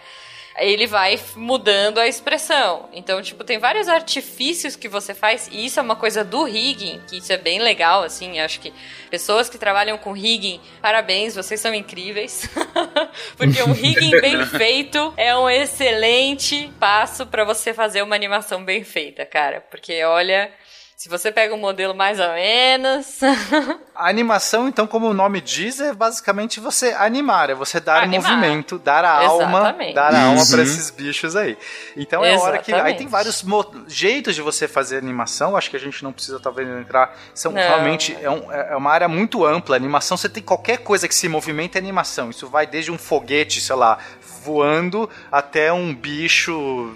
[0.61, 2.89] ele vai mudando a expressão.
[2.93, 7.01] Então, tipo, tem vários artifícios que você faz, e isso é uma coisa do rigging,
[7.09, 8.73] que isso é bem legal, assim, acho que
[9.11, 12.49] pessoas que trabalham com rigging, parabéns, vocês são incríveis.
[13.37, 18.85] Porque um rigging bem feito é um excelente passo para você fazer uma animação bem
[18.85, 19.61] feita, cara.
[19.61, 20.51] Porque olha,
[20.99, 23.21] Se você pega um modelo mais ou menos.
[23.95, 28.33] a animação, então, como o nome diz, é basicamente você animar, é você dar animar.
[28.33, 29.55] movimento, dar a Exatamente.
[29.55, 31.57] alma, dar a alma para esses bichos aí.
[31.97, 32.75] Então é hora que.
[32.75, 33.45] Aí tem vários
[33.87, 37.17] jeitos de você fazer animação, acho que a gente não precisa talvez entrar.
[37.33, 37.61] São não.
[37.61, 38.19] realmente.
[38.21, 39.77] É, um, é, uma área muito ampla.
[39.77, 42.29] A animação, você tem qualquer coisa que se movimenta é animação.
[42.29, 43.99] Isso vai desde um foguete, sei lá,
[44.43, 46.93] voando até um bicho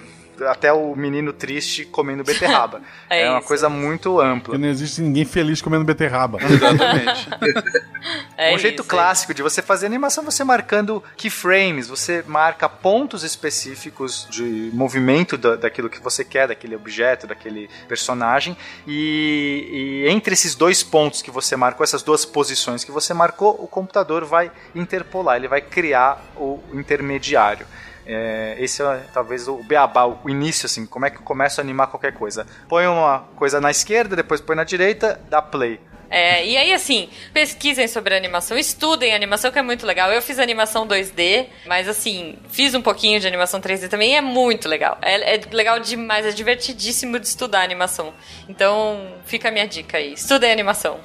[0.49, 2.81] até o menino triste comendo beterraba.
[3.09, 4.53] é, é uma coisa muito ampla.
[4.53, 6.39] Porque não existe ninguém feliz comendo beterraba.
[6.43, 7.29] Exatamente.
[8.37, 12.69] é um jeito isso, clássico é de você fazer animação, você marcando keyframes, você marca
[12.69, 18.57] pontos específicos de movimento da, daquilo que você quer, daquele objeto, daquele personagem,
[18.87, 23.57] e, e entre esses dois pontos que você marcou, essas duas posições que você marcou,
[23.63, 27.67] o computador vai interpolar, ele vai criar o intermediário.
[28.07, 31.65] É, esse é talvez o beabá, o início, assim, como é que eu começo a
[31.65, 32.47] animar qualquer coisa.
[32.69, 35.81] Põe uma coisa na esquerda, depois põe na direita, dá play.
[36.15, 40.13] É, e aí, assim, pesquisem sobre animação, estudem animação, que é muito legal.
[40.13, 44.21] Eu fiz animação 2D, mas, assim, fiz um pouquinho de animação 3D também e é
[44.21, 44.99] muito legal.
[45.01, 48.13] É, é legal demais, é divertidíssimo de estudar animação.
[48.47, 50.13] Então, fica a minha dica aí.
[50.13, 51.01] Estudem animação.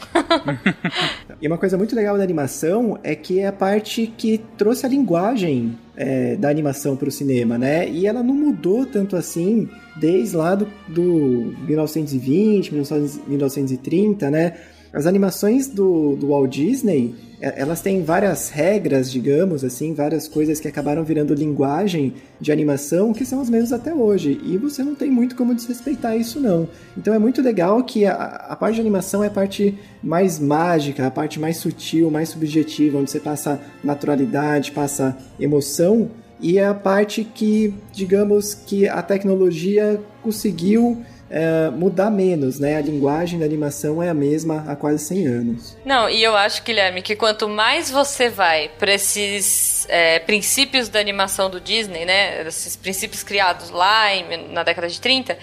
[1.42, 4.90] e uma coisa muito legal da animação é que é a parte que trouxe a
[4.90, 7.90] linguagem é, da animação para o cinema, né?
[7.90, 9.68] E ela não mudou tanto assim
[10.00, 14.54] desde lá do, do 1920, 1930, né?
[14.94, 20.60] As animações do, do Walt Disney, é, elas têm várias regras, digamos assim, várias coisas
[20.60, 24.40] que acabaram virando linguagem de animação que são as mesmas até hoje.
[24.44, 26.68] E você não tem muito como desrespeitar isso, não.
[26.98, 31.06] Então é muito legal que a, a parte de animação é a parte mais mágica,
[31.06, 36.10] a parte mais sutil, mais subjetiva, onde você passa naturalidade, passa emoção.
[36.40, 42.78] E é a parte que, digamos, que a tecnologia conseguiu é, mudar menos, né?
[42.78, 45.78] A linguagem da animação é a mesma há quase 100 anos.
[45.86, 51.00] Não, e eu acho, Guilherme, que quanto mais você vai para esses é, princípios da
[51.00, 52.46] animação do Disney, né?
[52.48, 55.38] Esses princípios criados lá em, na década de 30,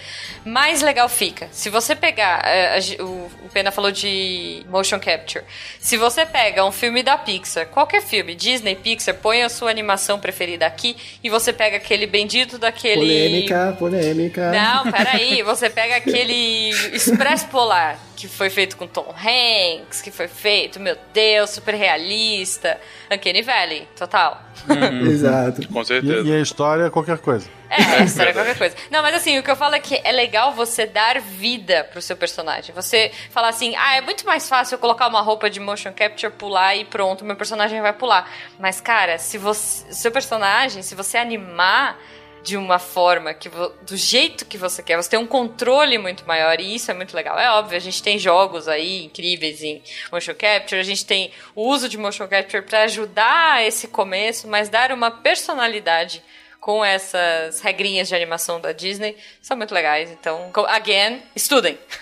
[0.45, 1.47] mais legal fica.
[1.51, 5.43] Se você pegar, é, a, o, o Pena falou de motion capture.
[5.79, 10.19] Se você pega um filme da Pixar, qualquer filme, Disney, Pixar, põe a sua animação
[10.19, 13.01] preferida aqui e você pega aquele bendito daquele.
[13.01, 14.51] Polêmica, polêmica.
[14.51, 20.27] Não, peraí, você pega aquele Express Polar, que foi feito com Tom Hanks, que foi
[20.27, 22.79] feito, meu Deus, super realista.
[23.11, 24.41] Uncanny Valley, total.
[24.69, 25.05] Uhum.
[25.11, 25.67] Exato.
[25.67, 26.27] Com certeza.
[26.27, 27.47] E, e, a história é qualquer coisa.
[27.69, 28.75] É, a história é qualquer coisa.
[28.89, 32.01] Não, mas assim, o que eu falo é que é legal você dar vida pro
[32.01, 32.73] seu personagem.
[32.73, 36.31] Você falar assim, ah, é muito mais fácil eu colocar uma roupa de motion capture,
[36.31, 38.29] pular e pronto, meu personagem vai pular.
[38.59, 39.93] Mas, cara, se você.
[39.93, 41.99] Seu personagem, se você animar
[42.45, 46.59] de uma forma que do jeito que você quer, você tem um controle muito maior
[46.59, 47.39] e isso é muito legal.
[47.39, 49.81] É óbvio, a gente tem jogos aí incríveis em
[50.11, 54.69] motion capture, a gente tem o uso de motion capture para ajudar esse começo, mas
[54.69, 56.21] dar uma personalidade
[56.65, 60.09] com essas regrinhas de animação da Disney são muito legais.
[60.09, 61.77] Então, again, estudem.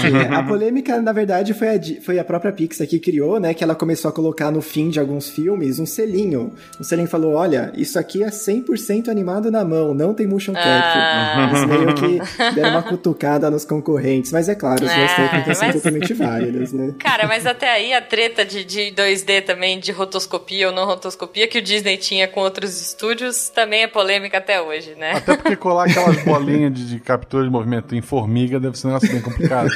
[0.00, 3.52] Sim, a polêmica, na verdade, foi a, foi a própria Pixar que criou, né?
[3.54, 6.54] Que ela começou a colocar no fim de alguns filmes um selinho.
[6.78, 10.70] O selinho falou: olha, isso aqui é 100% animado na mão, não tem motion capture.
[10.70, 11.50] Ah.
[11.54, 14.30] Isso meio que deram uma cutucada nos concorrentes.
[14.30, 15.58] Mas é claro, ah, técnicas mas...
[15.58, 16.94] são totalmente válidas, né?
[17.00, 21.48] Cara, mas até aí a treta de, de 2D também, de rotoscopia ou não rotoscopia,
[21.48, 25.12] que o Disney tinha com outros estúdios, também é polêmica até hoje, né?
[25.12, 28.90] Até porque colar aquelas bolinhas de, de captura de movimento em formiga deve ser um
[28.90, 29.68] negócio bem complicado.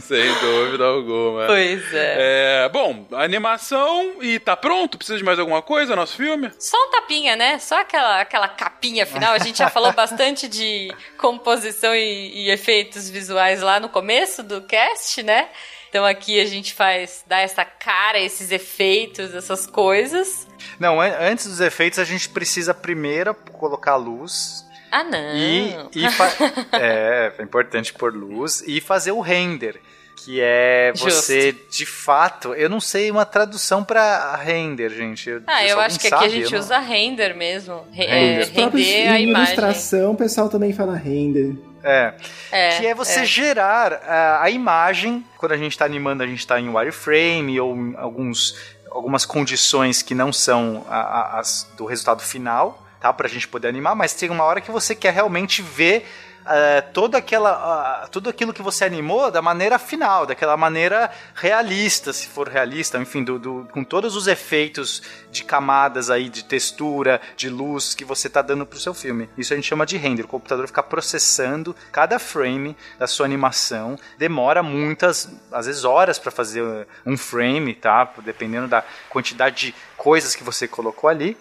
[0.00, 1.46] Sem dúvida alguma.
[1.46, 2.64] Pois é.
[2.64, 2.68] é.
[2.68, 4.96] Bom, animação e tá pronto?
[4.98, 6.50] Precisa de mais alguma coisa nosso filme?
[6.58, 7.58] Só um tapinha, né?
[7.58, 9.32] Só aquela, aquela capinha final.
[9.34, 14.62] A gente já falou bastante de composição e, e efeitos visuais lá no começo do
[14.62, 15.48] cast, né?
[15.88, 20.44] Então aqui a gente faz, dá essa cara, esses efeitos, essas coisas.
[20.78, 24.64] Não, antes dos efeitos a gente precisa primeiro colocar luz.
[24.90, 25.34] Ah, não.
[25.34, 26.04] E, e
[26.72, 29.80] é, é importante pôr luz e fazer o render
[30.24, 31.70] que é você Justo.
[31.70, 35.28] de fato, eu não sei uma tradução para render, gente.
[35.28, 39.08] Eu, ah, eu acho que sabe, aqui a gente usa render mesmo, render, é, render
[39.08, 39.54] a imagem.
[39.54, 41.54] ilustração, o pessoal também fala render.
[41.82, 42.14] É.
[42.50, 42.78] é.
[42.78, 43.24] Que é você é.
[43.26, 45.22] gerar a, a, imagem.
[45.36, 48.56] Quando a gente está animando, a gente está em wireframe ou em alguns,
[48.94, 53.12] algumas condições que não são a, a, as do resultado final, tá?
[53.12, 56.08] Pra gente poder animar, mas tem uma hora que você quer realmente ver
[56.46, 62.26] é, toda aquela, tudo aquilo que você animou da maneira final, daquela maneira realista, se
[62.26, 67.48] for realista, enfim, do, do, com todos os efeitos de camadas aí, de textura, de
[67.48, 69.28] luz que você está dando para o seu filme.
[69.36, 70.24] Isso a gente chama de render.
[70.24, 73.98] O computador fica processando cada frame da sua animação.
[74.18, 78.12] Demora muitas, às vezes horas para fazer um frame, tá?
[78.22, 81.36] Dependendo da quantidade de coisas que você colocou ali.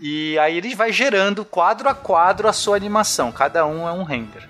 [0.00, 3.30] E aí ele vai gerando quadro a quadro a sua animação.
[3.30, 4.48] Cada um é um render.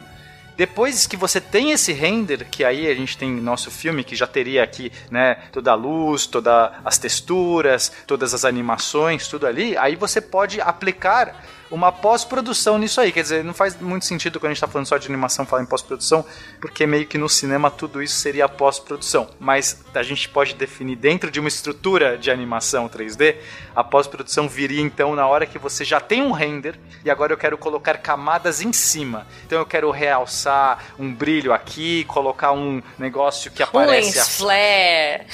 [0.57, 4.27] Depois que você tem esse render, que aí a gente tem nosso filme que já
[4.27, 9.97] teria aqui, né, toda a luz, todas as texturas, todas as animações, tudo ali, aí
[9.97, 11.45] você pode aplicar
[11.75, 13.11] uma pós-produção nisso aí.
[13.11, 15.63] Quer dizer, não faz muito sentido quando a gente está falando só de animação falar
[15.63, 16.25] em pós-produção,
[16.61, 19.29] porque meio que no cinema tudo isso seria pós-produção.
[19.41, 23.37] Mas a gente pode definir dentro de uma estrutura de animação 3D,
[23.75, 27.37] a pós-produção viria então na hora que você já tem um render e agora eu
[27.37, 29.27] quero colocar camadas em cima.
[29.45, 34.19] Então eu quero realçar um brilho aqui, colocar um negócio que aparece.
[34.19, 35.27] Um flare.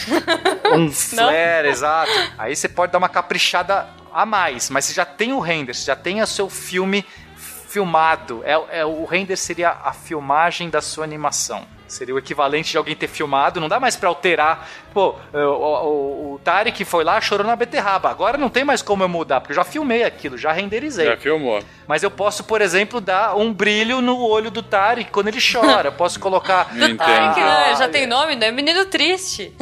[0.73, 2.11] Um flare, exato.
[2.39, 5.87] Aí você pode dar uma caprichada a mais, mas você já tem o render, você
[5.87, 7.05] já tem o seu filme
[7.37, 8.43] filmado.
[8.45, 11.67] É, é, o render seria a filmagem da sua animação.
[11.91, 14.69] Seria o equivalente de alguém ter filmado, não dá mais para alterar.
[14.95, 18.09] Pô, o, o, o Tarek foi lá, chorou na beterraba.
[18.09, 21.07] Agora não tem mais como eu mudar, porque eu já filmei aquilo, já renderizei.
[21.07, 21.61] Já filmou.
[21.89, 25.89] Mas eu posso, por exemplo, dar um brilho no olho do Tarek quando ele chora.
[25.89, 26.67] Eu posso colocar.
[26.97, 29.53] Tarek, ah, já tem nome, não é menino triste.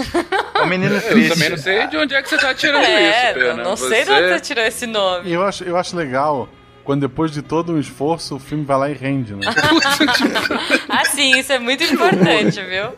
[0.54, 1.30] É o menino triste.
[1.30, 3.54] Eu também não sei de onde é que você tá tirando é, isso, Pena.
[3.54, 3.88] Não, não você...
[3.88, 5.32] sei de onde você tirou esse nome.
[5.32, 6.48] Eu acho, eu acho legal
[6.88, 9.44] quando depois de todo um esforço o filme vai lá e rende, né?
[10.88, 12.94] ah, sim, isso é muito importante, viu?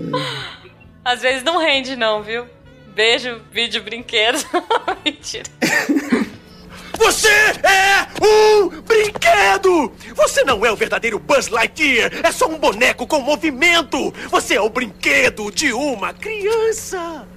[1.04, 2.46] Às vezes não rende, não, viu?
[2.94, 4.38] Beijo, vídeo, brinquedo.
[5.04, 5.44] Mentira.
[6.96, 9.92] Você é um brinquedo!
[10.14, 12.10] Você não é o verdadeiro Buzz Lightyear!
[12.24, 14.14] É só um boneco com movimento!
[14.30, 17.28] Você é o brinquedo de uma criança!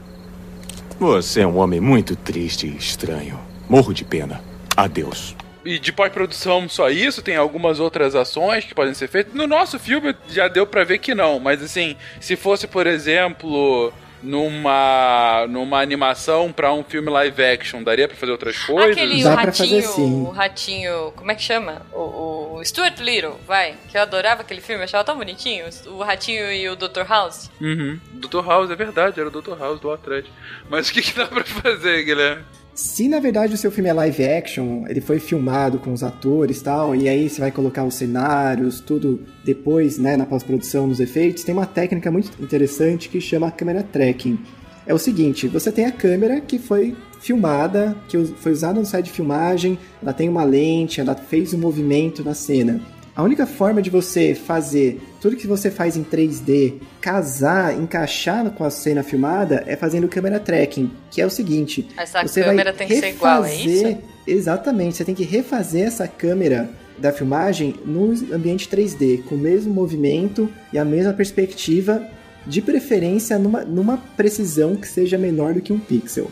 [0.97, 3.37] Você é um homem muito triste e estranho.
[3.67, 4.41] Morro de pena.
[4.77, 5.35] Adeus.
[5.65, 7.21] E de pós-produção só isso?
[7.21, 9.33] Tem algumas outras ações que podem ser feitas?
[9.33, 13.91] No nosso filme já deu para ver que não, mas assim, se fosse, por exemplo,
[14.23, 18.91] numa numa animação para um filme live action, daria para fazer outras coisas?
[18.91, 20.21] Aquele Dá o ratinho, fazer, sim.
[20.21, 21.81] o ratinho, como é que chama?
[21.91, 26.51] O, o, Stuart Little, vai, que eu adorava aquele filme, achava tão bonitinho, o ratinho
[26.51, 27.03] e o Dr.
[27.07, 27.51] House.
[27.59, 27.99] Uhum.
[28.13, 28.45] Dr.
[28.45, 29.57] House, é verdade, era o Dr.
[29.59, 30.23] House do atrás.
[30.69, 32.45] Mas o que, que dá para fazer, Guilherme?
[32.77, 36.59] Se na verdade o seu filme é live action, ele foi filmado com os atores
[36.59, 40.99] e tal, e aí você vai colocar os cenários, tudo depois, né, na pós-produção, nos
[40.99, 44.37] efeitos, tem uma técnica muito interessante que chama câmera tracking.
[44.85, 49.05] É o seguinte, você tem a câmera que foi filmada, que foi usada no site
[49.05, 52.79] de filmagem, ela tem uma lente, ela fez um movimento na cena.
[53.15, 58.63] A única forma de você fazer tudo que você faz em 3D casar, encaixar com
[58.63, 62.79] a cena filmada é fazendo câmera tracking, que é o seguinte: essa você câmera vai
[62.79, 63.97] tem que ser igual, é isso?
[64.25, 69.73] Exatamente, você tem que refazer essa câmera da filmagem no ambiente 3D, com o mesmo
[69.73, 72.05] movimento e a mesma perspectiva,
[72.45, 76.31] de preferência numa, numa precisão que seja menor do que um pixel.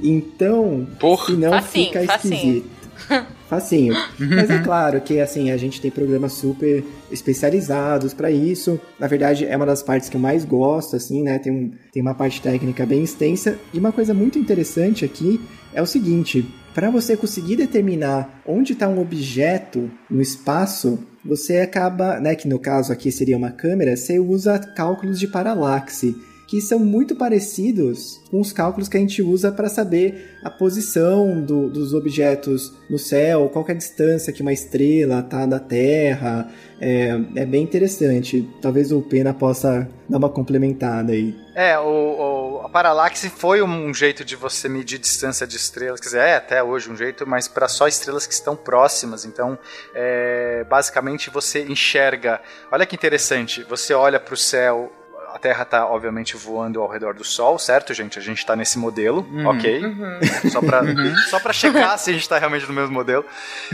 [0.00, 1.26] Então, Porra.
[1.26, 2.34] senão facinho, fica facinho.
[2.34, 2.70] esquisito.
[3.54, 3.94] Facinho.
[4.18, 8.80] Mas é claro que assim, a gente tem programas super especializados para isso.
[8.98, 11.38] Na verdade, é uma das partes que eu mais gosto, assim, né?
[11.38, 13.58] Tem, um, tem uma parte técnica bem extensa.
[13.72, 15.40] E uma coisa muito interessante aqui
[15.72, 16.44] é o seguinte:
[16.74, 22.58] para você conseguir determinar onde está um objeto no espaço, você acaba, né, que no
[22.58, 26.14] caso aqui seria uma câmera, você usa cálculos de paralaxe
[26.46, 31.40] que são muito parecidos com os cálculos que a gente usa para saber a posição
[31.40, 36.50] do, dos objetos no céu, qual é a distância que uma estrela está da Terra.
[36.80, 38.46] É, é, bem interessante.
[38.60, 41.34] Talvez o Pena possa dar uma complementada aí.
[41.54, 46.06] É, o, o, a paralaxe foi um jeito de você medir distância de estrelas, quer
[46.06, 49.24] dizer, é até hoje um jeito, mas para só estrelas que estão próximas.
[49.24, 49.58] Então,
[49.94, 52.42] é, basicamente você enxerga.
[52.70, 54.92] Olha que interessante, você olha para o céu
[55.34, 58.18] a Terra está, obviamente, voando ao redor do Sol, certo, gente?
[58.18, 59.46] A gente está nesse modelo, Uhum.
[59.48, 59.84] ok?
[59.84, 60.18] Uhum.
[60.50, 60.82] Só para
[61.28, 63.24] só pra checar se a gente está realmente no mesmo modelo.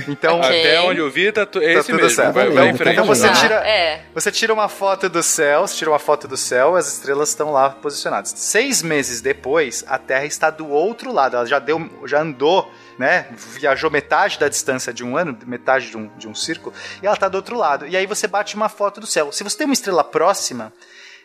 [0.09, 0.49] Então, Ok.
[0.61, 2.11] Até onde eu vi, tá, tu- é Tá tudo mesmo.
[2.11, 2.33] certo.
[2.35, 2.93] Vai, vai em frente.
[2.95, 4.03] então você Tá, tira, é.
[4.15, 7.53] você tira uma foto do céu, você tira uma foto do céu, as estrelas estão
[7.53, 8.33] lá posicionadas.
[8.37, 11.37] Seis meses depois, a Terra está do outro lado.
[11.37, 13.27] Ela já deu, já andou, né?
[13.59, 17.15] Viajou metade da distância de um ano, metade de um, de um círculo, e ela
[17.15, 17.87] está do outro lado.
[17.87, 19.31] E aí você bate uma foto do céu.
[19.31, 20.73] Se você tem uma estrela próxima,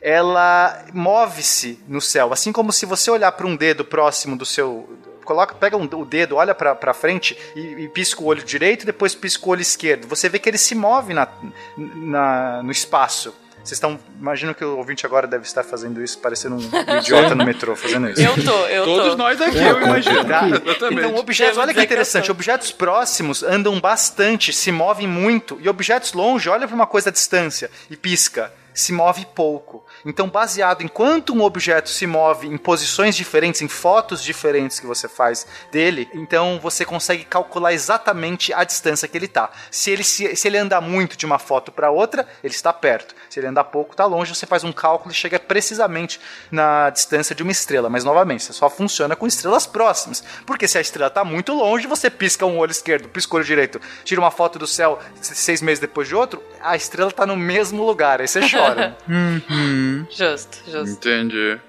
[0.08, 4.88] ela move-se no céu, assim como se você olhar para um dedo próximo do seu
[5.24, 8.86] coloca, pega um, o dedo, olha pra, pra frente e, e pisca o olho direito,
[8.86, 10.08] depois pisca o olho esquerdo.
[10.08, 11.28] Você vê que ele se move na,
[11.76, 13.34] na, no espaço.
[13.64, 14.00] Vocês estão.
[14.20, 16.70] Imagino que o ouvinte agora deve estar fazendo isso, parecendo um
[17.02, 18.22] idiota no metrô fazendo isso.
[18.22, 19.18] Eu tô, eu Todos tô.
[19.18, 20.24] nós aqui, eu imagino.
[20.24, 20.48] Tá?
[20.48, 21.08] Exatamente.
[21.08, 26.14] Então, objetos, olha que eu interessante, objetos próximos andam bastante, se movem muito, e objetos
[26.14, 29.85] longe, olha para uma coisa à distância e pisca, se move pouco.
[30.06, 34.86] Então, baseado em quanto um objeto se move em posições diferentes, em fotos diferentes que
[34.86, 39.50] você faz dele, então você consegue calcular exatamente a distância que ele está.
[39.72, 43.16] Se ele, se, se ele andar muito de uma foto para outra, ele está perto.
[43.30, 46.20] Se ele andar pouco, está longe, você faz um cálculo e chega precisamente
[46.52, 47.90] na distância de uma estrela.
[47.90, 50.24] Mas, novamente, você só funciona com estrelas próximas.
[50.46, 53.46] Porque se a estrela está muito longe, você pisca um olho esquerdo, pisca o olho
[53.46, 57.36] direito, tira uma foto do céu seis meses depois de outro, a estrela está no
[57.36, 58.22] mesmo lugar.
[58.22, 58.96] Aí você chora.
[60.10, 60.90] Justo, justo.
[60.90, 61.60] Entendi.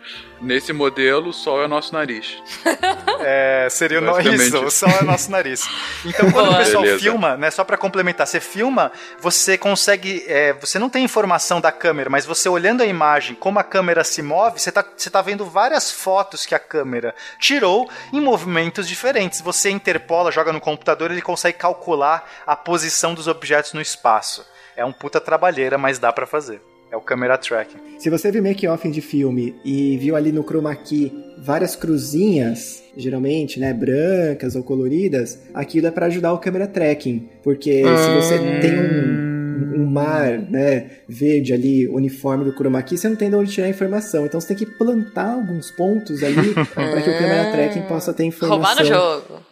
[0.41, 2.37] Nesse modelo, o sol é o nosso nariz.
[3.29, 4.21] É, seria o no...
[4.21, 5.67] Isso, o sol é nosso nariz.
[6.05, 6.59] Então, quando o Boa.
[6.59, 7.03] pessoal Beleza.
[7.03, 11.73] filma, né, só pra complementar, você filma, você consegue, é, você não tem informação da
[11.73, 15.23] câmera, mas você olhando a imagem, como a câmera se move, você tá, você tá
[15.23, 19.41] vendo várias fotos que a câmera tirou em movimentos diferentes.
[19.41, 24.47] Você interpola, joga no computador, ele consegue calcular a posição dos objetos no espaço.
[24.77, 26.61] É um puta trabalheira, mas dá pra fazer.
[26.91, 27.79] É o camera tracking.
[27.99, 33.59] Se você viu make-off de filme e viu ali no chroma key várias cruzinhas, geralmente,
[33.59, 38.79] né, brancas ou coloridas, aquilo é para ajudar o camera tracking, porque se você tem
[38.79, 43.53] um, um mar, né, verde ali, uniforme do chroma key, você não tem de onde
[43.53, 44.25] tirar a informação.
[44.25, 48.25] Então você tem que plantar alguns pontos ali para que o camera tracking possa ter
[48.25, 48.59] informação.
[48.59, 49.43] Roubar no jogo.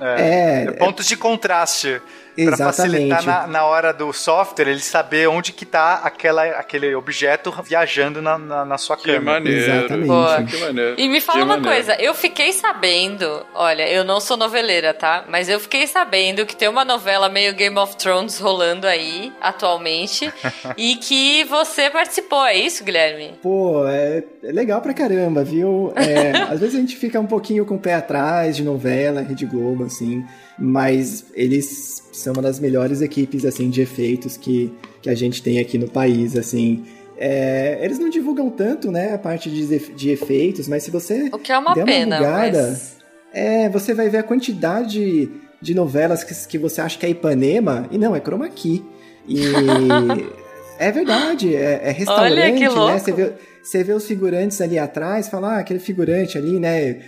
[0.00, 2.00] É, É pontos de contraste.
[2.36, 2.76] Pra Exatamente.
[2.76, 8.20] facilitar na, na hora do software ele saber onde que tá aquela, aquele objeto viajando
[8.20, 9.22] na, na, na sua Que câmera.
[9.40, 9.58] maneiro.
[9.72, 10.06] Exatamente.
[10.06, 10.42] Boa.
[10.44, 10.94] Que maneiro.
[10.98, 11.76] E me fala Que uma maneiro.
[11.76, 15.24] coisa, eu fiquei sabendo, olha, eu não sou noveleira, tá?
[15.28, 20.30] Mas eu fiquei sabendo que tem uma novela meio Game of Thrones rolando aí, atualmente,
[20.76, 23.34] e que você participou, é isso, Guilherme?
[23.42, 25.92] Pô, é, é legal pra caramba, viu?
[25.96, 29.46] É, às vezes a gente fica um pouquinho com o pé atrás de novela, Rede
[29.46, 30.24] Globo, assim,
[30.58, 34.72] mas eles são uma das melhores equipes, assim, de efeitos que,
[35.02, 36.84] que a gente tem aqui no país, assim.
[37.18, 41.38] É, eles não divulgam tanto, né, a parte de, de efeitos, mas se você O
[41.38, 42.96] que é uma der pena, bugada, mas...
[43.32, 45.30] é, você vai ver a quantidade
[45.60, 48.84] de novelas que, que você acha que é Ipanema, e não, é Chroma Key.
[49.26, 49.40] E
[50.78, 52.98] é verdade, é, é restaurante, né?
[52.98, 57.00] Você vê, você vê os figurantes ali atrás, fala, ah, aquele figurante ali, né?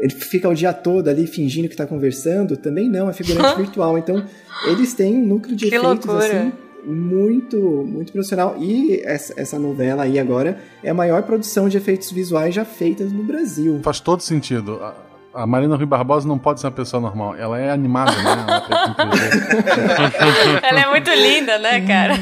[0.00, 2.56] Ele fica o dia todo ali fingindo que tá conversando.
[2.56, 3.98] Também não, é figurante virtual.
[3.98, 4.24] Então,
[4.66, 6.26] eles têm um núcleo de Que efeitos, loucura.
[6.26, 6.52] assim,
[6.84, 8.56] muito, muito profissional.
[8.58, 13.12] E essa, essa novela aí agora é a maior produção de efeitos visuais já feitas
[13.12, 13.80] no Brasil.
[13.82, 14.80] Faz todo sentido.
[14.82, 14.94] A,
[15.42, 17.36] a Marina Rui Barbosa não pode ser uma pessoa normal.
[17.36, 18.46] Ela é animada, né?
[20.62, 22.14] Ela é muito linda, né, cara?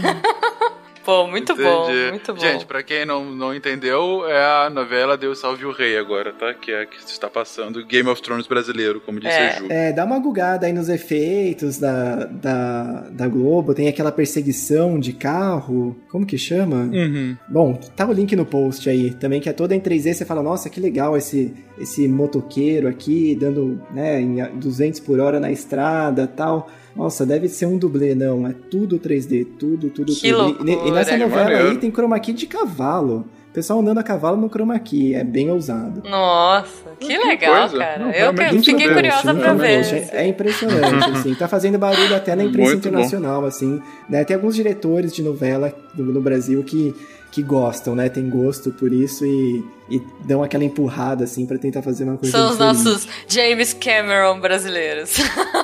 [1.08, 2.10] Pô, muito bom, Entendi.
[2.10, 2.38] muito bom.
[2.40, 6.52] Gente, pra quem não, não entendeu, é a novela Deus Salve o Rei agora, tá?
[6.52, 9.48] Que é a que está passando Game of Thrones brasileiro, como disse É.
[9.48, 9.66] a Ju.
[9.70, 13.72] É, dá uma gugada aí nos efeitos da, da, da Globo.
[13.72, 15.96] Tem aquela perseguição de carro.
[16.10, 16.90] Como que chama?
[16.92, 17.38] Uhum.
[17.48, 19.14] Bom, tá o link no post aí.
[19.14, 20.12] Também que é toda em 3D.
[20.12, 25.40] Você fala, nossa, que legal esse, esse motoqueiro aqui, dando né, em 200 por hora
[25.40, 26.68] na estrada tal.
[26.96, 28.14] Nossa, deve ser um dublê.
[28.14, 29.46] Não, é tudo 3D.
[29.58, 30.66] Tudo, tudo, Que tudo.
[30.68, 31.18] E- E, e nessa loucura.
[31.18, 31.68] novela Maneiro.
[31.70, 33.24] aí tem chroma key de cavalo.
[33.50, 35.14] O pessoal andando a cavalo no chroma key.
[35.14, 36.02] É bem ousado.
[36.08, 37.78] Nossa, que Que legal, coisa.
[37.84, 37.98] cara.
[37.98, 38.94] Não, eu que- fiquei bom.
[38.94, 39.82] curiosa pra ver.
[39.82, 41.34] realmente, É, é impressionante, assim.
[41.34, 42.88] Tá fazendo barulho até na imprensa Muito bom.
[42.90, 43.80] internacional, assim.
[44.08, 44.24] Né?
[44.24, 46.94] Tem alguns diretores de novela no, no Brasil que,
[47.30, 48.08] que gostam, né?
[48.08, 52.36] Tem gosto por isso e, e dão aquela empurrada, assim, pra tentar fazer uma coisa
[52.36, 52.84] São os diferente.
[52.84, 55.14] nossos James Cameron brasileiros.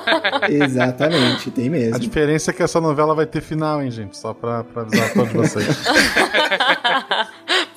[0.49, 1.99] Exatamente, tem A mesmo.
[1.99, 4.17] diferença é que essa novela vai ter final, hein, gente?
[4.17, 5.65] Só pra, pra avisar a todos vocês.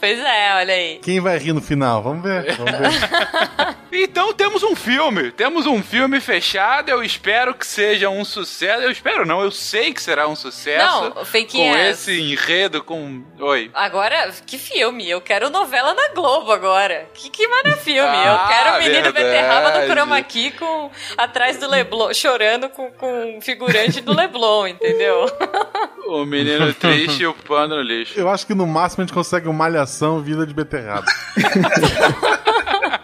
[0.00, 0.98] pois é, olha aí.
[1.02, 2.02] Quem vai rir no final?
[2.02, 2.54] Vamos ver.
[2.56, 3.76] Vamos ver.
[3.90, 6.90] Então temos um filme, temos um filme fechado.
[6.90, 8.82] Eu espero que seja um sucesso.
[8.82, 11.02] Eu espero não, eu sei que será um sucesso.
[11.02, 12.00] Não, com Feiquinhas.
[12.00, 13.24] esse enredo, com.
[13.40, 13.70] Oi.
[13.74, 15.08] Agora, que filme?
[15.08, 17.08] Eu quero novela na Globo agora.
[17.14, 18.08] Que, que mano é filme?
[18.08, 19.24] Ah, eu quero o menino verdade.
[19.24, 24.68] beterraba do chroma key com, atrás do Leblon, chorando com, com um figurante do Leblon,
[24.68, 25.26] entendeu?
[26.08, 28.18] O menino triste e o pano no lixo.
[28.18, 31.04] Eu acho que no máximo a gente consegue uma malhação vida de beterraba.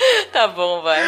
[0.32, 1.00] tá bom, vai.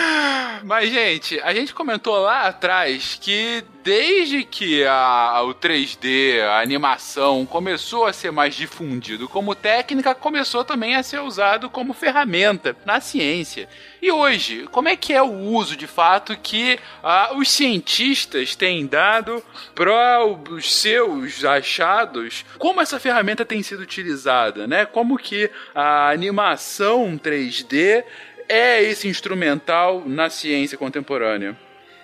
[0.64, 7.44] Mas, gente, a gente comentou lá atrás que desde que a, o 3D, a animação,
[7.44, 13.00] começou a ser mais difundido como técnica, começou também a ser usado como ferramenta na
[13.00, 13.68] ciência.
[14.00, 18.86] E hoje, como é que é o uso de fato que ah, os cientistas têm
[18.86, 19.42] dado
[19.74, 22.44] para os seus achados?
[22.58, 24.86] Como essa ferramenta tem sido utilizada, né?
[24.86, 28.04] Como que a animação 3D
[28.52, 31.56] é esse instrumental na ciência contemporânea?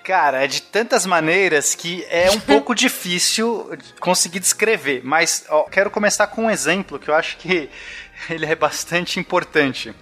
[0.03, 3.71] Cara, é de tantas maneiras que é um pouco difícil
[4.01, 5.03] conseguir descrever.
[5.05, 7.69] Mas ó, quero começar com um exemplo que eu acho que
[8.31, 9.95] ele é bastante importante.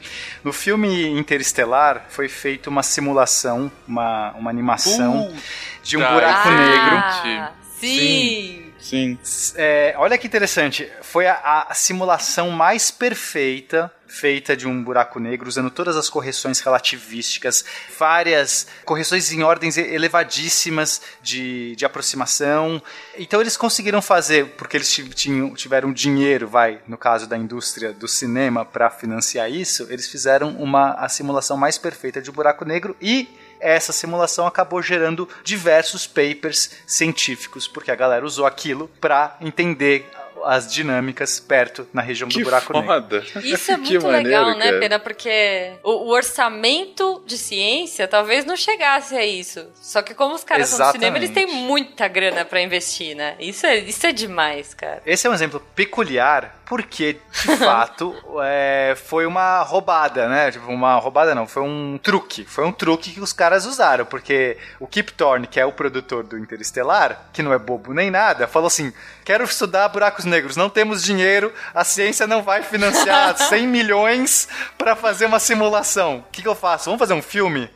[0.45, 5.37] No filme Interestelar foi feita uma simulação, uma, uma animação uh,
[5.83, 7.55] de um buraco ah, negro.
[7.81, 8.73] Sim.
[8.79, 9.19] Sim.
[9.57, 10.89] É, olha que interessante.
[11.03, 16.61] Foi a, a simulação mais perfeita feita de um buraco negro, usando todas as correções
[16.61, 17.65] relativísticas,
[17.99, 22.83] várias correções em ordens elevadíssimas de, de aproximação.
[23.19, 28.09] Então eles conseguiram fazer, porque eles tinham, tiveram dinheiro, vai, no caso da indústria do
[28.09, 32.97] cinema, para financiar isso, eles fizeram uma a simulação mais perfeita de um buraco negro
[33.01, 33.29] e
[33.61, 40.09] essa simulação acabou gerando diversos papers científicos, porque a galera usou aquilo para entender
[40.47, 43.21] as dinâmicas perto na região que do buraco foda.
[43.21, 43.47] negro.
[43.47, 44.81] Isso é muito maneiro, legal, né, cara.
[44.81, 44.99] Pena?
[44.99, 49.67] Porque o, o, orçamento de ciência talvez não chegasse a isso.
[49.75, 50.93] Só que como os caras Exatamente.
[50.93, 53.35] são do cinema, eles têm muita grana para investir, né?
[53.39, 55.03] Isso é, isso é demais, cara.
[55.05, 60.51] Esse é um exemplo peculiar porque, de fato, é, foi uma roubada, né?
[60.51, 62.45] Tipo, uma roubada não, foi um truque.
[62.45, 66.25] Foi um truque que os caras usaram, porque o Kip Thorne, que é o produtor
[66.25, 68.93] do Interestelar, que não é bobo nem nada, falou assim,
[69.27, 74.49] quero estudar buracos negros, não temos dinheiro, a ciência não vai financiar 100 milhões
[74.79, 76.19] para fazer uma simulação.
[76.19, 76.85] O que, que eu faço?
[76.85, 77.69] Vamos fazer um filme?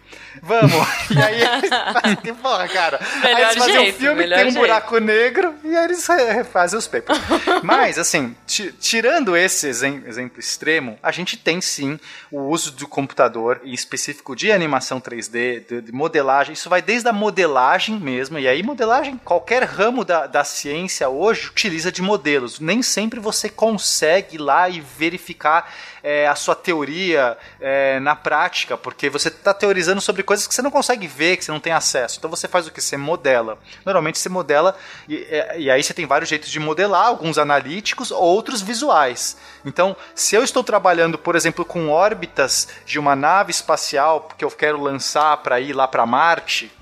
[0.43, 0.89] Vamos!
[1.11, 3.01] E aí que porra, cara.
[3.23, 6.07] Melhor aí eles fazem jeito, um filme que tem um buraco negro e aí eles
[6.07, 7.19] refazem os papers.
[7.65, 8.37] Mas, assim,
[8.79, 11.99] tirando esse exemplo extremo, a gente tem sim
[12.31, 16.53] o uso do computador, em específico de animação 3D, de, de modelagem.
[16.53, 21.49] Isso vai desde a modelagem mesmo, e aí modelagem, qualquer ramo da, da ciência hoje
[21.49, 22.61] utiliza de modelos.
[22.61, 28.77] Nem sempre você consegue ir lá e verificar é, a sua teoria é, na prática,
[28.77, 31.73] porque você está teorizando sobre coisas que você não consegue ver, que você não tem
[31.73, 32.19] acesso.
[32.19, 32.81] Então você faz o que?
[32.81, 33.59] Você modela.
[33.85, 34.77] Normalmente você modela,
[35.09, 39.37] e, é, e aí você tem vários jeitos de modelar, alguns analíticos, outros visuais.
[39.65, 44.51] Então, se eu estou trabalhando, por exemplo, com órbitas de uma nave espacial que eu
[44.51, 46.73] quero lançar para ir lá para Marte,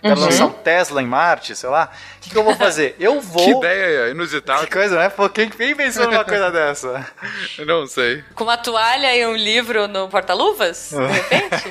[0.00, 0.26] Quero uhum.
[0.26, 1.90] lançar um Tesla em Marte, sei lá.
[2.16, 2.96] O que, que eu vou fazer?
[3.00, 3.44] Eu vou.
[3.44, 4.66] Que ideia inusitada.
[4.66, 5.08] Que coisa, né?
[5.08, 7.06] Pô, quem, quem pensou numa coisa dessa?
[7.58, 8.24] Eu não sei.
[8.34, 10.90] Com uma toalha e um livro no porta-luvas?
[10.90, 11.64] De repente?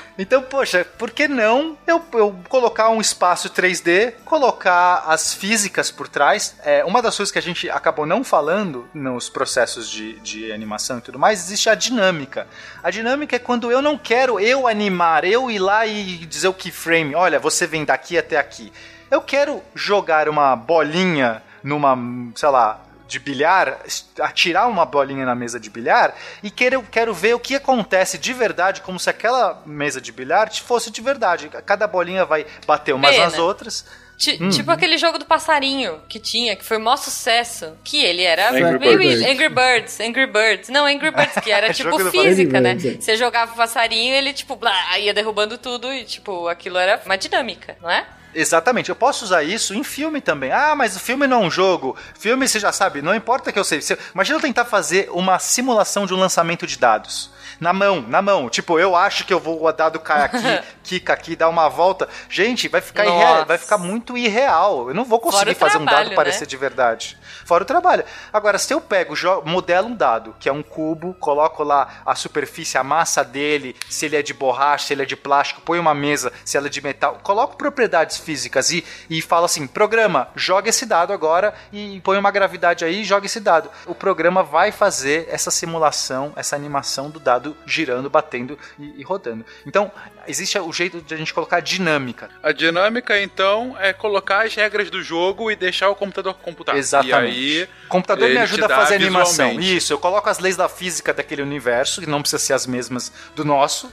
[0.18, 6.08] Então, poxa, por que não eu, eu colocar um espaço 3D, colocar as físicas por
[6.08, 6.56] trás?
[6.64, 10.98] É, uma das coisas que a gente acabou não falando nos processos de, de animação
[10.98, 12.46] e tudo mais, existe a dinâmica.
[12.82, 16.54] A dinâmica é quando eu não quero eu animar, eu ir lá e dizer o
[16.54, 18.72] keyframe, olha, você vem daqui até aqui.
[19.10, 21.96] Eu quero jogar uma bolinha numa,
[22.34, 23.78] sei lá, de bilhar,
[24.20, 28.32] atirar uma bolinha na mesa de bilhar e quero, quero ver o que acontece de
[28.32, 31.48] verdade, como se aquela mesa de bilhar fosse de verdade.
[31.64, 33.24] Cada bolinha vai bater umas Pena.
[33.24, 33.84] nas outras.
[34.18, 34.48] T hum.
[34.48, 37.76] Tipo aquele jogo do passarinho que tinha, que foi o maior sucesso.
[37.84, 39.22] Que ele era Angry, Birds.
[39.22, 40.00] Angry Birds.
[40.00, 40.68] Angry Birds.
[40.70, 42.72] Não, Angry Birds, que era tipo física, né?
[42.72, 43.00] É.
[43.00, 47.18] Você jogava o passarinho ele, tipo, blá, ia derrubando tudo e, tipo, aquilo era uma
[47.18, 48.06] dinâmica, não é?
[48.36, 50.52] Exatamente, eu posso usar isso em filme também.
[50.52, 51.96] Ah, mas o filme não é um jogo.
[52.18, 53.80] Filme você já sabe, não importa que eu sei.
[54.14, 57.30] Imagina eu tentar fazer uma simulação de um lançamento de dados
[57.60, 58.48] na mão, na mão.
[58.48, 62.08] Tipo, eu acho que eu vou dar do cara aqui, quica aqui, dar uma volta.
[62.28, 64.88] Gente, vai ficar irreal, vai ficar muito irreal.
[64.88, 66.16] Eu não vou conseguir fazer trabalho, um dado né?
[66.16, 67.16] parecer de verdade.
[67.46, 68.04] Fora o trabalho.
[68.32, 69.14] Agora, se eu pego,
[69.44, 74.04] modelo um dado, que é um cubo, coloco lá a superfície, a massa dele, se
[74.04, 76.70] ele é de borracha, se ele é de plástico, põe uma mesa, se ela é
[76.70, 82.00] de metal, coloco propriedades físicas e, e falo assim: programa, joga esse dado agora e
[82.00, 83.70] põe uma gravidade aí e joga esse dado.
[83.86, 89.46] O programa vai fazer essa simulação, essa animação do dado girando, batendo e, e rodando.
[89.64, 89.92] Então,
[90.26, 92.28] existe o jeito de a gente colocar dinâmica.
[92.42, 96.76] A dinâmica, então, é colocar as regras do jogo e deixar o computador computar.
[96.76, 97.35] Exatamente.
[97.36, 99.60] Aí, o computador me ajuda a fazer animação.
[99.60, 103.12] Isso, eu coloco as leis da física daquele universo, que não precisa ser as mesmas
[103.34, 103.90] do nosso,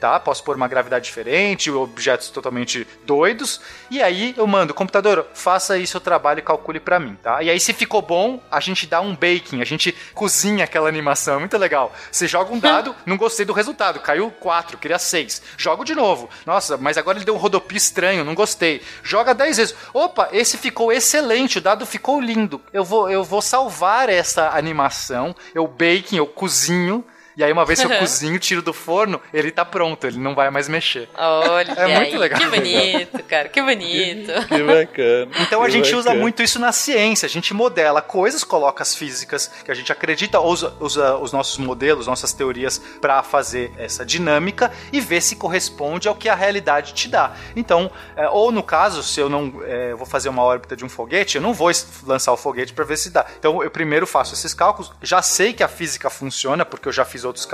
[0.00, 0.18] tá?
[0.20, 3.60] Posso pôr uma gravidade diferente, objetos totalmente doidos.
[3.90, 7.42] E aí eu mando, computador, faça aí seu trabalho e calcule para mim, tá?
[7.42, 11.40] E aí se ficou bom, a gente dá um baking, a gente cozinha aquela animação,
[11.40, 11.92] muito legal.
[12.10, 15.42] Você joga um dado, não gostei do resultado, caiu 4, queria 6.
[15.56, 16.28] Jogo de novo.
[16.44, 18.82] Nossa, mas agora ele deu um rodopio estranho, não gostei.
[19.02, 19.74] Joga 10 vezes.
[19.92, 22.60] Opa, esse ficou excelente, o dado ficou lindo.
[22.72, 27.04] Eu vou eu vou salvar essa animação, eu baking, eu cozinho
[27.36, 30.34] e aí, uma vez que eu cozinho, tiro do forno, ele tá pronto, ele não
[30.34, 31.06] vai mais mexer.
[31.14, 32.40] Olha, é muito aí, legal.
[32.40, 34.32] Que bonito, cara, que bonito.
[34.32, 35.30] Que, que bacana.
[35.40, 36.00] Então que a gente bacana.
[36.00, 37.26] usa muito isso na ciência.
[37.26, 41.58] A gente modela coisas, coloca as físicas que a gente acredita, usa, usa os nossos
[41.58, 46.94] modelos, nossas teorias para fazer essa dinâmica e ver se corresponde ao que a realidade
[46.94, 47.34] te dá.
[47.54, 50.88] Então, é, ou no caso, se eu não é, vou fazer uma órbita de um
[50.88, 51.70] foguete, eu não vou
[52.06, 53.26] lançar o foguete para ver se dá.
[53.38, 57.04] Então, eu primeiro faço esses cálculos, já sei que a física funciona, porque eu já
[57.04, 57.46] fiz outros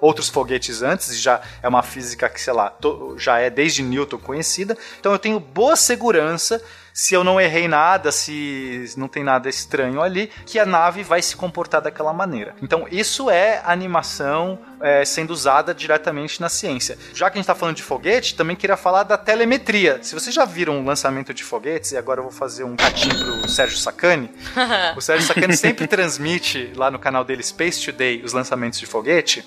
[0.00, 2.72] outros foguetes antes, já é uma física que, sei lá,
[3.16, 4.76] já é desde Newton conhecida.
[4.98, 6.62] Então eu tenho boa segurança
[7.00, 11.22] se eu não errei nada, se não tem nada estranho ali, que a nave vai
[11.22, 12.54] se comportar daquela maneira.
[12.60, 16.98] Então, isso é animação é, sendo usada diretamente na ciência.
[17.14, 19.98] Já que a gente está falando de foguete, também queria falar da telemetria.
[20.02, 23.40] Se vocês já viram um lançamento de foguetes, e agora eu vou fazer um catinho
[23.40, 24.30] pro Sérgio Sacani,
[24.94, 29.42] o Sérgio Sacani sempre transmite lá no canal dele Space Today os lançamentos de foguete.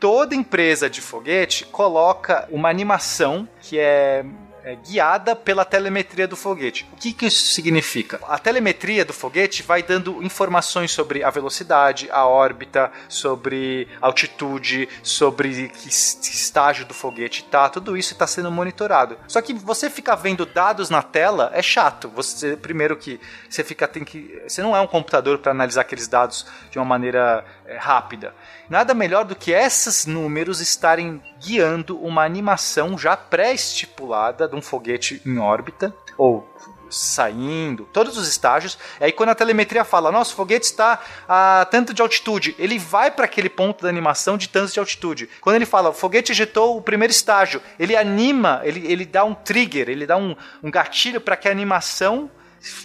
[0.00, 4.24] Toda empresa de foguete coloca uma animação que é
[4.66, 6.84] é, guiada pela telemetria do foguete.
[6.92, 8.18] O que, que isso significa?
[8.26, 15.68] A telemetria do foguete vai dando informações sobre a velocidade, a órbita, sobre altitude, sobre
[15.68, 17.68] que estágio do foguete tá.
[17.68, 19.16] Tudo isso está sendo monitorado.
[19.28, 22.08] Só que você ficar vendo dados na tela é chato.
[22.08, 26.08] Você primeiro que você fica tem que você não é um computador para analisar aqueles
[26.08, 27.44] dados de uma maneira
[27.78, 28.34] rápida.
[28.68, 35.20] Nada melhor do que esses números estarem guiando uma animação já pré-estipulada de um foguete
[35.24, 36.48] em órbita, ou
[36.90, 38.78] saindo, todos os estágios.
[39.00, 43.24] Aí quando a telemetria fala, nosso foguete está a tanto de altitude, ele vai para
[43.24, 45.28] aquele ponto da animação de tanto de altitude.
[45.40, 49.34] Quando ele fala, o foguete ejetou o primeiro estágio, ele anima, ele, ele dá um
[49.34, 52.30] trigger, ele dá um, um gatilho para que a animação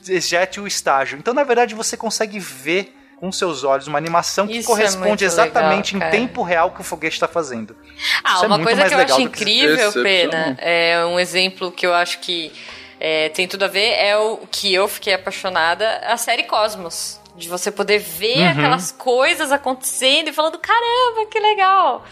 [0.07, 1.17] ejete o estágio.
[1.17, 5.27] Então, na verdade, você consegue ver com seus olhos uma animação que Isso corresponde é
[5.27, 7.77] exatamente legal, em tempo real que o foguete está fazendo.
[8.23, 10.03] Ah, Isso é uma muito coisa que eu acho do que- incrível, Excepcional.
[10.03, 12.51] Pena, é um exemplo que eu acho que
[12.99, 17.19] é, tem tudo a ver, é o que eu fiquei apaixonada, a série Cosmos.
[17.37, 18.49] De você poder ver Uhum.
[18.49, 22.03] aquelas coisas acontecendo e falando, caramba, que legal!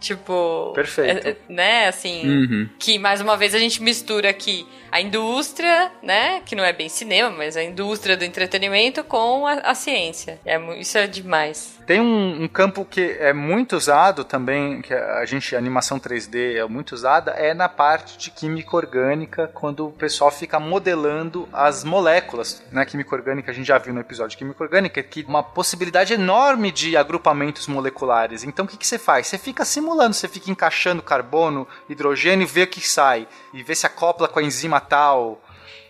[0.00, 0.72] Tipo.
[0.74, 1.26] Perfeito.
[1.26, 2.22] é- é, né, assim.
[2.28, 2.68] Uhum.
[2.78, 6.40] Que mais uma vez a gente mistura aqui a indústria, né?
[6.44, 10.40] Que não é bem cinema, mas a indústria do entretenimento com a, a ciência.
[10.44, 11.76] É, isso é demais.
[11.86, 16.56] Tem um, um campo que é muito usado também, que a gente, a animação 3D
[16.56, 21.84] é muito usada, é na parte de química orgânica, quando o pessoal fica modelando as
[21.84, 22.62] moléculas.
[22.72, 26.12] Na química orgânica, a gente já viu no episódio de química orgânica, que uma possibilidade
[26.12, 28.42] enorme de agrupamentos moleculares.
[28.42, 29.28] Então o que, que você faz?
[29.28, 33.28] Você fica simulando, você fica encaixando carbono, hidrogênio vê o que sai.
[33.54, 35.40] E vê se acopla com a enzima tal.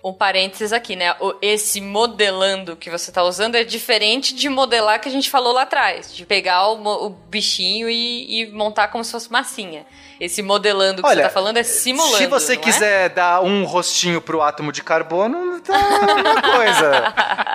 [0.04, 1.16] Um parênteses aqui, né?
[1.18, 5.52] O- esse modelando que você tá usando é diferente de modelar que a gente falou
[5.52, 6.14] lá atrás.
[6.14, 9.84] De pegar o, o bichinho e, e montar como se fosse massinha.
[10.20, 12.18] Esse modelando que Olha, você tá falando é simulando.
[12.18, 12.64] Se você não é?
[12.64, 17.14] quiser dar um rostinho pro átomo de carbono, tá a mesma coisa.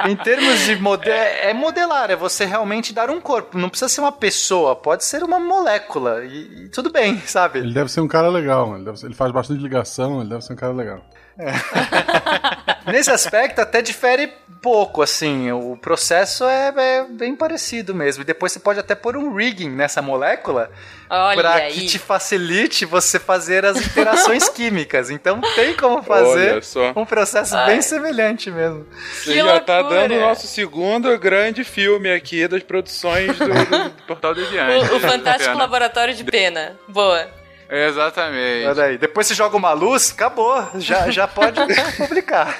[0.09, 3.57] em termos de modelo, é modelar, é você realmente dar um corpo.
[3.57, 6.25] Não precisa ser uma pessoa, pode ser uma molécula.
[6.25, 7.59] E, e tudo bem, sabe?
[7.59, 10.41] Ele deve ser um cara legal, ele, deve ser- ele faz bastante ligação, ele deve
[10.41, 10.99] ser um cara legal.
[12.85, 15.51] Nesse aspecto até difere pouco, assim.
[15.51, 18.21] O processo é, é bem parecido mesmo.
[18.21, 20.69] E depois você pode até pôr um rigging nessa molécula
[21.07, 25.09] para que te facilite você fazer as interações químicas.
[25.09, 26.61] Então tem como fazer
[26.95, 28.85] um processo bem semelhante mesmo.
[29.13, 30.01] Você Que já tá loucura.
[30.01, 34.91] dando o nosso segundo grande filme aqui das produções do, do Portal Deviante.
[34.91, 35.59] O, o Fantástico Pena.
[35.59, 36.77] Laboratório de Pena.
[36.87, 37.40] Boa.
[37.71, 38.67] Exatamente.
[38.67, 40.67] Olha aí, depois você joga uma luz, acabou.
[40.75, 41.57] Já, já pode
[41.97, 42.57] publicar.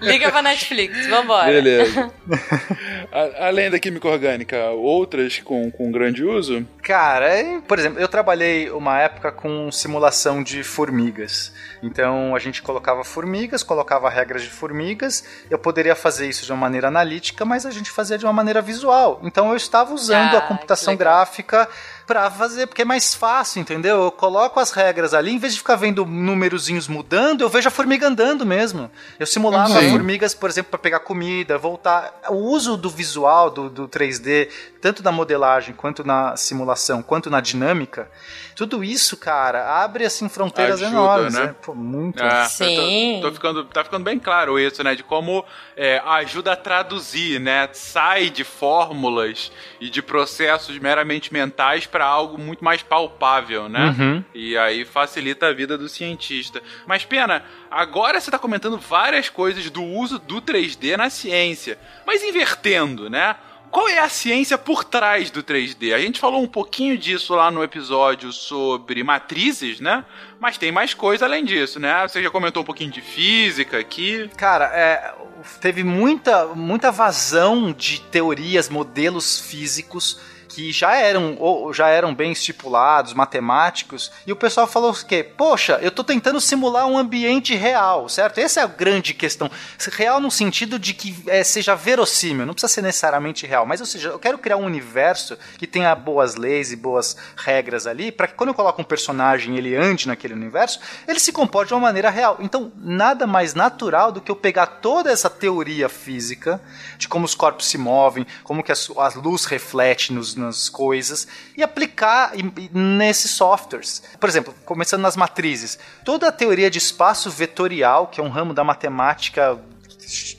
[0.00, 1.46] Liga pra Netflix, vambora.
[1.46, 2.10] Beleza.
[3.12, 6.66] A- além da química orgânica, outras com, com grande uso?
[6.82, 11.52] Cara, é- por exemplo, eu trabalhei uma época com simulação de formigas.
[11.82, 15.24] Então a gente colocava formigas, colocava regras de formigas.
[15.50, 18.60] Eu poderia fazer isso de uma maneira analítica, mas a gente fazia de uma maneira
[18.62, 19.20] visual.
[19.24, 21.68] Então eu estava usando Ah, a computação gráfica
[22.10, 24.02] pra fazer, porque é mais fácil, entendeu?
[24.02, 27.70] Eu coloco as regras ali, em vez de ficar vendo númerozinhos mudando, eu vejo a
[27.70, 28.90] formiga andando mesmo.
[29.16, 29.92] Eu simulava Sim.
[29.92, 32.12] formigas, por exemplo, para pegar comida, voltar.
[32.28, 34.48] O uso do visual, do, do 3D,
[34.80, 38.10] tanto na modelagem, quanto na simulação, quanto na dinâmica,
[38.56, 41.46] tudo isso, cara, abre assim fronteiras Ajuda, enormes, né?
[41.46, 41.54] né?
[41.62, 42.22] Pô, muito.
[42.22, 43.20] É, Sim.
[43.22, 44.94] Tô, tô, ficando, tá ficando bem claro isso, né?
[44.94, 45.44] De como
[45.76, 47.68] é, ajuda a traduzir, né?
[47.72, 49.50] Sai de fórmulas
[49.80, 53.94] e de processos meramente mentais para algo muito mais palpável, né?
[53.98, 54.24] Uhum.
[54.34, 56.62] E aí facilita a vida do cientista.
[56.86, 62.22] Mas, Pena, agora você está comentando várias coisas do uso do 3D na ciência, mas
[62.22, 63.36] invertendo, né?
[63.70, 65.94] Qual é a ciência por trás do 3D?
[65.94, 70.04] A gente falou um pouquinho disso lá no episódio sobre matrizes, né?
[70.40, 72.06] Mas tem mais coisa além disso, né?
[72.06, 74.28] Você já comentou um pouquinho de física aqui.
[74.36, 75.14] Cara, é,
[75.60, 80.18] teve muita, muita vazão de teorias, modelos físicos
[80.50, 81.38] que já eram,
[81.72, 86.86] já eram bem estipulados, matemáticos, e o pessoal falou que, poxa, eu estou tentando simular
[86.86, 88.38] um ambiente real, certo?
[88.38, 89.50] Essa é a grande questão.
[89.92, 93.86] Real no sentido de que é, seja verossímil, não precisa ser necessariamente real, mas ou
[93.86, 98.26] seja, eu quero criar um universo que tenha boas leis e boas regras ali, para
[98.26, 101.80] que quando eu coloco um personagem ele ande naquele universo, ele se comporte de uma
[101.80, 102.38] maneira real.
[102.40, 106.60] Então, nada mais natural do que eu pegar toda essa teoria física
[106.98, 111.28] de como os corpos se movem, como que a, a luz reflete nos, nas coisas
[111.56, 112.32] e aplicar
[112.72, 114.02] nesses softwares.
[114.18, 118.52] Por exemplo, começando nas matrizes, toda a teoria de espaço vetorial, que é um ramo
[118.52, 119.58] da matemática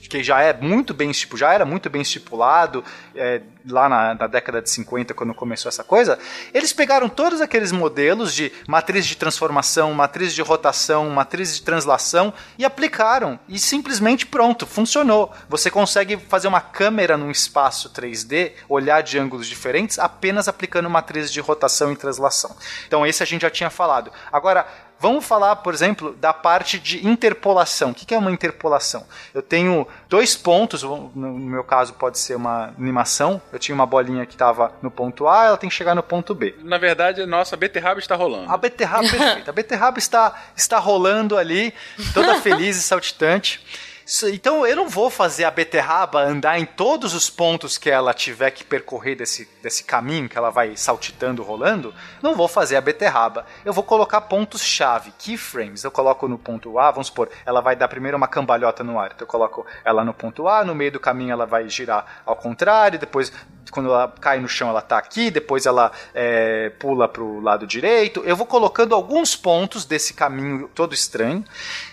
[0.08, 2.84] que já é muito bem já era muito bem estipulado
[3.14, 6.18] é, lá na, na, década de 50, quando começou essa coisa,
[6.52, 12.32] eles pegaram todos aqueles modelos de matriz de transformação, matriz de rotação, matriz de translação
[12.58, 13.38] e aplicaram.
[13.48, 15.32] E simplesmente pronto, funcionou.
[15.48, 21.32] Você consegue fazer uma câmera num espaço 3D, olhar de ângulos diferentes, apenas aplicando matriz
[21.32, 22.56] de rotação e translação.
[22.86, 24.12] Então, esse a gente já tinha falado.
[24.32, 24.66] Agora,
[25.02, 27.90] Vamos falar, por exemplo, da parte de interpolação.
[27.90, 29.04] O que é uma interpolação?
[29.34, 33.42] Eu tenho dois pontos, no meu caso pode ser uma animação.
[33.52, 36.36] Eu tinha uma bolinha que estava no ponto A, ela tem que chegar no ponto
[36.36, 36.54] B.
[36.62, 38.48] Na verdade, nossa beterraba está rolando.
[38.48, 39.50] A beterraba, perfeita.
[39.50, 41.74] A beterraba está, está rolando ali,
[42.14, 43.60] toda feliz e saltitante.
[44.30, 48.50] Então eu não vou fazer a beterraba andar em todos os pontos que ela tiver
[48.50, 51.94] que percorrer desse, desse caminho que ela vai saltitando, rolando.
[52.20, 53.46] Não vou fazer a beterraba.
[53.64, 55.82] Eu vou colocar pontos-chave, keyframes.
[55.82, 59.12] Eu coloco no ponto A, vamos supor, ela vai dar primeiro uma cambalhota no ar.
[59.14, 62.36] Então eu coloco ela no ponto A, no meio do caminho ela vai girar ao
[62.36, 63.32] contrário, depois
[63.70, 67.66] quando ela cai no chão ela está aqui, depois ela é, pula para o lado
[67.66, 68.22] direito.
[68.24, 71.44] Eu vou colocando alguns pontos desse caminho todo estranho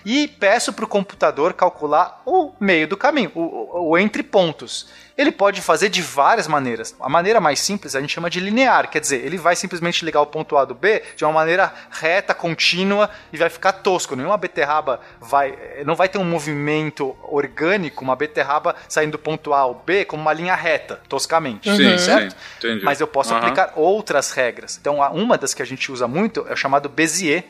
[0.06, 4.88] e peço para o computador calcular o meio do caminho, o, o, o entre pontos
[5.20, 6.96] ele pode fazer de várias maneiras.
[6.98, 10.22] A maneira mais simples a gente chama de linear, quer dizer, ele vai simplesmente ligar
[10.22, 14.16] o ponto A do B de uma maneira reta, contínua e vai ficar tosco.
[14.16, 19.60] Nenhuma beterraba vai, não vai ter um movimento orgânico, uma beterraba saindo do ponto A
[19.60, 22.32] ao B como uma linha reta, toscamente, sim, certo?
[22.32, 22.86] Sim, entendi.
[22.86, 23.40] Mas eu posso uhum.
[23.40, 24.78] aplicar outras regras.
[24.80, 27.44] Então, uma das que a gente usa muito é o chamado Bézier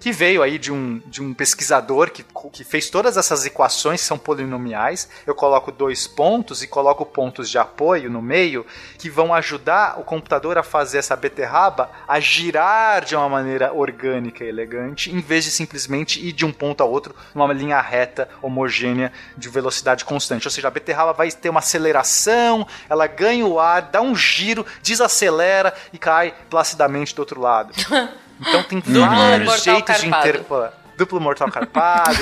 [0.00, 4.06] que veio aí de um, de um pesquisador que, que fez todas essas equações que
[4.06, 5.08] são polinomiais.
[5.26, 8.66] Eu coloco dois pontos e coloco pontos de apoio no meio
[8.98, 14.44] que vão ajudar o computador a fazer essa beterraba a girar de uma maneira orgânica
[14.44, 18.28] e elegante, em vez de simplesmente ir de um ponto a outro numa linha reta,
[18.42, 20.46] homogênea, de velocidade constante.
[20.46, 24.64] Ou seja, a beterraba vai ter uma aceleração, ela ganha o ar, dá um giro,
[24.82, 27.72] desacelera e cai placidamente do outro lado.
[28.40, 32.18] Então tem vários jeitos de interpolar duplo mortal carpado.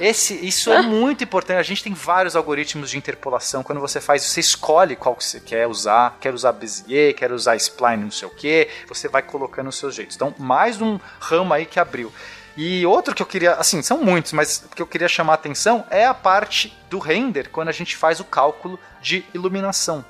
[0.00, 1.58] Esse, isso é muito importante.
[1.58, 3.62] A gente tem vários algoritmos de interpolação.
[3.62, 6.16] Quando você faz, você escolhe qual que você quer usar.
[6.20, 8.68] Quer usar Bezier, quer usar Spline, não sei o que.
[8.88, 10.16] Você vai colocando os seus jeitos.
[10.16, 12.12] Então, mais um ramo aí que abriu.
[12.56, 15.86] E outro que eu queria, assim, são muitos, mas que eu queria chamar a atenção
[15.90, 20.04] é a parte do render, quando a gente faz o cálculo de iluminação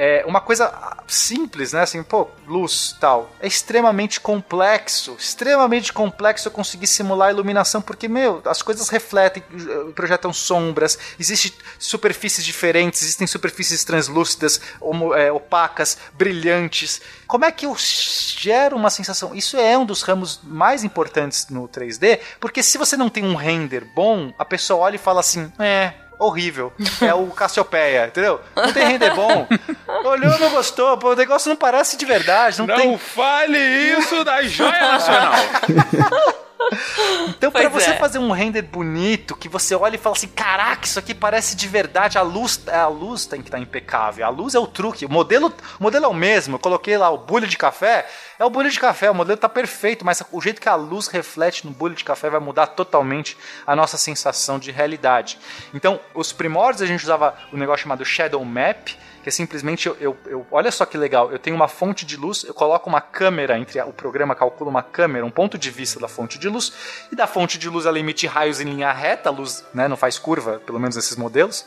[0.00, 0.72] é uma coisa
[1.08, 1.80] simples, né?
[1.80, 3.32] Assim, pô, luz tal.
[3.40, 9.42] É extremamente complexo, extremamente complexo eu conseguir simular a iluminação, porque, meu, as coisas refletem,
[9.96, 14.60] projetam sombras, existem superfícies diferentes, existem superfícies translúcidas,
[15.16, 17.00] é, opacas, brilhantes.
[17.26, 19.34] Como é que eu gero uma sensação?
[19.34, 23.34] Isso é um dos ramos mais importantes no 3D, porque se você não tem um
[23.34, 26.72] render bom, a pessoa olha e fala assim, é, horrível.
[27.00, 28.40] É o Cassiopeia, entendeu?
[28.56, 29.46] Não tem render bom.
[30.04, 30.96] Olhou, não gostou.
[30.98, 32.58] Pô, o negócio não parece de verdade.
[32.58, 32.98] Não, não tem...
[32.98, 35.34] fale isso da joia nacional.
[37.28, 37.96] Então, para você é.
[37.96, 41.68] fazer um render bonito, que você olha e fala assim: caraca, isso aqui parece de
[41.68, 44.26] verdade, a luz, a luz tem que estar tá impecável.
[44.26, 45.06] A luz é o truque.
[45.06, 46.56] O modelo, o modelo é o mesmo.
[46.56, 48.06] Eu coloquei lá o bulho de café,
[48.38, 51.08] É o bolho de café, o modelo tá perfeito, mas o jeito que a luz
[51.08, 53.36] reflete no bolho de café vai mudar totalmente
[53.66, 55.38] a nossa sensação de realidade.
[55.74, 58.90] Então, os primórdios a gente usava o um negócio chamado Shadow Map,
[59.22, 62.16] que é simplesmente eu, eu, eu, olha só que legal, eu tenho uma fonte de
[62.16, 65.70] luz, eu coloco uma câmera entre a, o programa calcula uma câmera, um ponto de
[65.70, 66.72] vista da fonte de luz
[67.10, 69.96] e da fonte de luz ela emite raios em linha reta, a luz, né, não
[69.96, 71.64] faz curva, pelo menos esses modelos.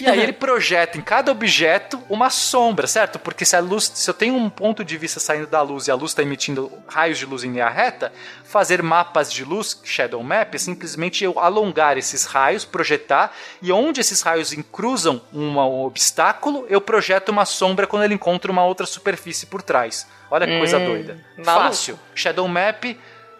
[0.00, 3.18] E aí ele projeta em cada objeto uma sombra, certo?
[3.18, 5.90] Porque se a luz, se eu tenho um ponto de vista saindo da luz e
[5.90, 8.12] a luz está emitindo raios de luz em linha reta,
[8.44, 14.00] fazer mapas de luz, shadow map, é simplesmente eu alongar esses raios, projetar, e onde
[14.00, 19.46] esses raios cruzam um obstáculo, eu projeto uma sombra quando ele encontra uma outra superfície
[19.46, 20.06] por trás.
[20.30, 21.18] Olha que hum, coisa doida.
[21.36, 21.66] Maluco.
[21.66, 21.98] Fácil.
[22.14, 22.84] Shadow map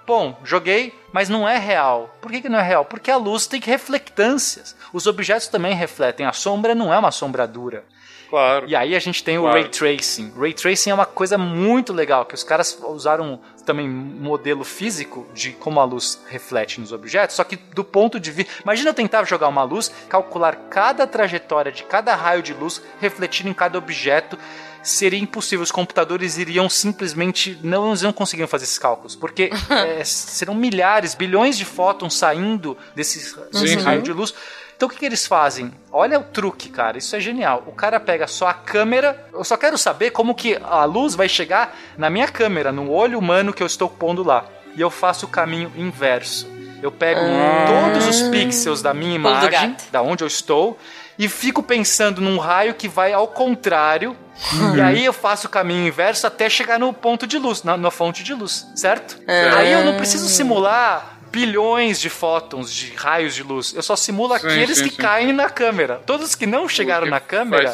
[0.09, 2.17] Bom, joguei, mas não é real.
[2.23, 2.83] Por que, que não é real?
[2.83, 4.75] Porque a luz tem reflectâncias.
[4.93, 6.27] Os objetos também refletem.
[6.27, 7.85] A sombra não é uma sombra dura.
[8.29, 8.69] Claro.
[8.69, 9.57] E aí a gente tem claro.
[9.57, 10.33] o Ray Tracing.
[10.39, 15.53] Ray Tracing é uma coisa muito legal, que os caras usaram também modelo físico de
[15.53, 18.53] como a luz reflete nos objetos, só que do ponto de vista...
[18.63, 23.49] Imagina eu tentar jogar uma luz, calcular cada trajetória de cada raio de luz refletindo
[23.49, 24.39] em cada objeto
[24.83, 25.63] seria impossível.
[25.63, 31.57] Os computadores iriam simplesmente não, não conseguiriam fazer esses cálculos, porque é, serão milhares, bilhões
[31.57, 34.35] de fótons saindo desses, desse raio de luz.
[34.79, 35.73] Então o que, que, eles fazem?
[35.91, 36.97] Olha o truque, cara.
[36.97, 37.65] Isso é genial.
[37.67, 39.27] O cara pega só a câmera.
[39.33, 43.19] Eu só quero saber como que a luz vai chegar na minha câmera, no olho
[43.19, 44.45] humano que eu estou pondo lá.
[44.77, 46.49] E eu faço o caminho inverso.
[46.81, 47.91] Eu pego ah.
[47.91, 50.79] todos os pixels da minha imagem, da onde eu estou,
[51.19, 54.17] e fico pensando num raio que vai ao contrário.
[54.53, 54.77] Uhum.
[54.77, 57.91] E aí eu faço o caminho inverso até chegar no ponto de luz, na, na
[57.91, 59.21] fonte de luz, certo?
[59.27, 59.49] É.
[59.49, 63.75] Aí eu não preciso simular bilhões de fótons, de raios de luz.
[63.75, 64.97] Eu só simulo sim, aqueles sim, que sim.
[64.97, 66.03] caem na câmera.
[66.07, 67.73] Todos que não chegaram na câmera,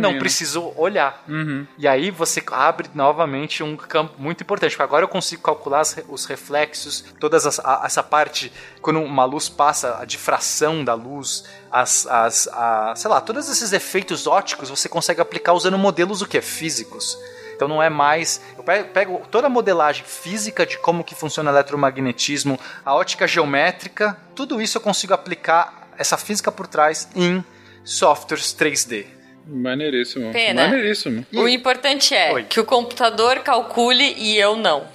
[0.00, 0.20] não mim, né?
[0.20, 1.24] preciso olhar.
[1.28, 1.66] Uhum.
[1.78, 6.24] E aí você abre novamente um campo muito importante, porque agora eu consigo calcular os
[6.26, 12.94] reflexos, toda essa parte, quando uma luz passa, a difração da luz, as, as, a,
[12.96, 16.40] sei lá, todos esses efeitos óticos você consegue aplicar usando modelos o que?
[16.40, 17.18] Físicos.
[17.54, 18.40] Então não é mais.
[18.56, 24.16] Eu pego toda a modelagem física de como que funciona o eletromagnetismo, a ótica geométrica,
[24.34, 27.44] tudo isso eu consigo aplicar essa física por trás em
[27.84, 29.21] softwares 3D.
[29.46, 30.32] Maneiríssimo.
[30.32, 30.68] Pena.
[30.68, 31.26] Maneiríssimo.
[31.32, 32.44] O importante é Oi.
[32.44, 34.86] que o computador calcule e eu não.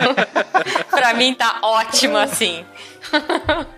[0.90, 2.64] pra mim tá ótimo assim.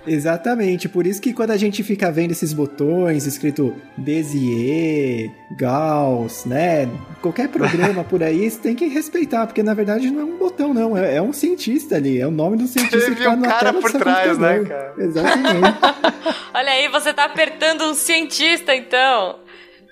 [0.06, 6.88] Exatamente, por isso que quando a gente fica vendo esses botões escrito Bezier, Gauss, né?
[7.20, 10.72] Qualquer programa por aí, você tem que respeitar, porque na verdade não é um botão,
[10.72, 10.96] não.
[10.96, 13.48] É, é um cientista ali, é o nome do cientista Teve que tá um na
[13.48, 14.94] cara por trás, né, cara?
[14.98, 15.78] Exatamente.
[16.54, 19.36] Olha aí, você tá apertando um cientista, então.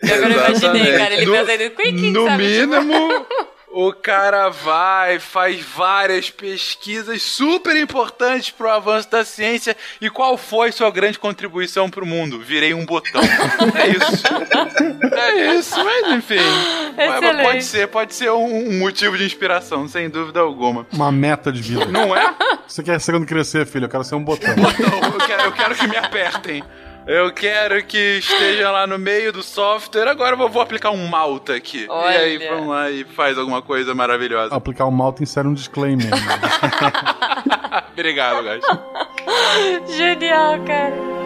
[0.02, 3.26] Eu agora imaginei, cara, ele no, fazendo quick, No mínimo,
[3.76, 9.76] o cara vai, faz várias pesquisas super importantes para o avanço da ciência.
[10.00, 12.40] E qual foi sua grande contribuição para o mundo?
[12.40, 13.20] Virei um botão.
[13.22, 14.22] é isso.
[15.14, 16.36] É isso, mas enfim.
[16.96, 17.42] Excelente.
[17.42, 20.86] Pode ser, pode ser um, motivo de inspiração, sem dúvida alguma.
[20.92, 21.84] Uma meta de vida.
[21.84, 22.34] Não é?
[22.66, 23.84] Você quer ser quando crescer, filho?
[23.84, 24.54] Eu quero ser um botão.
[24.54, 25.12] botão.
[25.12, 26.64] Eu quero, eu quero que me apertem.
[27.06, 30.08] Eu quero que esteja lá no meio do software.
[30.08, 31.86] Agora eu vou aplicar um malta aqui.
[31.88, 32.14] Olha.
[32.14, 34.52] E aí vamos lá e faz alguma coisa maravilhosa.
[34.52, 36.10] Aplicar um malta insere um disclaimer.
[36.10, 36.16] Né?
[37.92, 38.64] Obrigado, guys.
[39.96, 41.25] Genial, cara.